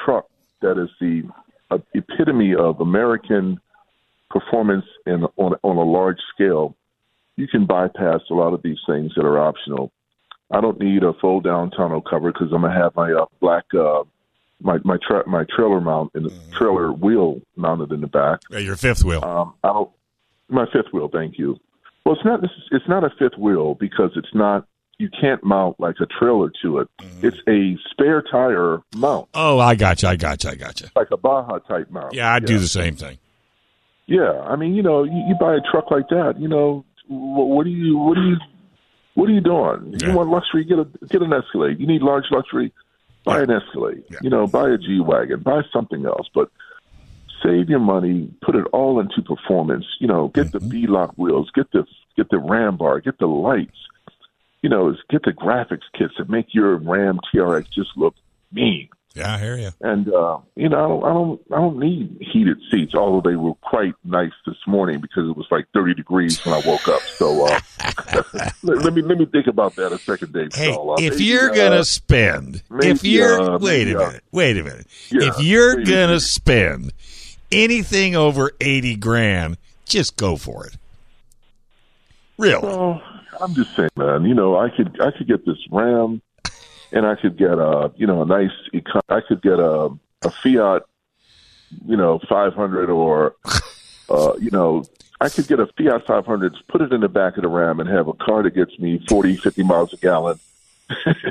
truck 0.05 0.27
that 0.61 0.81
is 0.81 0.89
the 0.99 1.23
uh, 1.71 1.77
epitome 1.93 2.55
of 2.55 2.79
American 2.79 3.59
performance 4.29 4.85
in, 5.05 5.25
on, 5.37 5.55
on 5.63 5.77
a 5.77 5.83
large 5.83 6.17
scale, 6.33 6.75
you 7.35 7.47
can 7.47 7.65
bypass 7.65 8.21
a 8.29 8.33
lot 8.33 8.53
of 8.53 8.61
these 8.63 8.79
things 8.87 9.11
that 9.15 9.25
are 9.25 9.39
optional. 9.39 9.91
I 10.51 10.61
don't 10.61 10.79
need 10.79 11.03
a 11.03 11.13
full 11.13 11.39
down 11.41 11.71
tonneau 11.71 12.01
cover 12.01 12.31
because 12.31 12.49
I'm 12.53 12.61
gonna 12.61 12.73
have 12.73 12.95
my 12.95 13.11
uh, 13.11 13.25
black 13.39 13.63
uh, 13.73 14.03
my 14.61 14.77
my 14.83 14.97
tra- 15.05 15.27
my 15.27 15.45
trailer 15.55 15.81
mount 15.81 16.11
and 16.13 16.25
the 16.25 16.33
trailer 16.51 16.91
wheel 16.91 17.41
mounted 17.55 17.91
in 17.91 18.01
the 18.01 18.07
back. 18.07 18.41
Yeah, 18.51 18.59
your 18.59 18.75
fifth 18.75 19.03
wheel. 19.03 19.23
Um, 19.23 19.53
I 19.63 19.69
don't 19.69 19.89
my 20.49 20.65
fifth 20.71 20.93
wheel. 20.93 21.09
Thank 21.11 21.39
you. 21.39 21.57
Well, 22.05 22.15
it's 22.15 22.25
not 22.25 22.41
it's 22.71 22.87
not 22.87 23.03
a 23.03 23.09
fifth 23.17 23.37
wheel 23.37 23.75
because 23.75 24.11
it's 24.15 24.33
not 24.33 24.67
you 24.97 25.09
can't 25.09 25.43
mount 25.43 25.79
like 25.79 25.95
a 25.99 26.05
trailer 26.05 26.51
to 26.61 26.79
it. 26.79 26.87
Mm-hmm. 27.01 27.27
It's 27.27 27.37
a 27.47 27.77
spare 27.91 28.21
tire 28.21 28.79
mount, 28.95 29.29
Oh, 29.33 29.59
I 29.59 29.75
got 29.75 30.01
you. 30.01 30.09
I 30.09 30.15
got 30.15 30.43
you. 30.43 30.51
I 30.51 30.55
got 30.55 30.81
you. 30.81 30.87
like 30.95 31.11
a 31.11 31.17
Baja 31.17 31.59
type 31.59 31.89
mount. 31.89 32.13
Yeah, 32.13 32.33
I'd 32.33 32.45
do 32.45 32.59
the 32.59 32.67
same 32.67 32.95
thing. 32.95 33.17
Yeah, 34.05 34.31
I 34.41 34.55
mean, 34.55 34.75
you 34.75 34.83
know, 34.83 35.03
you, 35.03 35.25
you 35.27 35.35
buy 35.39 35.55
a 35.55 35.61
truck 35.71 35.89
like 35.89 36.09
that, 36.09 36.35
you 36.37 36.47
know, 36.47 36.83
what, 37.07 37.47
what 37.47 37.63
do 37.63 37.69
you, 37.69 37.97
what 37.97 38.15
do 38.15 38.21
you, 38.21 38.35
what 39.15 39.29
are 39.29 39.33
you 39.33 39.41
doing? 39.41 39.95
You 39.99 40.13
want 40.13 40.29
luxury? 40.29 40.65
Get 40.65 40.79
a 40.79 40.85
get 41.07 41.21
an 41.21 41.31
Escalade. 41.33 41.79
You 41.79 41.85
need 41.85 42.01
large 42.01 42.25
luxury. 42.31 42.73
Buy 43.23 43.41
an 43.41 43.51
Escalade. 43.51 44.03
You 44.21 44.29
know, 44.29 44.47
buy 44.47 44.69
a 44.69 44.77
G 44.77 44.99
wagon. 44.99 45.41
Buy 45.41 45.61
something 45.71 46.05
else, 46.05 46.27
but 46.33 46.49
save 47.43 47.69
your 47.69 47.79
money. 47.79 48.33
Put 48.41 48.55
it 48.55 48.65
all 48.73 48.99
into 48.99 49.21
performance. 49.21 49.85
You 49.99 50.07
know, 50.07 50.29
get 50.29 50.51
the 50.51 50.59
mm-hmm. 50.59 50.93
beadlock 50.93 51.13
wheels. 51.15 51.51
Get 51.53 51.71
the 51.71 51.85
get 52.17 52.29
the 52.29 52.39
Ram 52.39 52.75
bar. 52.77 52.99
Get 53.01 53.19
the 53.19 53.27
lights. 53.27 53.77
You 54.63 54.69
know, 54.69 54.89
is 54.89 54.97
get 55.09 55.21
the 55.23 55.31
graphics 55.31 55.83
kits 55.95 56.13
that 56.17 56.29
make 56.29 56.55
your 56.55 56.77
Ram 56.77 57.19
TRX 57.31 57.69
just 57.69 57.95
look 57.95 58.15
mean. 58.51 58.89
Yeah, 59.15 59.35
I 59.35 59.37
hear 59.37 59.57
you. 59.57 59.69
And 59.81 60.11
uh, 60.11 60.39
you 60.55 60.69
know, 60.69 60.77
I 60.77 60.87
don't, 60.87 61.03
I 61.03 61.13
don't, 61.13 61.41
I 61.51 61.55
don't 61.57 61.79
need 61.79 62.17
heated 62.19 62.57
seats. 62.71 62.95
Although 62.95 63.29
they 63.29 63.35
were 63.35 63.53
quite 63.55 63.93
nice 64.03 64.31
this 64.47 64.57
morning 64.65 65.01
because 65.01 65.29
it 65.29 65.37
was 65.37 65.45
like 65.51 65.67
30 65.73 65.93
degrees 65.93 66.43
when 66.43 66.55
I 66.55 66.65
woke 66.65 66.87
up. 66.87 67.01
So 67.01 67.45
uh, 67.45 67.59
let, 68.63 68.83
let 68.83 68.93
me 68.93 69.03
let 69.03 69.19
me 69.19 69.27
think 69.27 69.45
about 69.45 69.75
that 69.75 69.91
a 69.91 69.99
second, 69.99 70.33
Dave. 70.33 70.51
Hey, 70.55 70.71
Stahl. 70.71 70.93
Uh, 70.93 70.95
if 70.99 71.13
maybe, 71.13 71.25
you're 71.25 71.51
uh, 71.51 71.55
gonna 71.55 71.85
spend, 71.85 72.63
maybe, 72.71 72.89
if 72.89 73.03
you're 73.03 73.39
uh, 73.39 73.59
wait 73.59 73.85
maybe, 73.85 73.93
a 73.93 73.99
uh, 73.99 74.07
minute, 74.07 74.23
wait 74.31 74.57
a 74.57 74.63
minute. 74.63 74.87
yeah, 75.11 75.27
if 75.27 75.43
you're 75.43 75.83
gonna 75.83 76.19
spend 76.19 76.91
anything 77.51 78.15
over 78.15 78.53
eighty 78.61 78.95
grand, 78.95 79.57
just 79.85 80.17
go 80.17 80.37
for 80.37 80.65
it. 80.65 80.75
Really? 82.39 82.63
Well, 82.63 82.99
I'm 83.41 83.53
just 83.53 83.75
saying, 83.75 83.89
man. 83.95 84.25
You 84.25 84.33
know, 84.33 84.57
I 84.57 84.69
could 84.69 84.99
I 85.01 85.11
could 85.11 85.27
get 85.27 85.45
this 85.45 85.57
Ram, 85.71 86.21
and 86.91 87.05
I 87.05 87.15
could 87.15 87.37
get 87.37 87.51
a 87.51 87.91
you 87.95 88.07
know 88.07 88.21
a 88.21 88.25
nice. 88.25 88.51
I 89.09 89.21
could 89.21 89.41
get 89.41 89.59
a 89.59 89.89
a 90.23 90.29
Fiat, 90.29 90.83
you 91.85 91.97
know, 91.97 92.19
500 92.29 92.89
or 92.89 93.35
uh, 94.09 94.33
you 94.39 94.51
know. 94.51 94.83
I 95.21 95.29
could 95.29 95.47
get 95.47 95.61
a 95.61 95.67
Fiat 95.77 96.05
500, 96.05 96.53
put 96.67 96.81
it 96.81 96.91
in 96.91 96.99
the 96.99 97.07
back 97.07 97.37
of 97.37 97.43
the 97.43 97.47
Ram, 97.47 97.79
and 97.79 97.87
have 97.87 98.09
a 98.09 98.13
car 98.13 98.43
that 98.43 98.53
gets 98.53 98.77
me 98.77 99.01
40, 99.07 99.37
50 99.37 99.63
miles 99.63 99.93
a 99.93 99.97
gallon. 99.97 100.39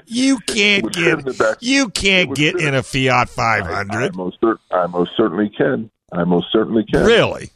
You 0.07 0.39
can't 0.39 0.85
Would 0.85 0.97
in 0.97 1.19
the 1.21 1.33
get 1.33 1.63
you 1.63 1.89
can't 1.91 2.35
get 2.35 2.57
in 2.61 2.75
a 2.75 2.83
Fiat 2.83 3.31
I, 3.39 3.59
I 3.59 3.65
500. 3.65 4.17
most 4.17 4.39
I 4.71 4.87
most 4.87 5.11
certainly 5.17 5.51
can. 5.51 5.91
I 6.11 6.25
most 6.25 6.47
certainly 6.51 6.85
can. 6.85 7.05
Really? 7.05 7.51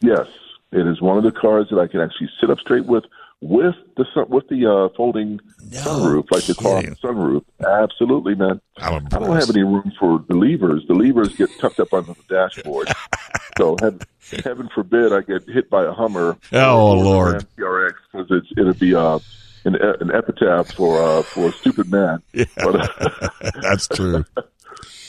Yes, 0.00 0.26
it 0.72 0.86
is 0.86 1.00
one 1.00 1.18
of 1.18 1.24
the 1.24 1.32
cars 1.32 1.68
that 1.70 1.78
I 1.78 1.86
can 1.86 2.00
actually 2.00 2.30
sit 2.40 2.50
up 2.50 2.58
straight 2.60 2.86
with, 2.86 3.04
with 3.40 3.74
the 3.96 4.04
sun, 4.14 4.28
with 4.28 4.48
the 4.48 4.66
uh, 4.66 4.94
folding 4.96 5.40
sunroof, 5.70 6.30
like 6.30 6.44
the 6.44 6.54
car 6.54 6.82
sunroof. 7.02 7.44
Absolutely, 7.64 8.34
man. 8.34 8.60
I'm 8.78 9.06
I 9.12 9.18
don't 9.18 9.36
have 9.36 9.50
any 9.50 9.62
room 9.62 9.92
for 9.98 10.24
the 10.28 10.34
levers. 10.34 10.84
The 10.86 10.94
levers 10.94 11.34
get 11.36 11.48
tucked 11.58 11.80
up 11.80 11.92
under 11.92 12.12
the 12.12 12.22
dashboard. 12.28 12.88
so 13.58 13.76
heaven, 13.80 14.00
heaven 14.44 14.68
forbid 14.74 15.12
I 15.12 15.22
get 15.22 15.48
hit 15.48 15.70
by 15.70 15.84
a 15.84 15.92
Hummer. 15.92 16.36
Oh, 16.52 16.92
Lord. 16.92 17.46
TRX 17.56 17.94
because 18.12 18.26
it's 18.30 18.48
it'll 18.56 18.74
be 18.74 18.94
uh, 18.94 19.18
an 19.64 19.76
an 19.76 20.10
epitaph 20.14 20.72
for 20.74 21.02
uh, 21.02 21.22
for 21.22 21.48
a 21.48 21.52
stupid 21.52 21.90
man. 21.90 22.22
Yeah. 22.32 22.44
But, 22.56 23.32
That's 23.62 23.88
true. 23.88 24.24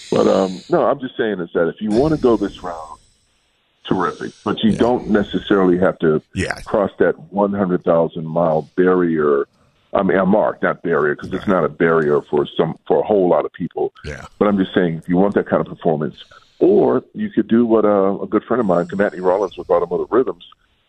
but 0.10 0.28
um, 0.28 0.62
no, 0.70 0.86
I'm 0.86 1.00
just 1.00 1.18
saying 1.18 1.40
is 1.42 1.50
that 1.54 1.68
if 1.68 1.82
you 1.82 1.90
want 1.90 2.16
to 2.16 2.22
go 2.22 2.38
this 2.38 2.64
route, 2.64 3.00
terrific. 3.88 4.32
But 4.44 4.64
you 4.64 4.72
don't 4.76 5.10
necessarily 5.10 5.78
have 5.80 5.98
to 6.00 6.22
Yeah. 6.34 6.56
cross 6.66 6.92
that 7.00 7.16
100,000 7.32 8.26
mile 8.26 8.70
barrier. 8.76 9.48
I 9.94 10.04
mean, 10.04 10.18
a 10.18 10.26
mark, 10.26 10.62
not 10.64 10.82
barrier, 10.84 11.16
because 11.16 11.34
it's 11.34 11.48
not 11.48 11.66
a 11.66 11.70
barrier 11.70 12.22
for 12.22 12.48
some 12.58 12.76
for 12.88 13.00
a 13.00 13.04
whole 13.04 13.28
lot 13.28 13.46
of 13.46 13.52
people. 13.54 13.94
Yeah. 14.06 14.26
But 14.40 14.48
I'm 14.48 14.58
just 14.58 14.74
saying, 14.74 14.96
if 14.96 15.10
you 15.10 15.18
want 15.18 15.34
that 15.36 15.48
kind 15.48 15.60
of 15.60 15.68
performance, 15.68 16.24
or 16.60 17.04
you 17.14 17.30
could 17.30 17.48
do 17.48 17.66
what 17.66 17.86
uh, 17.86 18.18
a 18.22 18.28
good 18.28 18.44
friend 18.46 18.60
of 18.62 18.66
mine, 18.68 18.88
Matney 18.88 19.22
Rollins 19.22 19.58
with 19.58 19.70
Automotive 19.70 20.08
Rhythms, 20.12 20.46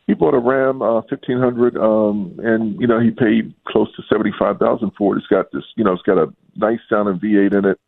he 0.06 0.14
bought 0.14 0.34
a 0.34 0.38
Ram 0.38 0.82
uh, 0.82 0.94
1500, 1.02 1.76
um, 1.76 2.38
and 2.42 2.80
you 2.80 2.86
know 2.86 2.98
he 2.98 3.10
paid 3.10 3.54
close 3.66 3.94
to 3.96 4.02
75,000 4.08 4.90
for 4.96 5.14
it. 5.14 5.18
It's 5.18 5.26
got 5.28 5.50
this, 5.52 5.64
you 5.76 5.84
know, 5.84 5.92
it's 5.92 6.02
got 6.02 6.18
a 6.18 6.32
nice 6.56 6.80
sounding 6.88 7.18
V8 7.18 7.54
in 7.54 7.64
it. 7.64 7.80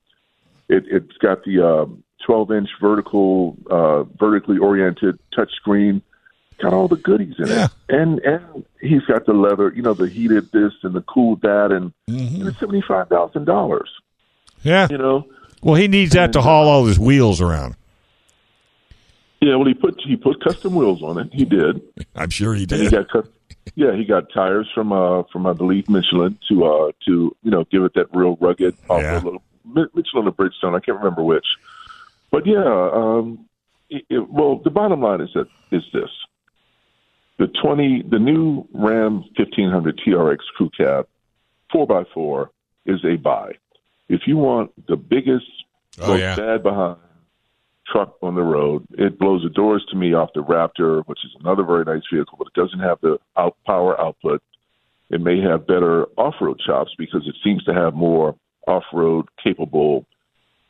It, 0.68 0.84
it's 0.90 1.16
got 1.18 1.44
the 1.44 1.60
um, 1.60 2.03
12 2.24 2.52
inch 2.52 2.68
vertical, 2.80 3.56
uh, 3.70 4.02
vertically 4.18 4.58
oriented 4.58 5.18
touchscreen. 5.36 6.02
Got 6.62 6.72
all 6.72 6.86
the 6.88 6.96
goodies 6.96 7.34
in 7.38 7.46
Yeah. 7.48 7.64
it, 7.64 7.70
and 7.88 8.18
and 8.20 8.64
he's 8.80 9.02
got 9.06 9.26
the 9.26 9.32
leather, 9.32 9.72
you 9.74 9.82
know, 9.82 9.92
the 9.94 10.08
heated 10.08 10.50
this 10.52 10.72
and 10.82 10.94
the 10.94 11.02
cool 11.02 11.36
that, 11.42 11.72
and, 11.72 11.92
Mm-hmm. 12.08 12.40
and 12.40 12.48
it's 12.48 12.60
seventy 12.60 12.80
five 12.86 13.08
thousand 13.08 13.44
dollars. 13.46 13.90
Yeah. 14.62 14.86
You 14.90 14.98
know, 14.98 15.26
Well, 15.62 15.74
he 15.74 15.88
needs 15.88 16.12
that 16.12 16.32
to 16.34 16.40
haul 16.40 16.68
all 16.68 16.86
his 16.86 16.98
wheels 16.98 17.40
around. 17.40 17.74
yeah. 19.40 19.56
Well, 19.56 19.66
he 19.66 19.74
put 19.74 20.00
he 20.06 20.16
put 20.16 20.42
custom 20.42 20.74
wheels 20.74 21.02
on 21.02 21.18
it. 21.18 21.28
He 21.32 21.44
did. 21.44 21.80
I'm 22.16 22.30
sure 22.30 22.54
he 22.54 22.62
And 22.62 22.72
he 22.72 22.88
did. 22.88 23.08
got. 23.08 23.26
Yeah, 23.74 23.94
he 23.96 24.04
got 24.04 24.30
tires 24.32 24.70
from 24.74 24.92
uh 24.92 25.24
from 25.32 25.46
I 25.46 25.52
believe 25.54 25.88
Michelin 25.88 26.38
to 26.48 26.64
uh 26.64 26.92
to 27.06 27.34
you 27.42 27.50
know 27.50 27.64
give 27.64 27.82
it 27.82 27.94
that 27.94 28.14
real 28.14 28.36
rugged 28.40 28.74
off 28.88 29.02
Yeah. 29.02 29.16
little 29.16 29.42
Mi- 29.64 29.86
Michelin 29.94 30.28
or 30.28 30.32
Bridgestone. 30.32 30.76
I 30.76 30.80
can't 30.80 30.98
remember 30.98 31.22
which, 31.22 31.46
but 32.34 32.46
yeah. 32.46 32.90
Um, 32.92 33.46
it, 33.90 34.04
it, 34.10 34.30
well, 34.30 34.60
the 34.64 34.70
bottom 34.70 35.00
line 35.00 35.20
is 35.20 35.30
that 35.34 35.46
is 35.70 35.82
this: 35.92 36.10
the 37.38 37.46
twenty 37.62 38.02
the 38.02 38.18
new 38.18 38.66
Ram 38.72 39.24
fifteen 39.36 39.70
hundred 39.70 40.00
TRX 40.04 40.38
Crew 40.56 40.70
Cab 40.76 41.06
four 41.70 42.00
x 42.00 42.08
four 42.12 42.50
is 42.86 43.04
a 43.04 43.16
buy. 43.16 43.52
If 44.08 44.22
you 44.26 44.36
want 44.36 44.72
the 44.86 44.96
biggest, 44.96 45.46
Oh, 46.00 46.08
most 46.08 46.20
yeah. 46.20 46.36
bad 46.36 46.62
behind 46.62 46.96
truck 47.86 48.16
on 48.22 48.34
the 48.34 48.42
road. 48.42 48.84
It 48.92 49.18
blows 49.18 49.42
the 49.42 49.50
doors 49.50 49.84
to 49.90 49.96
me 49.96 50.14
off 50.14 50.30
the 50.34 50.42
Raptor, 50.42 51.02
which 51.06 51.24
is 51.24 51.30
another 51.40 51.62
very 51.62 51.84
nice 51.84 52.02
vehicle, 52.12 52.36
but 52.38 52.48
it 52.48 52.54
doesn't 52.54 52.80
have 52.80 52.98
the 53.02 53.18
out 53.36 53.56
power 53.66 54.00
output. 54.00 54.42
It 55.10 55.20
may 55.20 55.40
have 55.40 55.66
better 55.66 56.06
off-road 56.16 56.60
chops 56.66 56.92
because 56.98 57.28
it 57.28 57.36
seems 57.44 57.62
to 57.64 57.74
have 57.74 57.94
more 57.94 58.34
off-road 58.66 59.26
capable 59.42 60.06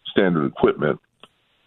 standard 0.06 0.46
equipment. 0.46 1.00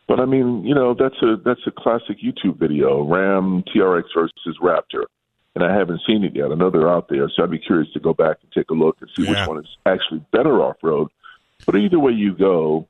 But 0.07 0.19
I 0.21 0.25
mean, 0.25 0.63
you 0.63 0.73
know, 0.73 0.93
that's 0.93 1.21
a 1.21 1.35
that's 1.43 1.59
a 1.67 1.71
classic 1.71 2.17
YouTube 2.23 2.57
video, 2.57 3.03
Ram 3.03 3.63
TRX 3.63 4.03
versus 4.15 4.57
Raptor, 4.61 5.03
and 5.53 5.63
I 5.63 5.73
haven't 5.75 6.01
seen 6.07 6.23
it 6.23 6.33
yet. 6.35 6.51
I 6.51 6.55
know 6.55 6.69
they're 6.69 6.89
out 6.89 7.09
there, 7.09 7.29
so 7.29 7.43
I'd 7.43 7.51
be 7.51 7.59
curious 7.59 7.91
to 7.93 7.99
go 7.99 8.13
back 8.13 8.37
and 8.41 8.51
take 8.53 8.69
a 8.69 8.73
look 8.73 8.97
and 9.01 9.09
see 9.15 9.23
Yeah. 9.23 9.31
which 9.41 9.47
one 9.47 9.57
is 9.59 9.77
actually 9.85 10.21
better 10.31 10.61
off-road. 10.61 11.09
But 11.65 11.75
either 11.75 11.99
way 11.99 12.13
you 12.13 12.33
go, 12.35 12.87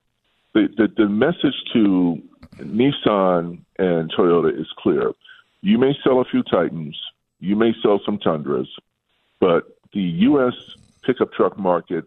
the, 0.54 0.68
the, 0.78 0.88
the 0.96 1.08
message 1.10 1.56
to 1.74 2.22
Nissan 2.58 3.60
and 3.80 4.12
Toyota 4.12 4.60
is 4.60 4.68
clear. 4.78 5.12
You 5.62 5.78
may 5.78 5.98
sell 6.04 6.20
a 6.22 6.26
few 6.26 6.44
Titans, 6.44 7.00
you 7.40 7.56
may 7.56 7.74
sell 7.82 8.00
some 8.06 8.20
Tundras, 8.20 8.68
but 9.40 9.76
the 9.94 10.02
U.S. 10.02 10.54
pickup 11.04 11.34
truck 11.34 11.58
market 11.58 12.06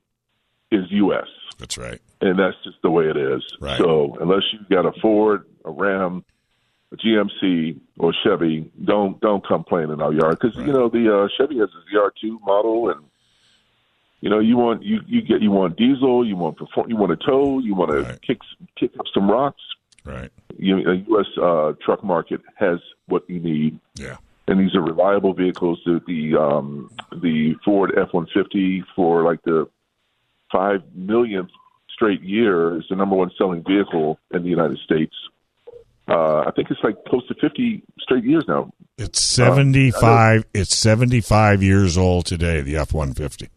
is 0.70 0.84
U.S. 0.90 1.26
That's 1.58 1.76
right. 1.78 2.00
And 2.20 2.38
that's 2.38 2.56
just 2.64 2.76
the 2.82 2.90
way 2.90 3.06
it 3.06 3.16
is. 3.16 3.42
Right. 3.60 3.78
So 3.78 4.16
unless 4.20 4.42
you've 4.52 4.68
got 4.68 4.86
a 4.86 4.92
Ford, 5.00 5.44
a 5.64 5.70
Ram, 5.70 6.24
a 6.92 6.96
GMC, 6.96 7.78
or 7.98 8.12
Chevy, 8.24 8.70
don't 8.84 9.20
don't 9.20 9.46
come 9.46 9.64
playing 9.64 9.90
in 9.90 10.00
our 10.00 10.12
yard 10.12 10.38
because 10.40 10.56
you 10.56 10.72
know 10.72 10.88
the 10.88 11.22
uh, 11.24 11.28
Chevy 11.36 11.58
has 11.58 11.68
a 11.70 11.94
ZR2 11.96 12.40
model, 12.42 12.90
and 12.90 13.00
you 14.20 14.28
know 14.30 14.38
you 14.40 14.56
want 14.56 14.82
you 14.82 15.00
you 15.06 15.22
get 15.22 15.40
you 15.40 15.50
want 15.50 15.76
diesel, 15.76 16.26
you 16.26 16.36
want 16.36 16.56
perform, 16.58 16.90
you 16.90 16.96
want 16.96 17.12
a 17.12 17.16
tow, 17.16 17.58
you 17.60 17.74
want 17.74 17.90
to 17.92 18.18
kick 18.20 18.38
kick 18.76 18.90
up 18.98 19.06
some 19.14 19.30
rocks. 19.30 19.62
Right. 20.04 20.30
You, 20.56 20.78
a 20.90 20.94
U.S. 20.94 21.26
Uh, 21.40 21.72
truck 21.84 22.02
market 22.02 22.40
has 22.56 22.78
what 23.06 23.28
you 23.28 23.38
need 23.38 23.78
Yeah. 23.96 24.16
and 24.48 24.58
these 24.58 24.74
are 24.74 24.80
reliable 24.80 25.34
vehicles. 25.34 25.78
The 25.84 26.00
the, 26.06 26.40
um, 26.40 26.90
the 27.12 27.54
Ford 27.64 27.92
F 27.96 28.08
one 28.12 28.26
fifty 28.32 28.82
for 28.96 29.22
like 29.22 29.42
the 29.42 29.68
five 30.50 30.80
millionth 30.94 31.50
straight 32.00 32.22
year 32.22 32.76
is 32.78 32.84
the 32.88 32.96
number 32.96 33.14
one 33.16 33.30
selling 33.36 33.62
vehicle 33.62 34.18
in 34.32 34.42
the 34.42 34.48
United 34.48 34.78
States. 34.78 35.14
Uh, 36.08 36.40
I 36.46 36.50
think 36.56 36.70
it's 36.70 36.80
like 36.82 36.96
close 37.04 37.26
to 37.28 37.34
fifty 37.34 37.82
straight 38.00 38.24
years 38.24 38.44
now. 38.48 38.72
It's 38.98 39.22
75 39.22 40.44
it's 40.54 40.76
75 40.76 41.62
years 41.62 41.96
old 41.96 42.26
today, 42.26 42.60
the 42.62 42.74
F150. 42.74 43.48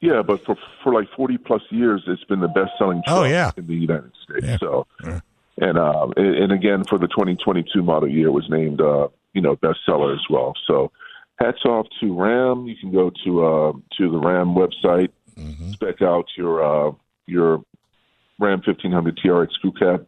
Yeah, 0.00 0.22
but 0.22 0.44
for 0.44 0.56
for 0.82 0.92
like 0.92 1.08
forty 1.16 1.38
plus 1.38 1.62
years, 1.70 2.02
it's 2.08 2.24
been 2.24 2.40
the 2.40 2.48
best 2.48 2.72
selling 2.78 3.02
truck 3.06 3.18
Oh, 3.18 3.24
yeah. 3.24 3.52
in 3.56 3.66
the 3.68 3.74
United 3.74 4.10
States. 4.24 4.44
Yeah. 4.46 4.56
So, 4.58 4.86
Yeah. 5.04 5.20
and 5.58 5.78
um, 5.78 6.12
and, 6.16 6.50
again 6.52 6.82
for 6.84 6.98
the 6.98 7.06
twenty 7.08 7.36
twenty 7.36 7.64
two 7.72 7.82
model 7.82 8.08
year 8.08 8.30
was 8.32 8.44
named 8.50 8.80
uh, 8.80 9.08
you 9.32 9.40
know 9.40 9.54
bestseller 9.56 10.12
as 10.12 10.24
well. 10.28 10.54
So, 10.66 10.90
hats 11.38 11.64
off 11.64 11.86
to 12.00 12.20
Ram. 12.20 12.66
You 12.66 12.74
can 12.76 12.92
go 12.92 13.10
to 13.24 13.44
uh, 13.46 13.72
to 13.98 14.10
the 14.10 14.18
Ram 14.18 14.54
website, 14.54 15.10
Mm-hmm. 15.38 15.70
spec 15.72 16.02
out 16.02 16.26
your 16.36 16.62
uh, 16.62 16.92
your 17.26 17.62
Ram 18.38 18.62
fifteen 18.62 18.92
hundred 18.92 19.18
TRX 19.18 19.48
crew 19.60 19.72
cab. 19.72 20.06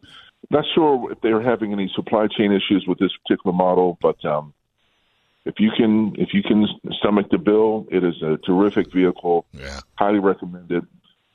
Not 0.49 0.65
sure 0.75 1.11
if 1.11 1.21
they're 1.21 1.41
having 1.41 1.71
any 1.73 1.91
supply 1.95 2.27
chain 2.27 2.51
issues 2.51 2.85
with 2.87 2.99
this 2.99 3.11
particular 3.25 3.55
model, 3.55 3.97
but 4.01 4.23
um, 4.25 4.53
if 5.45 5.55
you 5.59 5.71
can 5.75 6.15
if 6.17 6.33
you 6.33 6.43
can 6.43 6.67
stomach 6.99 7.27
the 7.31 7.37
bill, 7.37 7.87
it 7.91 8.03
is 8.03 8.21
a 8.21 8.37
terrific 8.45 8.91
vehicle. 8.91 9.45
Yeah. 9.53 9.79
Highly 9.95 10.19
recommended. 10.19 10.85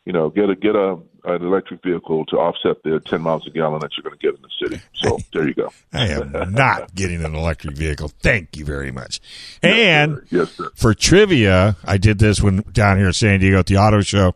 You 0.05 0.13
know, 0.13 0.31
get 0.31 0.51
a 0.51 0.57
get 0.57 0.75
a 0.75 0.99
an 1.25 1.43
electric 1.43 1.83
vehicle 1.83 2.25
to 2.27 2.37
offset 2.37 2.83
the 2.83 3.01
ten 3.01 3.21
miles 3.23 3.47
a 3.47 3.51
gallon 3.51 3.81
that 3.81 3.91
you're 3.97 4.03
going 4.03 4.19
to 4.19 4.27
get 4.27 4.35
in 4.35 4.43
the 4.43 4.69
city. 4.69 4.83
So 4.95 5.19
there 5.33 5.47
you 5.47 5.55
go. 5.55 5.71
I 5.93 6.09
am 6.09 6.53
not 6.53 6.95
getting 6.95 7.25
an 7.25 7.35
electric 7.35 7.77
vehicle. 7.77 8.09
Thank 8.21 8.57
you 8.57 8.65
very 8.65 8.91
much. 8.91 9.21
And 9.63 10.23
Yes, 10.31 10.51
sir. 10.53 10.71
for 10.75 10.95
trivia, 10.95 11.77
I 11.85 11.99
did 11.99 12.19
this 12.19 12.41
when 12.41 12.59
down 12.73 12.97
here 12.99 13.09
in 13.09 13.13
San 13.13 13.41
Diego 13.41 13.59
at 13.59 13.67
the 13.67 13.77
auto 13.77 14.01
show. 14.01 14.35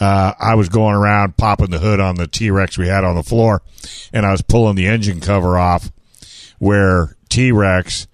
Uh, 0.00 0.32
I 0.40 0.54
was 0.54 0.68
going 0.70 0.94
around 0.94 1.36
popping 1.36 1.70
the 1.70 1.78
hood 1.78 2.00
on 2.00 2.14
the 2.16 2.26
T 2.26 2.50
Rex 2.50 2.78
we 2.78 2.88
had 2.88 3.04
on 3.04 3.14
the 3.14 3.22
floor, 3.22 3.62
and 4.12 4.24
I 4.24 4.32
was 4.32 4.40
pulling 4.42 4.76
the 4.76 4.86
engine 4.86 5.20
cover 5.20 5.58
off. 5.58 5.90
Where 6.58 7.16
T 7.28 7.52
Rex, 7.52 8.06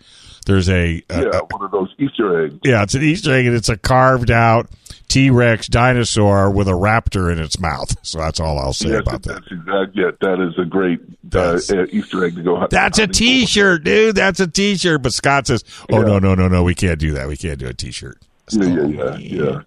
there's 0.47 0.69
a, 0.69 1.03
a 1.11 1.23
Yeah, 1.23 1.41
one 1.51 1.65
of 1.65 1.71
those 1.73 1.93
Easter 1.99 2.45
eggs. 2.45 2.55
yeah, 2.65 2.83
it's 2.83 2.95
an 2.95 3.03
Easter 3.03 3.33
egg, 3.35 3.47
and 3.47 3.57
it's 3.57 3.69
a 3.69 3.77
carved 3.77 4.31
out 4.31 4.69
T 5.09 5.31
Rex 5.31 5.67
dinosaur 5.69 6.51
with 6.51 6.69
a 6.69 6.73
raptor 6.73 7.33
in 7.33 7.39
its 7.41 7.59
mouth. 7.59 7.95
So 8.07 8.19
that's 8.21 8.39
all 8.39 8.57
I'll 8.59 8.73
say 8.73 8.91
Yes, 8.91 9.01
about 9.01 9.23
that. 9.25 9.33
that's 9.43 9.47
exact. 9.51 9.97
Yeah, 9.97 10.11
that 10.21 10.41
is 10.41 10.57
a 10.61 10.65
great 10.65 11.01
uh, 11.35 11.59
Easter 11.91 12.25
egg 12.25 12.37
to 12.37 12.43
go. 12.43 12.57
hunt- 12.57 12.71
That's 12.71 13.01
a 13.01 13.09
for. 13.09 13.13
T-shirt, 13.15 13.83
dude. 13.83 14.15
That's 14.15 14.39
a 14.39 14.47
T-shirt. 14.47 15.03
But 15.03 15.13
Scott 15.13 15.49
says, 15.49 15.65
"Oh 15.91 16.03
no, 16.03 16.21
no, 16.21 16.37
no, 16.37 16.47
no, 16.47 16.63
we 16.63 16.77
can't 16.77 17.01
do 17.01 17.13
that. 17.15 17.27
We 17.27 17.37
can't 17.37 17.59
do 17.59 17.67
a 17.67 17.75
T-shirt." 17.75 18.19
Yeah, 18.53 18.65
yeah, 18.69 18.87
yeah, 18.87 19.17
yeah. 19.19 19.61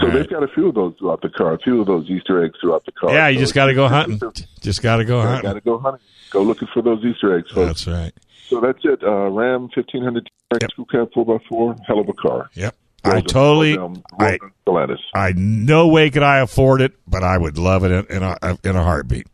So 0.00 0.06
All 0.06 0.12
they've 0.12 0.28
got 0.28 0.42
a 0.42 0.48
few 0.48 0.68
of 0.68 0.74
those 0.74 0.94
throughout 0.98 1.20
the 1.22 1.28
car. 1.28 1.54
A 1.54 1.58
few 1.58 1.80
of 1.80 1.86
those 1.86 2.08
Easter 2.08 2.44
eggs 2.44 2.56
throughout 2.60 2.84
the 2.84 2.92
car. 2.92 3.12
Yeah, 3.12 3.28
you 3.28 3.38
So 3.38 3.42
just 3.42 3.54
got 3.54 3.66
to 3.66 3.74
go 3.74 3.88
hunting. 3.88 4.20
Just 4.60 4.82
got 4.82 4.96
to 4.96 5.04
go 5.04 5.20
hunting. 5.20 5.42
Got 5.42 5.54
to 5.54 5.60
go 5.60 5.78
hunting. 5.78 6.00
Go 6.30 6.42
looking 6.42 6.68
for 6.72 6.82
those 6.82 7.04
Easter 7.04 7.36
eggs, 7.36 7.50
folks. 7.50 7.84
That's 7.84 7.86
right. 7.86 8.12
So 8.48 8.60
that's 8.60 8.78
it. 8.84 9.02
Uh, 9.02 9.30
Ram 9.30 9.68
fifteen 9.74 10.02
hundred 10.02 10.28
two 10.74 10.84
cab 10.86 11.12
four 11.12 11.36
x 11.36 11.44
four. 11.48 11.76
Hell 11.86 12.00
of 12.00 12.08
a 12.08 12.12
car. 12.12 12.50
Yep. 12.54 12.74
I 13.04 13.20
totally. 13.20 13.78
I 13.78 13.82
Well 13.82 14.02
done, 14.18 14.52
Stellantis. 14.66 14.98
I 15.14 15.32
no 15.36 15.88
way 15.88 16.10
could 16.10 16.22
I 16.22 16.38
afford 16.40 16.80
it, 16.80 16.92
but 17.06 17.22
I 17.22 17.38
would 17.38 17.58
love 17.58 17.84
it 17.84 17.92
in, 17.92 18.16
in 18.16 18.22
a 18.22 18.58
in 18.64 18.76
a 18.76 18.82
heartbeat. 18.82 19.26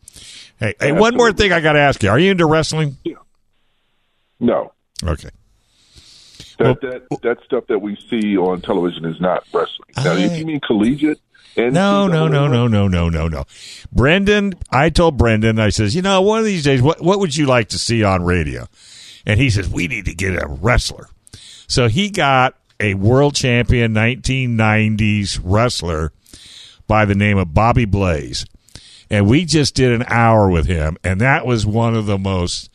Hey, 0.58 0.74
hey, 0.80 0.92
one 0.92 1.16
more 1.16 1.32
thing 1.32 1.52
I 1.52 1.60
got 1.60 1.72
to 1.72 1.80
ask 1.80 2.02
you: 2.02 2.10
Are 2.10 2.18
you 2.18 2.30
into 2.30 2.46
wrestling? 2.46 2.96
Yeah. 3.04 3.16
No. 4.38 4.72
Okay. 5.02 5.30
That, 6.58 6.80
that 6.80 7.20
that 7.22 7.38
stuff 7.44 7.66
that 7.68 7.80
we 7.80 7.96
see 8.08 8.36
on 8.36 8.62
television 8.62 9.04
is 9.04 9.20
not 9.20 9.44
wrestling. 9.52 9.88
Now, 9.96 10.14
if 10.14 10.38
you 10.38 10.46
mean 10.46 10.60
collegiate, 10.60 11.20
and 11.56 11.74
No, 11.74 12.06
no, 12.06 12.28
no, 12.28 12.46
no, 12.46 12.66
no, 12.66 12.88
no, 12.88 13.08
no, 13.08 13.28
no. 13.28 13.44
Brendan, 13.92 14.54
I 14.70 14.90
told 14.90 15.16
Brendan, 15.16 15.58
I 15.58 15.70
says, 15.70 15.94
you 15.94 16.02
know, 16.02 16.20
one 16.22 16.38
of 16.38 16.44
these 16.44 16.64
days, 16.64 16.82
what 16.82 17.02
what 17.02 17.18
would 17.18 17.36
you 17.36 17.46
like 17.46 17.68
to 17.68 17.78
see 17.78 18.04
on 18.04 18.24
radio? 18.24 18.66
And 19.24 19.40
he 19.40 19.50
says, 19.50 19.68
we 19.68 19.88
need 19.88 20.04
to 20.04 20.14
get 20.14 20.40
a 20.40 20.46
wrestler. 20.46 21.08
So 21.66 21.88
he 21.88 22.10
got 22.10 22.54
a 22.78 22.94
world 22.94 23.34
champion 23.34 23.92
1990s 23.94 25.40
wrestler 25.42 26.12
by 26.86 27.04
the 27.04 27.14
name 27.14 27.38
of 27.38 27.52
Bobby 27.52 27.86
Blaze. 27.86 28.46
And 29.10 29.26
we 29.26 29.44
just 29.44 29.74
did 29.74 29.92
an 29.92 30.04
hour 30.08 30.48
with 30.48 30.66
him, 30.66 30.96
and 31.04 31.20
that 31.20 31.46
was 31.46 31.64
one 31.64 31.94
of 31.94 32.06
the 32.06 32.18
most 32.18 32.70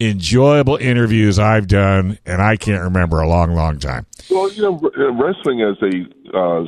enjoyable 0.00 0.76
interviews 0.76 1.38
I've 1.38 1.66
done, 1.66 2.18
and 2.24 2.40
I 2.40 2.56
can't 2.56 2.82
remember 2.82 3.20
a 3.20 3.28
long, 3.28 3.54
long 3.54 3.78
time. 3.78 4.06
Well, 4.30 4.50
you 4.52 4.62
know, 4.62 4.80
uh, 4.96 5.12
wrestling 5.12 5.62
as 5.62 5.76
they 5.80 6.06
uh, 6.32 6.64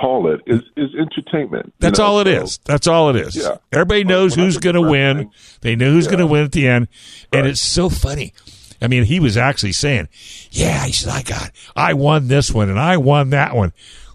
call 0.00 0.32
it 0.32 0.40
is 0.46 0.62
is 0.76 0.90
entertainment. 0.98 1.72
That's 1.78 1.98
know, 1.98 2.04
all 2.06 2.20
it 2.20 2.26
so- 2.26 2.42
is. 2.44 2.58
That's 2.64 2.86
all 2.86 3.10
it 3.10 3.16
is. 3.16 3.36
Yeah. 3.36 3.58
Everybody 3.72 4.04
knows 4.04 4.36
I 4.36 4.42
who's 4.42 4.58
going 4.58 4.74
to 4.74 4.82
win. 4.82 5.30
They 5.60 5.76
know 5.76 5.90
who's 5.92 6.06
Yeah. 6.06 6.10
going 6.12 6.20
to 6.20 6.26
win 6.26 6.44
at 6.44 6.52
the 6.52 6.66
end, 6.66 6.88
and 7.32 7.46
it's 7.46 7.60
so 7.60 7.88
funny. 7.88 8.32
I 8.82 8.86
mean, 8.88 9.04
he 9.04 9.20
was 9.20 9.36
actually 9.36 9.72
saying, 9.72 10.08
"Yeah," 10.50 10.84
he 10.86 10.92
said, 10.92 11.12
"I 11.12 11.22
got, 11.22 11.50
I 11.76 11.92
won 11.94 12.28
this 12.28 12.50
one, 12.50 12.70
and 12.70 12.78
I 12.80 12.96
won 12.96 13.30
that 13.30 13.54
one." 13.54 13.72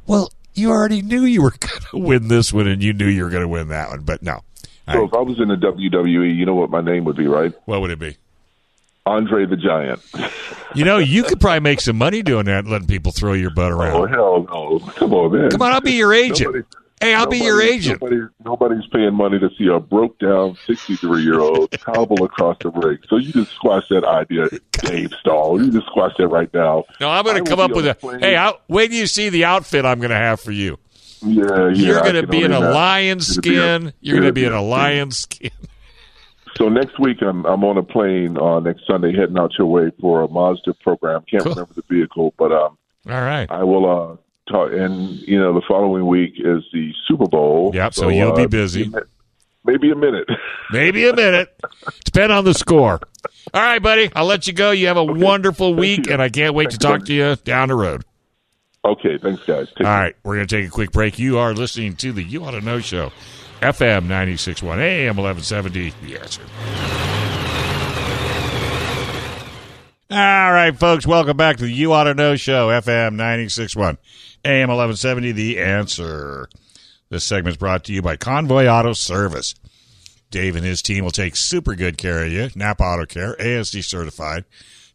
Well, 0.08 0.32
you 0.56 0.72
already 0.72 1.02
knew 1.02 1.24
you 1.24 1.42
were 1.44 1.52
going 1.60 1.82
to 1.92 1.98
win 1.98 2.28
this 2.28 2.52
one, 2.52 2.68
and 2.68 2.82
you 2.84 2.92
knew 2.92 3.08
you 3.08 3.24
were 3.24 3.30
going 3.30 3.44
to 3.44 3.48
win 3.48 3.68
that 3.70 3.90
one, 3.90 4.02
but 4.02 4.22
no. 4.24 4.42
So 4.92 5.04
if 5.06 5.14
I 5.16 5.22
was 5.22 5.40
in 5.40 5.48
the 5.48 5.56
WWE, 5.56 6.36
you 6.36 6.46
know 6.46 6.54
what 6.54 6.70
my 6.70 6.80
name 6.82 7.06
would 7.06 7.16
be, 7.16 7.26
right? 7.26 7.52
What 7.66 7.82
would 7.82 7.90
it 7.90 7.98
be? 7.98 8.18
Andre 9.08 9.46
the 9.46 9.56
Giant. 9.56 10.02
You 10.74 10.84
know, 10.84 10.98
you 10.98 11.24
could 11.24 11.40
probably 11.40 11.60
make 11.60 11.80
some 11.80 11.96
money 11.96 12.24
doing 12.24 12.46
that, 12.46 12.66
letting 12.66 12.88
people 12.88 13.12
throw 13.12 13.34
your 13.34 13.52
butt 13.52 13.72
oh, 13.72 13.78
around. 13.78 13.94
Oh 13.94 14.06
hell 14.08 14.48
no! 14.50 14.80
Come 14.94 15.14
on, 15.14 15.32
man. 15.32 15.52
Come 15.52 15.62
on, 15.62 15.74
I'll 15.74 15.82
be 15.82 15.92
your 15.92 16.12
agent. 16.12 16.54
Nobody- 16.56 16.64
hey, 17.02 17.14
I'll 17.14 17.28
be 17.28 17.38
your 17.38 17.62
agent. 17.62 18.02
Nobody, 18.02 18.22
nobody's 18.44 18.88
paying 18.88 19.14
money 19.14 19.38
to 19.38 19.50
see 19.60 19.68
a 19.68 19.80
broke 19.80 20.18
down 20.18 20.58
sixty 20.66 20.96
three 20.96 21.22
year 21.22 21.40
old 21.40 21.72
hobble 21.86 22.24
across 22.24 22.58
the 22.62 22.72
ring. 22.72 22.98
So 23.08 23.18
you 23.18 23.32
just 23.32 23.52
squash 23.52 23.88
that 23.90 24.04
idea, 24.04 24.48
Dave 24.72 25.12
Stahl. 25.20 25.62
You 25.62 25.72
just 25.72 25.86
squash 25.86 26.14
that 26.18 26.28
right 26.28 26.52
now. 26.52 26.86
No, 27.00 27.10
I'm 27.12 27.24
going 27.24 27.44
to 27.44 27.48
come 27.48 27.60
up 27.60 27.72
with 27.72 27.86
a. 27.86 27.94
plane. 27.94 28.22
Hey, 28.22 28.36
I'll, 28.36 28.60
wait 28.68 28.88
till 28.88 28.98
you 28.98 29.08
see 29.08 29.30
the 29.30 29.46
outfit 29.46 29.86
I'm 29.86 30.00
going 30.00 30.10
to 30.10 30.16
have 30.16 30.40
for 30.40 30.52
you. 30.52 30.80
Yeah, 31.22 31.70
yeah. 31.70 31.74
You're 31.74 32.02
going 32.02 32.16
to 32.16 32.28
be 32.28 32.42
in 32.42 32.52
a 32.52 32.60
lion 32.60 33.20
It's 33.20 33.38
gonna 33.38 33.42
be 33.42 33.58
a- 33.58 33.62
skin. 33.62 33.94
You're 34.02 34.16
going 34.18 34.28
to 34.30 34.34
be 34.34 34.46
in 34.46 34.54
a 34.54 34.64
lion 34.64 35.12
skin. 35.12 35.52
So 36.58 36.70
next 36.70 37.00
week 37.00 37.22
I'm 37.22 37.46
I'm 37.46 37.64
on 37.64 37.78
a 37.78 37.84
plane 37.84 38.38
uh, 38.38 38.60
next 38.60 38.88
Sunday 38.88 39.14
heading 39.16 39.38
out 39.38 39.52
your 39.58 39.68
way 39.68 39.92
for 40.00 40.22
a 40.22 40.28
Mazda 40.28 40.74
program. 40.76 41.24
Can't 41.30 41.44
remember 41.44 41.74
the 41.74 41.84
vehicle, 41.90 42.34
but 42.38 42.52
um, 42.52 42.78
All 43.10 43.22
right. 43.22 43.50
I 43.52 43.64
will 43.64 43.86
uh 43.90 44.18
talk. 44.52 44.72
And 44.72 45.20
you 45.22 45.40
know, 45.40 45.54
the 45.54 45.62
following 45.68 46.06
week 46.08 46.34
is 46.38 46.64
the 46.72 46.92
Super 47.08 47.28
Bowl. 47.28 47.72
Yep, 47.74 47.94
so 47.94 48.10
you'll 48.10 48.36
be 48.36 48.44
uh, 48.44 48.48
busy. 48.48 48.92
Maybe 49.64 49.92
a 49.92 49.96
minute. 49.96 50.28
Maybe 50.72 51.08
a 51.08 51.16
minute. 51.16 51.60
Depend 52.04 52.32
on 52.32 52.46
the 52.46 52.54
score. 52.54 53.00
All 53.54 53.62
right, 53.62 53.82
buddy. 53.82 54.12
I'll 54.16 54.26
let 54.26 54.48
you 54.48 54.54
go. 54.54 54.72
You 54.72 54.88
have 54.88 54.98
a 54.98 55.04
wonderful 55.04 55.74
week, 55.74 56.08
and 56.10 56.22
I 56.22 56.30
can't 56.30 56.54
wait 56.54 56.72
to 56.72 56.78
talk 56.78 57.06
to 57.06 57.14
you 57.14 57.36
down 57.38 57.70
the 57.70 57.76
road. 57.76 58.04
Okay, 58.84 59.18
thanks, 59.18 59.44
guys. 59.44 59.68
Take 59.70 59.88
All 59.88 59.94
right, 59.94 60.16
we're 60.24 60.36
going 60.36 60.48
to 60.48 60.56
take 60.56 60.68
a 60.68 60.72
quick 60.72 60.92
break. 60.92 61.18
You 61.18 61.40
are 61.40 61.54
listening 61.56 61.96
to 61.98 62.12
the 62.12 62.22
You 62.22 62.44
Auto 62.46 62.60
Know 62.60 62.80
Show, 62.80 63.12
FM 63.62 64.08
96.1 64.08 64.78
AM 64.80 65.18
1170. 65.18 65.94
The 66.04 66.20
answer. 66.20 66.42
All 70.12 70.52
right, 70.52 70.78
folks, 70.78 71.08
welcome 71.08 71.36
back 71.36 71.58
to 71.58 71.64
the 71.64 71.72
You 71.72 71.94
Auto 71.94 72.14
Know 72.14 72.36
Show, 72.36 72.68
FM 72.68 73.16
96.1 73.16 73.98
AM 74.46 74.70
1170. 74.70 75.32
The 75.32 75.60
answer. 75.60 76.48
This 77.10 77.24
segment 77.24 77.54
is 77.54 77.58
brought 77.58 77.84
to 77.86 77.94
you 77.94 78.02
by 78.02 78.16
Convoy 78.16 78.68
Auto 78.68 78.94
Service. 78.94 79.56
Dave 80.30 80.56
and 80.56 80.66
his 80.66 80.82
team 80.82 81.04
will 81.04 81.12
take 81.12 81.36
super 81.36 81.76
good 81.76 81.98
care 81.98 82.26
of 82.26 82.32
you. 82.32 82.50
Napa 82.56 82.84
Auto 82.84 83.06
Care, 83.06 83.36
ASE 83.40 83.88
certified, 83.88 84.46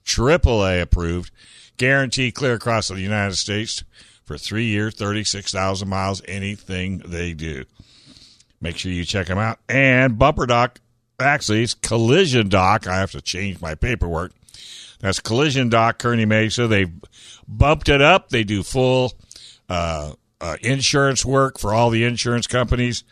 AAA 0.05 0.83
approved, 0.83 1.33
guarantee 1.77 2.31
clear 2.31 2.55
across 2.55 2.89
the 2.89 3.01
United 3.01 3.37
States 3.37 3.83
for 4.25 4.37
three 4.39 4.67
years, 4.67 4.95
36,000 4.95 5.89
miles, 5.89 6.23
anything 6.29 6.99
they 7.07 7.33
do. 7.33 7.65
Make 8.61 8.77
sure 8.77 8.93
you 8.93 9.05
check 9.05 9.27
them 9.27 9.39
out. 9.39 9.59
And 9.69 10.19
Bumper 10.19 10.47
Doc, 10.47 10.81
actually, 11.19 11.63
it's 11.63 11.75
Collision 11.75 12.49
Doc. 12.49 12.87
I 12.87 12.97
have 12.99 13.13
to 13.13 13.23
change 13.23 13.61
my 13.61 13.75
paperwork. 13.75 14.33
That's 15.01 15.21
Collision 15.21 15.71
Doc, 15.71 15.99
Kearney 15.99 16.27
Mesa. 16.27 16.67
They've 16.67 16.93
bumped 17.49 17.89
it 17.89 18.03
up. 18.03 18.29
They 18.29 18.45
do 18.45 18.63
full 18.63 19.15
uh, 19.69 20.13
uh, 20.41 20.57
insurance 20.61 21.25
work 21.25 21.59
for 21.59 21.73
all 21.73 21.91
the 21.91 22.05
insurance 22.05 22.47
companies. 22.47 23.03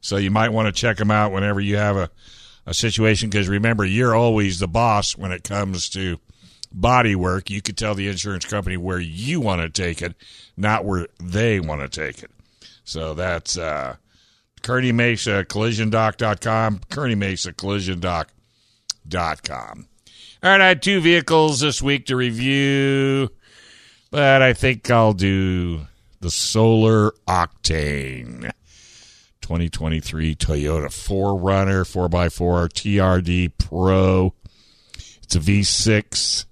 So 0.00 0.16
you 0.16 0.30
might 0.30 0.52
want 0.52 0.66
to 0.66 0.72
check 0.72 0.96
them 0.96 1.10
out 1.10 1.32
whenever 1.32 1.60
you 1.60 1.76
have 1.76 1.96
a, 1.96 2.10
a 2.66 2.74
situation. 2.74 3.30
Because 3.30 3.48
remember, 3.48 3.84
you're 3.84 4.14
always 4.14 4.58
the 4.58 4.68
boss 4.68 5.16
when 5.16 5.30
it 5.30 5.44
comes 5.44 5.88
to 5.90 6.18
body 6.72 7.14
work. 7.14 7.48
You 7.48 7.62
could 7.62 7.78
tell 7.78 7.94
the 7.94 8.08
insurance 8.08 8.44
company 8.44 8.76
where 8.76 9.00
you 9.00 9.40
want 9.40 9.62
to 9.62 9.68
take 9.70 10.02
it, 10.02 10.14
not 10.56 10.84
where 10.84 11.06
they 11.22 11.60
want 11.60 11.80
to 11.80 11.88
take 11.88 12.24
it. 12.24 12.30
So 12.84 13.14
that's 13.14 13.56
uh, 13.56 13.96
Kearney 14.66 14.90
Mesa, 14.90 15.46
collisiondoc.com, 15.48 16.80
Kearney 16.90 17.14
Mesa, 17.14 17.52
collisiondoc.com. 17.52 19.86
All 20.42 20.50
right, 20.50 20.60
I 20.60 20.66
had 20.66 20.82
two 20.82 21.00
vehicles 21.00 21.60
this 21.60 21.80
week 21.80 22.06
to 22.06 22.16
review, 22.16 23.28
but 24.10 24.42
I 24.42 24.54
think 24.54 24.90
I'll 24.90 25.12
do 25.12 25.86
the 26.18 26.32
Solar 26.32 27.12
Octane 27.28 28.50
2023 29.40 30.34
Toyota 30.34 30.88
4Runner 30.88 31.84
4x4 31.84 32.68
TRD 32.68 33.52
Pro. 33.58 34.34
It's 35.22 35.36
a 35.36 35.38
V6, 35.38 36.44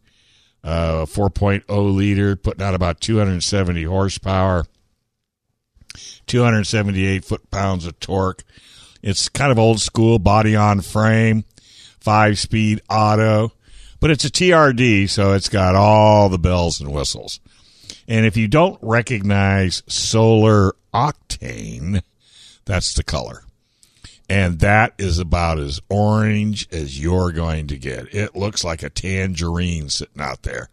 uh, 0.63 1.07
4.0 1.07 1.97
liter, 1.97 2.37
putting 2.37 2.65
out 2.65 2.77
about 2.77 3.01
270 3.01 3.83
horsepower, 3.83 4.67
278 6.27 7.25
foot 7.25 7.51
pounds 7.51 7.87
of 7.87 7.99
torque. 8.01 8.43
It's 9.03 9.29
kind 9.29 9.53
of 9.53 9.59
old 9.59 9.81
school, 9.81 10.19
body 10.19 10.57
on 10.57 10.81
frame, 10.81 11.45
five 12.01 12.39
speed 12.39 12.81
auto, 12.89 13.53
but 14.01 14.11
it's 14.11 14.25
a 14.25 14.31
TRD, 14.31 15.09
so 15.09 15.33
it's 15.33 15.49
got 15.49 15.75
all 15.75 16.29
the 16.29 16.39
bells 16.39 16.81
and 16.81 16.93
whistles. 16.93 17.41
And 18.07 18.27
if 18.27 18.37
you 18.37 18.49
don't 18.49 18.79
recognize 18.83 19.83
solar 19.87 20.73
octane, 20.93 22.03
that's 22.65 22.95
the 22.95 23.03
color. 23.03 23.45
And 24.29 24.61
that 24.61 24.95
is 24.99 25.19
about 25.19 25.59
as 25.59 25.81
orange 25.91 26.67
as 26.73 27.01
you're 27.01 27.33
going 27.33 27.67
to 27.69 27.79
get. 27.79 28.15
It 28.15 28.35
looks 28.35 28.65
like 28.65 28.83
a 28.83 28.91
tangerine 28.91 29.91
sitting 29.91 30.21
out 30.21 30.43
there. 30.43 30.71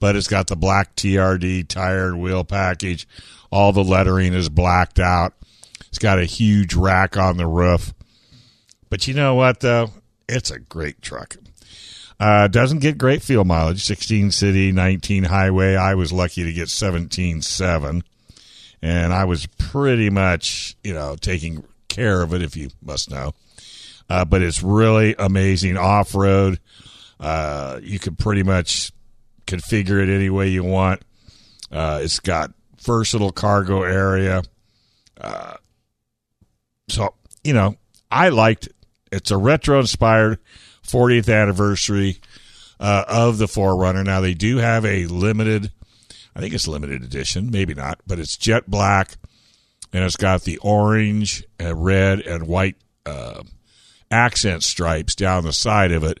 But 0.00 0.16
it's 0.16 0.26
got 0.26 0.48
the 0.48 0.56
black 0.56 0.96
TRD 0.96 1.68
tired 1.68 2.16
wheel 2.16 2.42
package. 2.42 3.06
All 3.52 3.72
the 3.72 3.84
lettering 3.84 4.34
is 4.34 4.48
blacked 4.48 4.98
out. 4.98 5.34
It's 5.88 5.98
got 5.98 6.18
a 6.18 6.24
huge 6.24 6.74
rack 6.74 7.16
on 7.16 7.36
the 7.36 7.46
roof. 7.46 7.92
But 8.88 9.06
you 9.06 9.14
know 9.14 9.34
what, 9.34 9.60
though? 9.60 9.90
It's 10.28 10.50
a 10.50 10.58
great 10.58 11.02
truck. 11.02 11.36
Uh, 12.18 12.48
doesn't 12.48 12.80
get 12.80 12.98
great 12.98 13.22
fuel 13.22 13.44
mileage. 13.44 13.82
16 13.84 14.30
city, 14.30 14.72
19 14.72 15.24
highway. 15.24 15.74
I 15.74 15.94
was 15.94 16.12
lucky 16.12 16.44
to 16.44 16.52
get 16.52 16.68
17.7. 16.68 18.02
And 18.82 19.12
I 19.12 19.24
was 19.24 19.46
pretty 19.46 20.10
much, 20.10 20.76
you 20.84 20.92
know, 20.92 21.16
taking 21.16 21.64
care 21.88 22.22
of 22.22 22.34
it, 22.34 22.42
if 22.42 22.56
you 22.56 22.70
must 22.82 23.10
know. 23.10 23.32
Uh, 24.08 24.24
but 24.24 24.42
it's 24.42 24.62
really 24.62 25.14
amazing 25.18 25.76
off 25.76 26.14
road. 26.14 26.60
Uh, 27.18 27.80
you 27.82 27.98
can 27.98 28.16
pretty 28.16 28.42
much 28.42 28.92
configure 29.46 30.02
it 30.02 30.08
any 30.08 30.30
way 30.30 30.48
you 30.48 30.64
want. 30.64 31.02
Uh, 31.70 32.00
it's 32.02 32.20
got 32.20 32.52
versatile 32.82 33.32
cargo 33.32 33.82
area. 33.82 34.42
Uh, 35.20 35.54
so 36.88 37.14
you 37.44 37.52
know, 37.52 37.76
I 38.10 38.28
liked 38.28 38.66
it. 38.66 38.74
It's 39.12 39.30
a 39.30 39.36
retro 39.36 39.80
inspired 39.80 40.38
40th 40.86 41.32
anniversary 41.32 42.20
uh, 42.78 43.04
of 43.08 43.38
the 43.38 43.46
4Runner. 43.46 44.04
Now 44.04 44.20
they 44.20 44.34
do 44.34 44.58
have 44.58 44.84
a 44.84 45.06
limited, 45.06 45.70
I 46.34 46.40
think 46.40 46.54
it's 46.54 46.68
limited 46.68 47.02
edition, 47.02 47.50
maybe 47.50 47.74
not, 47.74 48.00
but 48.06 48.18
it's 48.18 48.36
jet 48.36 48.68
black, 48.68 49.16
and 49.92 50.04
it's 50.04 50.16
got 50.16 50.42
the 50.42 50.58
orange, 50.58 51.44
and 51.58 51.84
red, 51.84 52.20
and 52.20 52.46
white 52.46 52.76
uh, 53.04 53.42
accent 54.10 54.62
stripes 54.62 55.14
down 55.14 55.44
the 55.44 55.52
side 55.52 55.92
of 55.92 56.04
it, 56.04 56.20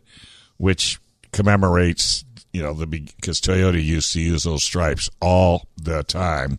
which 0.56 0.98
commemorates 1.32 2.24
you 2.52 2.62
know 2.62 2.72
the 2.72 2.86
because 2.86 3.40
Toyota 3.40 3.82
used 3.82 4.12
to 4.12 4.20
use 4.20 4.44
those 4.44 4.64
stripes 4.64 5.08
all 5.20 5.66
the 5.76 6.02
time. 6.02 6.58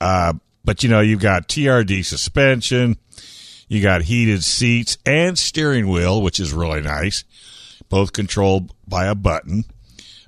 Uh, 0.00 0.34
but 0.64 0.82
you 0.82 0.88
know 0.88 1.00
you've 1.00 1.20
got 1.20 1.48
TRD 1.48 2.04
suspension, 2.04 2.96
you 3.68 3.82
got 3.82 4.02
heated 4.02 4.44
seats 4.44 4.98
and 5.06 5.38
steering 5.38 5.88
wheel, 5.88 6.22
which 6.22 6.40
is 6.40 6.52
really 6.52 6.80
nice, 6.80 7.24
both 7.88 8.12
controlled 8.12 8.72
by 8.86 9.06
a 9.06 9.14
button. 9.14 9.64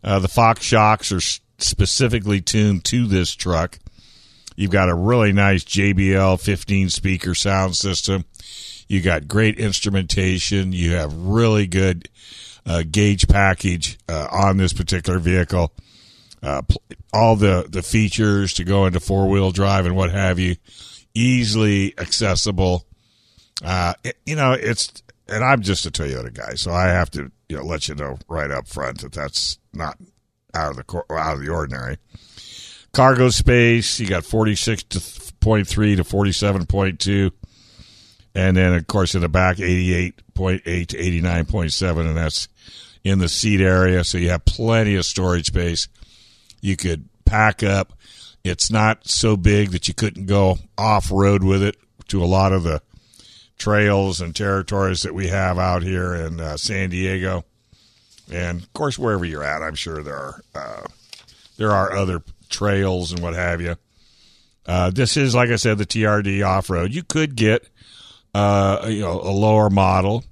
Uh, 0.02 0.18
the 0.18 0.28
Fox 0.28 0.62
shocks 0.62 1.12
are 1.12 1.20
specifically 1.58 2.40
tuned 2.40 2.84
to 2.84 3.06
this 3.06 3.34
truck. 3.34 3.78
You've 4.56 4.70
got 4.70 4.88
a 4.88 4.94
really 4.94 5.32
nice 5.32 5.64
JBL 5.64 6.40
15 6.40 6.90
speaker 6.90 7.34
sound 7.34 7.76
system. 7.76 8.24
You 8.88 9.00
got 9.00 9.28
great 9.28 9.58
instrumentation. 9.58 10.72
You 10.72 10.92
have 10.92 11.14
really 11.14 11.66
good 11.66 12.08
uh, 12.66 12.82
gauge 12.90 13.28
package 13.28 13.98
uh, 14.08 14.28
on 14.30 14.56
this 14.56 14.72
particular 14.72 15.18
vehicle. 15.18 15.72
Uh, 16.42 16.62
all 17.12 17.36
the, 17.36 17.66
the 17.68 17.82
features 17.82 18.54
to 18.54 18.64
go 18.64 18.86
into 18.86 18.98
four 18.98 19.28
wheel 19.28 19.52
drive 19.52 19.86
and 19.86 19.94
what 19.94 20.10
have 20.10 20.38
you, 20.38 20.56
easily 21.14 21.94
accessible. 21.98 22.84
Uh, 23.64 23.94
it, 24.02 24.16
you 24.26 24.34
know, 24.34 24.52
it's, 24.52 25.02
and 25.28 25.44
I'm 25.44 25.62
just 25.62 25.86
a 25.86 25.90
Toyota 25.90 26.34
guy, 26.34 26.54
so 26.54 26.72
I 26.72 26.86
have 26.86 27.10
to, 27.12 27.30
you 27.48 27.56
know, 27.56 27.62
let 27.62 27.88
you 27.88 27.94
know 27.94 28.18
right 28.28 28.50
up 28.50 28.66
front 28.66 29.02
that 29.02 29.12
that's 29.12 29.58
not 29.72 29.96
out 30.54 30.70
of 30.70 30.76
the 30.76 31.14
out 31.14 31.34
of 31.34 31.44
the 31.44 31.50
ordinary. 31.50 31.98
Cargo 32.92 33.30
space, 33.30 34.00
you 34.00 34.06
got 34.06 34.24
46 34.24 34.82
to 34.84 34.98
0.3 34.98 35.96
to 35.96 36.04
47.2 36.04 37.32
and 38.34 38.56
then 38.56 38.74
of 38.74 38.86
course 38.86 39.14
in 39.14 39.20
the 39.20 39.28
back 39.28 39.58
88.8 39.58 40.86
to 40.88 40.96
89.7 40.96 42.00
and 42.00 42.16
that's 42.16 42.48
in 43.04 43.18
the 43.18 43.28
seat 43.28 43.60
area 43.60 44.04
so 44.04 44.18
you 44.18 44.30
have 44.30 44.44
plenty 44.44 44.94
of 44.94 45.04
storage 45.04 45.46
space. 45.46 45.88
You 46.60 46.76
could 46.76 47.08
pack 47.24 47.62
up. 47.62 47.92
It's 48.44 48.70
not 48.70 49.08
so 49.08 49.36
big 49.36 49.70
that 49.70 49.88
you 49.88 49.94
couldn't 49.94 50.26
go 50.26 50.58
off 50.76 51.10
road 51.10 51.42
with 51.42 51.62
it 51.62 51.76
to 52.08 52.22
a 52.22 52.26
lot 52.26 52.52
of 52.52 52.62
the 52.62 52.82
trails 53.58 54.20
and 54.20 54.34
territories 54.34 55.02
that 55.02 55.14
we 55.14 55.28
have 55.28 55.58
out 55.58 55.82
here 55.82 56.14
in 56.14 56.40
uh, 56.40 56.56
San 56.56 56.90
Diego. 56.90 57.44
And 58.30 58.62
of 58.62 58.72
course 58.72 58.98
wherever 58.98 59.24
you're 59.24 59.44
at 59.44 59.62
I'm 59.62 59.74
sure 59.74 60.02
there 60.02 60.16
are 60.16 60.42
uh, 60.54 60.82
there 61.56 61.72
are 61.72 61.92
other 61.92 62.22
trails 62.48 63.12
and 63.12 63.22
what 63.22 63.34
have 63.34 63.60
you. 63.60 63.76
Uh, 64.66 64.90
this 64.90 65.16
is 65.16 65.34
like 65.34 65.50
I 65.50 65.56
said 65.56 65.78
the 65.78 65.86
TRD 65.86 66.46
off 66.46 66.70
road 66.70 66.92
you 66.92 67.02
could 67.02 67.34
get 67.34 67.68
uh, 68.34 68.86
you 68.88 69.00
know, 69.00 69.20
a 69.20 69.30
lower 69.30 69.70
model, 69.70 70.24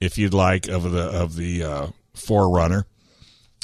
if 0.00 0.18
you'd 0.18 0.34
like, 0.34 0.68
of 0.68 0.90
the 0.90 1.02
of 1.02 1.36
the 1.36 1.62
uh, 1.62 1.86
4Runner. 2.28 2.84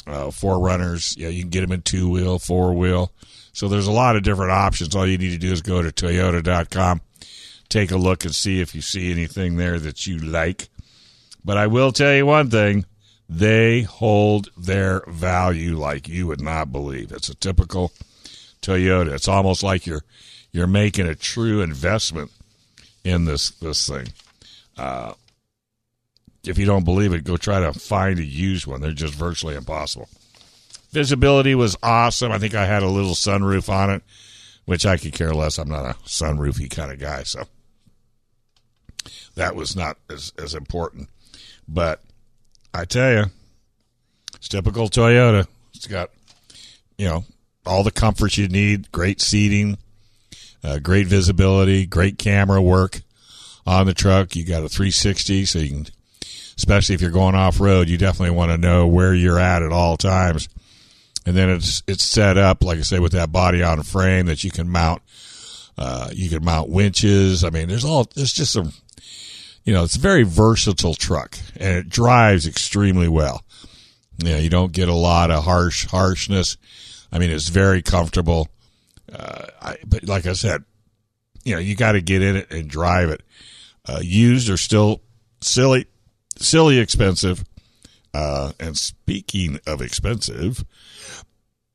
Uh, 0.07 0.27
4Runners, 0.27 1.17
yeah, 1.17 1.29
you 1.29 1.41
can 1.41 1.49
get 1.49 1.61
them 1.61 1.71
in 1.71 1.81
two 1.81 2.09
wheel, 2.09 2.37
four 2.37 2.73
wheel. 2.73 3.11
So 3.53 3.67
there's 3.67 3.87
a 3.87 3.91
lot 3.91 4.15
of 4.15 4.23
different 4.23 4.51
options. 4.51 4.95
All 4.95 5.07
you 5.07 5.17
need 5.17 5.31
to 5.31 5.37
do 5.37 5.51
is 5.51 5.61
go 5.61 5.81
to 5.81 5.89
Toyota.com, 5.89 7.01
take 7.69 7.89
a 7.89 7.97
look, 7.97 8.25
and 8.25 8.35
see 8.35 8.59
if 8.59 8.75
you 8.75 8.81
see 8.81 9.11
anything 9.11 9.55
there 9.55 9.79
that 9.79 10.05
you 10.05 10.17
like. 10.19 10.69
But 11.43 11.57
I 11.57 11.67
will 11.67 11.91
tell 11.91 12.13
you 12.13 12.25
one 12.25 12.49
thing: 12.49 12.85
they 13.29 13.81
hold 13.81 14.49
their 14.57 15.03
value 15.07 15.77
like 15.77 16.07
you 16.07 16.27
would 16.27 16.41
not 16.41 16.71
believe. 16.71 17.11
It's 17.11 17.29
a 17.29 17.35
typical 17.35 17.91
Toyota. 18.61 19.13
It's 19.13 19.27
almost 19.27 19.63
like 19.63 19.85
you're 19.85 20.03
you're 20.51 20.67
making 20.67 21.07
a 21.07 21.15
true 21.15 21.61
investment 21.61 22.31
in 23.03 23.25
this 23.25 23.51
this 23.51 23.87
thing. 23.87 24.07
Uh, 24.77 25.13
if 26.47 26.57
you 26.57 26.65
don't 26.65 26.85
believe 26.85 27.13
it, 27.13 27.23
go 27.23 27.37
try 27.37 27.59
to 27.59 27.73
find 27.73 28.19
a 28.19 28.23
used 28.23 28.67
one. 28.67 28.81
They're 28.81 28.91
just 28.91 29.13
virtually 29.13 29.55
impossible. 29.55 30.09
Visibility 30.91 31.55
was 31.55 31.75
awesome. 31.83 32.31
I 32.31 32.39
think 32.39 32.55
I 32.55 32.65
had 32.65 32.83
a 32.83 32.87
little 32.87 33.13
sunroof 33.13 33.69
on 33.69 33.89
it, 33.89 34.03
which 34.65 34.85
I 34.85 34.97
could 34.97 35.13
care 35.13 35.33
less. 35.33 35.57
I'm 35.57 35.69
not 35.69 35.85
a 35.85 35.93
sunroofy 36.05 36.69
kind 36.71 36.91
of 36.91 36.99
guy, 36.99 37.23
so 37.23 37.43
that 39.35 39.55
was 39.55 39.75
not 39.75 39.97
as, 40.09 40.33
as 40.37 40.53
important. 40.53 41.09
But 41.67 42.01
I 42.73 42.85
tell 42.85 43.11
you, 43.11 43.25
it's 44.35 44.47
typical 44.47 44.87
Toyota. 44.87 45.47
It's 45.73 45.87
got, 45.87 46.11
you 46.97 47.05
know, 47.05 47.25
all 47.65 47.83
the 47.83 47.91
comforts 47.91 48.37
you 48.37 48.47
need, 48.47 48.91
great 48.91 49.21
seating, 49.21 49.77
uh, 50.63 50.79
great 50.79 51.07
visibility, 51.07 51.85
great 51.85 52.17
camera 52.17 52.61
work 52.61 53.01
on 53.65 53.85
the 53.85 53.93
truck. 53.93 54.35
You 54.35 54.45
got 54.45 54.63
a 54.63 54.69
360, 54.69 55.45
so 55.45 55.59
you 55.59 55.69
can, 55.69 55.87
especially 56.57 56.95
if 56.95 57.01
you're 57.01 57.11
going 57.11 57.35
off 57.35 57.59
road, 57.59 57.89
you 57.89 57.97
definitely 57.97 58.35
want 58.35 58.51
to 58.51 58.57
know 58.57 58.87
where 58.87 59.13
you're 59.13 59.39
at 59.39 59.63
at 59.63 59.71
all 59.71 59.97
times. 59.97 60.49
And 61.25 61.35
then 61.35 61.49
it's 61.49 61.81
it's 61.87 62.03
set 62.03 62.37
up, 62.37 62.63
like 62.63 62.77
I 62.77 62.81
say, 62.81 62.99
with 62.99 63.13
that 63.13 63.31
body 63.31 63.63
on 63.63 63.81
frame 63.83 64.27
that 64.27 64.43
you 64.43 64.51
can 64.51 64.69
mount. 64.69 65.01
Uh, 65.77 66.09
you 66.13 66.29
can 66.29 66.43
mount 66.43 66.69
winches. 66.69 67.43
I 67.43 67.49
mean, 67.49 67.67
there's 67.67 67.83
all 67.83 68.07
there's 68.15 68.31
just 68.31 68.53
some, 68.53 68.71
you 69.63 69.73
know, 69.73 69.83
it's 69.83 69.97
a 69.97 69.99
very 69.99 70.23
versatile 70.23 70.93
truck 70.93 71.37
and 71.57 71.77
it 71.77 71.89
drives 71.89 72.47
extremely 72.47 73.07
well. 73.07 73.43
Yeah, 74.19 74.37
you 74.37 74.49
don't 74.49 74.71
get 74.71 74.87
a 74.87 74.93
lot 74.93 75.31
of 75.31 75.43
harsh 75.43 75.87
harshness. 75.87 76.57
I 77.11 77.19
mean, 77.19 77.31
it's 77.31 77.49
very 77.49 77.81
comfortable. 77.81 78.47
Uh, 79.11 79.47
I, 79.61 79.77
but 79.85 80.03
like 80.05 80.25
I 80.25 80.33
said, 80.33 80.63
you 81.43 81.53
know, 81.53 81.59
you 81.59 81.75
got 81.75 81.93
to 81.93 82.01
get 82.01 82.21
in 82.21 82.35
it 82.37 82.51
and 82.51 82.69
drive 82.69 83.09
it. 83.09 83.21
Uh, 83.87 83.99
used 84.01 84.49
are 84.49 84.57
still 84.57 85.01
silly, 85.41 85.85
silly 86.37 86.79
expensive. 86.79 87.43
Uh, 88.13 88.53
and 88.59 88.77
speaking 88.77 89.59
of 89.67 89.81
expensive, 89.81 90.63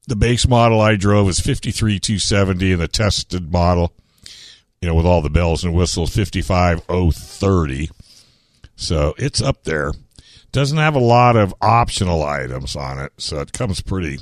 the 0.06 0.16
base 0.16 0.48
model 0.48 0.80
I 0.80 0.96
drove 0.96 1.28
is 1.28 1.38
fifty 1.38 1.70
three 1.70 1.98
two 1.98 2.18
seventy, 2.18 2.72
and 2.72 2.80
the 2.80 2.88
tested 2.88 3.52
model, 3.52 3.92
you 4.80 4.88
know, 4.88 4.94
with 4.94 5.06
all 5.06 5.20
the 5.20 5.28
bells 5.28 5.64
and 5.64 5.74
whistles, 5.74 6.14
fifty 6.14 6.40
five 6.40 6.82
oh 6.88 7.10
thirty. 7.10 7.90
So 8.76 9.14
it's 9.18 9.42
up 9.42 9.64
there. 9.64 9.92
Doesn't 10.52 10.78
have 10.78 10.96
a 10.96 11.00
lot 11.00 11.36
of 11.36 11.54
optional 11.60 12.24
items 12.24 12.74
on 12.74 12.98
it, 12.98 13.12
so 13.18 13.40
it 13.40 13.52
comes 13.52 13.82
pretty 13.82 14.18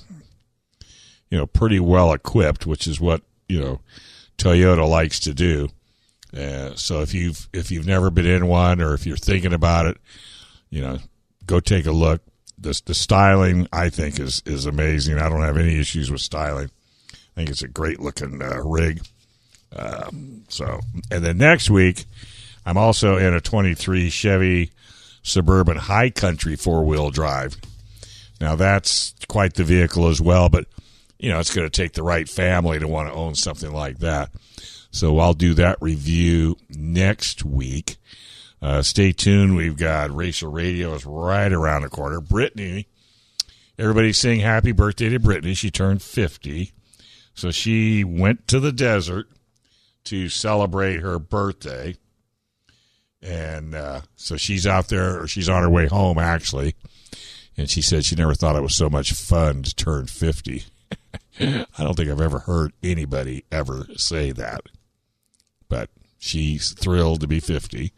you 1.31 1.39
know, 1.39 1.47
pretty 1.47 1.81
well 1.81 2.13
equipped, 2.13 2.67
which 2.67 2.87
is 2.87 3.01
what, 3.01 3.23
you 3.49 3.61
know, 3.61 3.81
Toyota 4.39 4.89
likes 4.89 5.21
to 5.21 5.35
do. 5.35 5.69
Uh, 6.37 6.75
so 6.75 7.01
if 7.01 7.15
you've 7.15 7.49
if 7.53 7.71
you've 7.71 7.87
never 7.87 8.11
been 8.11 8.27
in 8.27 8.47
one 8.47 8.81
or 8.81 8.95
if 8.95 9.07
you're 9.07 9.17
thinking 9.17 9.53
about 9.53 9.87
it, 9.87 9.97
you 10.71 10.83
know, 10.83 10.99
go 11.47 11.61
take 11.61 11.87
a 11.87 11.93
look. 11.93 12.23
The 12.59 12.81
the 12.85 12.95
styling 12.95 13.67
I 13.73 13.89
think 13.89 14.21
is 14.21 14.43
is 14.45 14.67
amazing. 14.67 15.19
I 15.19 15.29
don't 15.29 15.43
have 15.43 15.57
any 15.57 15.79
issues 15.79 16.11
with 16.11 16.21
styling. 16.21 16.71
I 17.13 17.17
think 17.35 17.51
it's 17.51 17.63
a 17.63 17.69
great 17.69 18.01
looking 18.01 18.43
uh, 18.43 18.63
rig. 18.65 19.01
Um, 19.75 20.45
so 20.49 20.81
and 21.11 21.25
then 21.25 21.39
next 21.39 21.71
week, 21.71 22.05
I'm 22.67 22.77
also 22.77 23.17
in 23.17 23.33
a 23.33 23.41
23 23.41 24.11
Chevy 24.11 24.73
Suburban 25.23 25.77
High 25.77 26.11
Country 26.11 26.57
four 26.57 26.85
wheel 26.85 27.11
drive. 27.11 27.57
Now 28.41 28.55
that's 28.55 29.15
quite 29.29 29.55
the 29.55 29.65
vehicle 29.65 30.09
as 30.09 30.21
well, 30.21 30.49
but 30.49 30.67
you 31.19 31.31
know, 31.31 31.41
it's 31.41 31.55
going 31.55 31.69
to 31.69 31.83
take 31.83 31.93
the 31.93 32.03
right 32.03 32.29
family 32.29 32.79
to 32.79 32.87
want 32.87 33.09
to 33.09 33.15
own 33.15 33.35
something 33.35 33.73
like 33.73 33.99
that. 33.99 34.31
So 34.91 35.19
I'll 35.19 35.35
do 35.35 35.55
that 35.55 35.79
review 35.81 36.57
next 36.71 37.45
week. 37.45 37.97
Uh, 38.61 38.83
stay 38.83 39.13
tuned. 39.13 39.57
We've 39.57 39.77
got 39.77 40.15
Racer 40.15 40.49
Radio 40.49 40.95
is 40.95 41.07
right 41.07 41.53
around 41.53 41.83
the 41.83 41.89
corner. 41.89 42.21
Brittany, 42.21 42.89
everybody's 43.79 44.19
saying 44.19 44.41
happy 44.41 44.73
birthday 44.73 45.09
to 45.11 45.21
Brittany. 45.21 45.55
She 45.55 45.71
turned 45.71 46.03
50. 46.03 46.73
So 47.35 47.51
she 47.51 48.03
went 48.03 48.49
to 48.49 48.59
the 48.59 48.73
desert 48.73 49.29
to 50.05 50.29
celebrate 50.29 51.01
her 51.01 51.19
birthday. 51.19 51.95
And 53.23 53.75
uh, 53.75 54.01
so 54.17 54.37
she's 54.37 54.67
out 54.67 54.89
there, 54.89 55.23
or 55.23 55.29
she's 55.29 55.49
on 55.49 55.63
her 55.63 55.71
way 55.71 55.87
home, 55.87 56.19
actually. 56.19 56.75
And 57.57 57.69
she 57.69 57.83
said 57.83 58.05
she 58.05 58.17
never 58.17 58.35
thought 58.35 58.57
it 58.57 58.63
was 58.63 58.77
so 58.77 58.89
much 58.89 59.13
fun 59.13 59.63
to 59.65 59.75
turn 59.75 60.07
50. 60.07 60.65
I 61.41 61.67
don't 61.77 61.95
think 61.95 62.09
I've 62.09 62.21
ever 62.21 62.41
heard 62.41 62.73
anybody 62.83 63.45
ever 63.53 63.87
say 63.97 64.33
that. 64.33 64.63
But 65.69 65.91
she's 66.19 66.73
thrilled 66.73 67.21
to 67.21 67.27
be 67.27 67.41
50. 67.41 67.93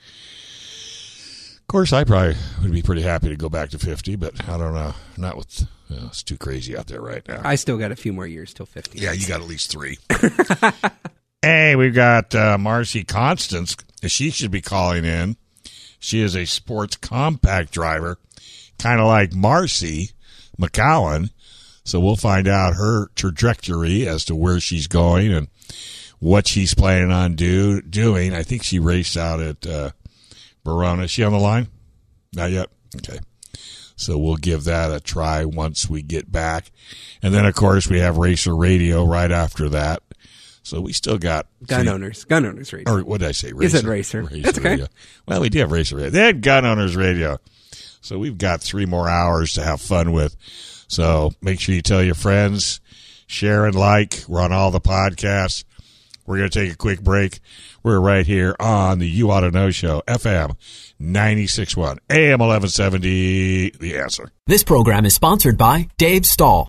Of 1.57 1.67
course, 1.67 1.93
I 1.93 2.05
probably 2.05 2.37
would 2.63 2.73
be 2.73 2.83
pretty 2.83 3.03
happy 3.03 3.29
to 3.29 3.37
go 3.37 3.49
back 3.49 3.71
to 3.71 3.79
50, 3.79 4.17
but 4.17 4.49
I 4.49 4.59
don't 4.59 4.75
know. 4.75 4.95
Not 5.17 5.37
with, 5.37 5.67
you 5.89 5.97
know, 5.97 6.07
it's 6.07 6.23
too 6.23 6.37
crazy 6.37 6.77
out 6.77 6.89
there 6.89 7.01
right 7.01 7.27
now. 7.29 7.41
I 7.45 7.55
still 7.55 7.79
got 7.79 7.93
a 7.93 7.97
few 7.97 8.13
more 8.13 8.27
years 8.27 8.53
till 8.53 8.67
50. 8.67 8.99
Yeah, 8.99 9.13
you 9.13 9.27
got 9.29 9.41
at 9.41 9.47
least 9.47 9.71
three. 9.71 9.99
hey, 11.43 11.77
we've 11.77 11.95
got 11.95 12.35
uh, 12.35 12.59
Marcy 12.59 13.05
Constance. 13.05 13.77
She 14.07 14.31
should 14.31 14.51
be 14.51 14.61
calling 14.61 15.05
in. 15.05 15.37
She 16.01 16.21
is 16.21 16.35
a 16.35 16.47
sports 16.47 16.97
compact 16.97 17.73
driver, 17.73 18.19
kind 18.79 19.01
of 19.01 19.07
like 19.07 19.33
Marcy 19.33 20.11
McCowan. 20.61 21.31
So 21.85 22.01
we'll 22.01 22.17
find 22.17 22.49
out 22.49 22.75
her 22.75 23.09
trajectory 23.15 24.09
as 24.09 24.25
to 24.25 24.35
where 24.35 24.61
she's 24.61 24.87
going 24.87 25.33
and 25.33 25.49
what 26.21 26.47
she's 26.47 26.75
planning 26.75 27.11
on 27.11 27.35
do 27.35 27.83
doing. 27.83 28.33
I 28.35 28.43
think 28.45 28.63
she 28.63 28.79
raced 28.79 29.17
out 29.17 29.41
at 29.41 29.67
uh, 29.67 29.91
Verona. 30.65 31.03
Is 31.05 31.11
she 31.11 31.25
on 31.25 31.33
the 31.33 31.39
line? 31.39 31.67
Not 32.35 32.51
yet. 32.53 32.69
Okay. 32.97 33.19
So 33.97 34.17
we'll 34.17 34.37
give 34.37 34.65
that 34.65 34.91
a 34.93 35.01
try 35.01 35.45
once 35.45 35.91
we 35.91 36.01
get 36.03 36.31
back. 36.31 36.71
And 37.23 37.35
then, 37.35 37.45
of 37.45 37.55
course, 37.55 37.89
we 37.89 37.99
have 37.99 38.17
Racer 38.17 38.57
Radio 38.57 39.05
right 39.05 39.31
after 39.31 39.69
that. 39.71 40.03
So 40.63 40.81
we 40.81 40.93
still 40.93 41.19
got 41.19 41.47
Gun 41.67 41.83
three- 41.83 41.91
owners. 41.91 42.25
Gun 42.25 42.47
owners 42.47 42.73
radio. 42.73 42.93
Or 42.95 43.01
what 43.03 43.21
did 43.21 43.29
I 43.29 43.33
say? 43.33 43.49
You 43.59 43.69
said 43.69 43.85
racer. 43.85 44.23
That's 44.23 44.59
okay. 44.59 44.71
Radio. 44.71 44.87
Well, 45.27 45.41
we 45.41 45.49
do 45.49 45.59
have 45.59 45.73
Racer 45.73 45.97
Radio. 45.97 46.11
They 46.11 46.21
had 46.25 46.43
Gun 46.43 46.65
Owners 46.65 46.97
Radio. 46.97 47.39
So 48.03 48.19
we've 48.19 48.39
got 48.39 48.61
three 48.63 48.87
more 48.87 49.09
hours 49.09 49.55
to 49.55 49.63
have 49.63 49.81
fun 49.81 50.13
with. 50.13 50.37
So 50.89 51.33
make 51.43 51.61
sure 51.61 51.75
you 51.75 51.83
tell 51.83 52.03
your 52.03 52.15
friends, 52.15 52.81
share 53.27 53.67
and 53.67 53.75
like. 53.75 54.23
We're 54.29 54.41
on 54.41 54.53
all 54.53 54.71
the 54.71 54.81
podcasts. 54.81 55.65
We're 56.31 56.39
going 56.39 56.51
to 56.51 56.61
take 56.61 56.73
a 56.73 56.77
quick 56.77 57.03
break. 57.03 57.41
We're 57.83 57.99
right 57.99 58.25
here 58.25 58.55
on 58.61 59.01
the 59.01 59.09
You 59.09 59.33
Auto 59.33 59.51
Know 59.51 59.73
Show, 59.73 60.01
FM 60.07 60.55
96.1, 61.01 61.99
AM 62.09 62.39
1170. 62.39 63.71
The 63.71 63.99
answer. 63.99 64.31
This 64.47 64.63
program 64.63 65.05
is 65.07 65.13
sponsored 65.13 65.59
by 65.59 65.89
Dave 65.99 66.25
Stahl. 66.25 66.69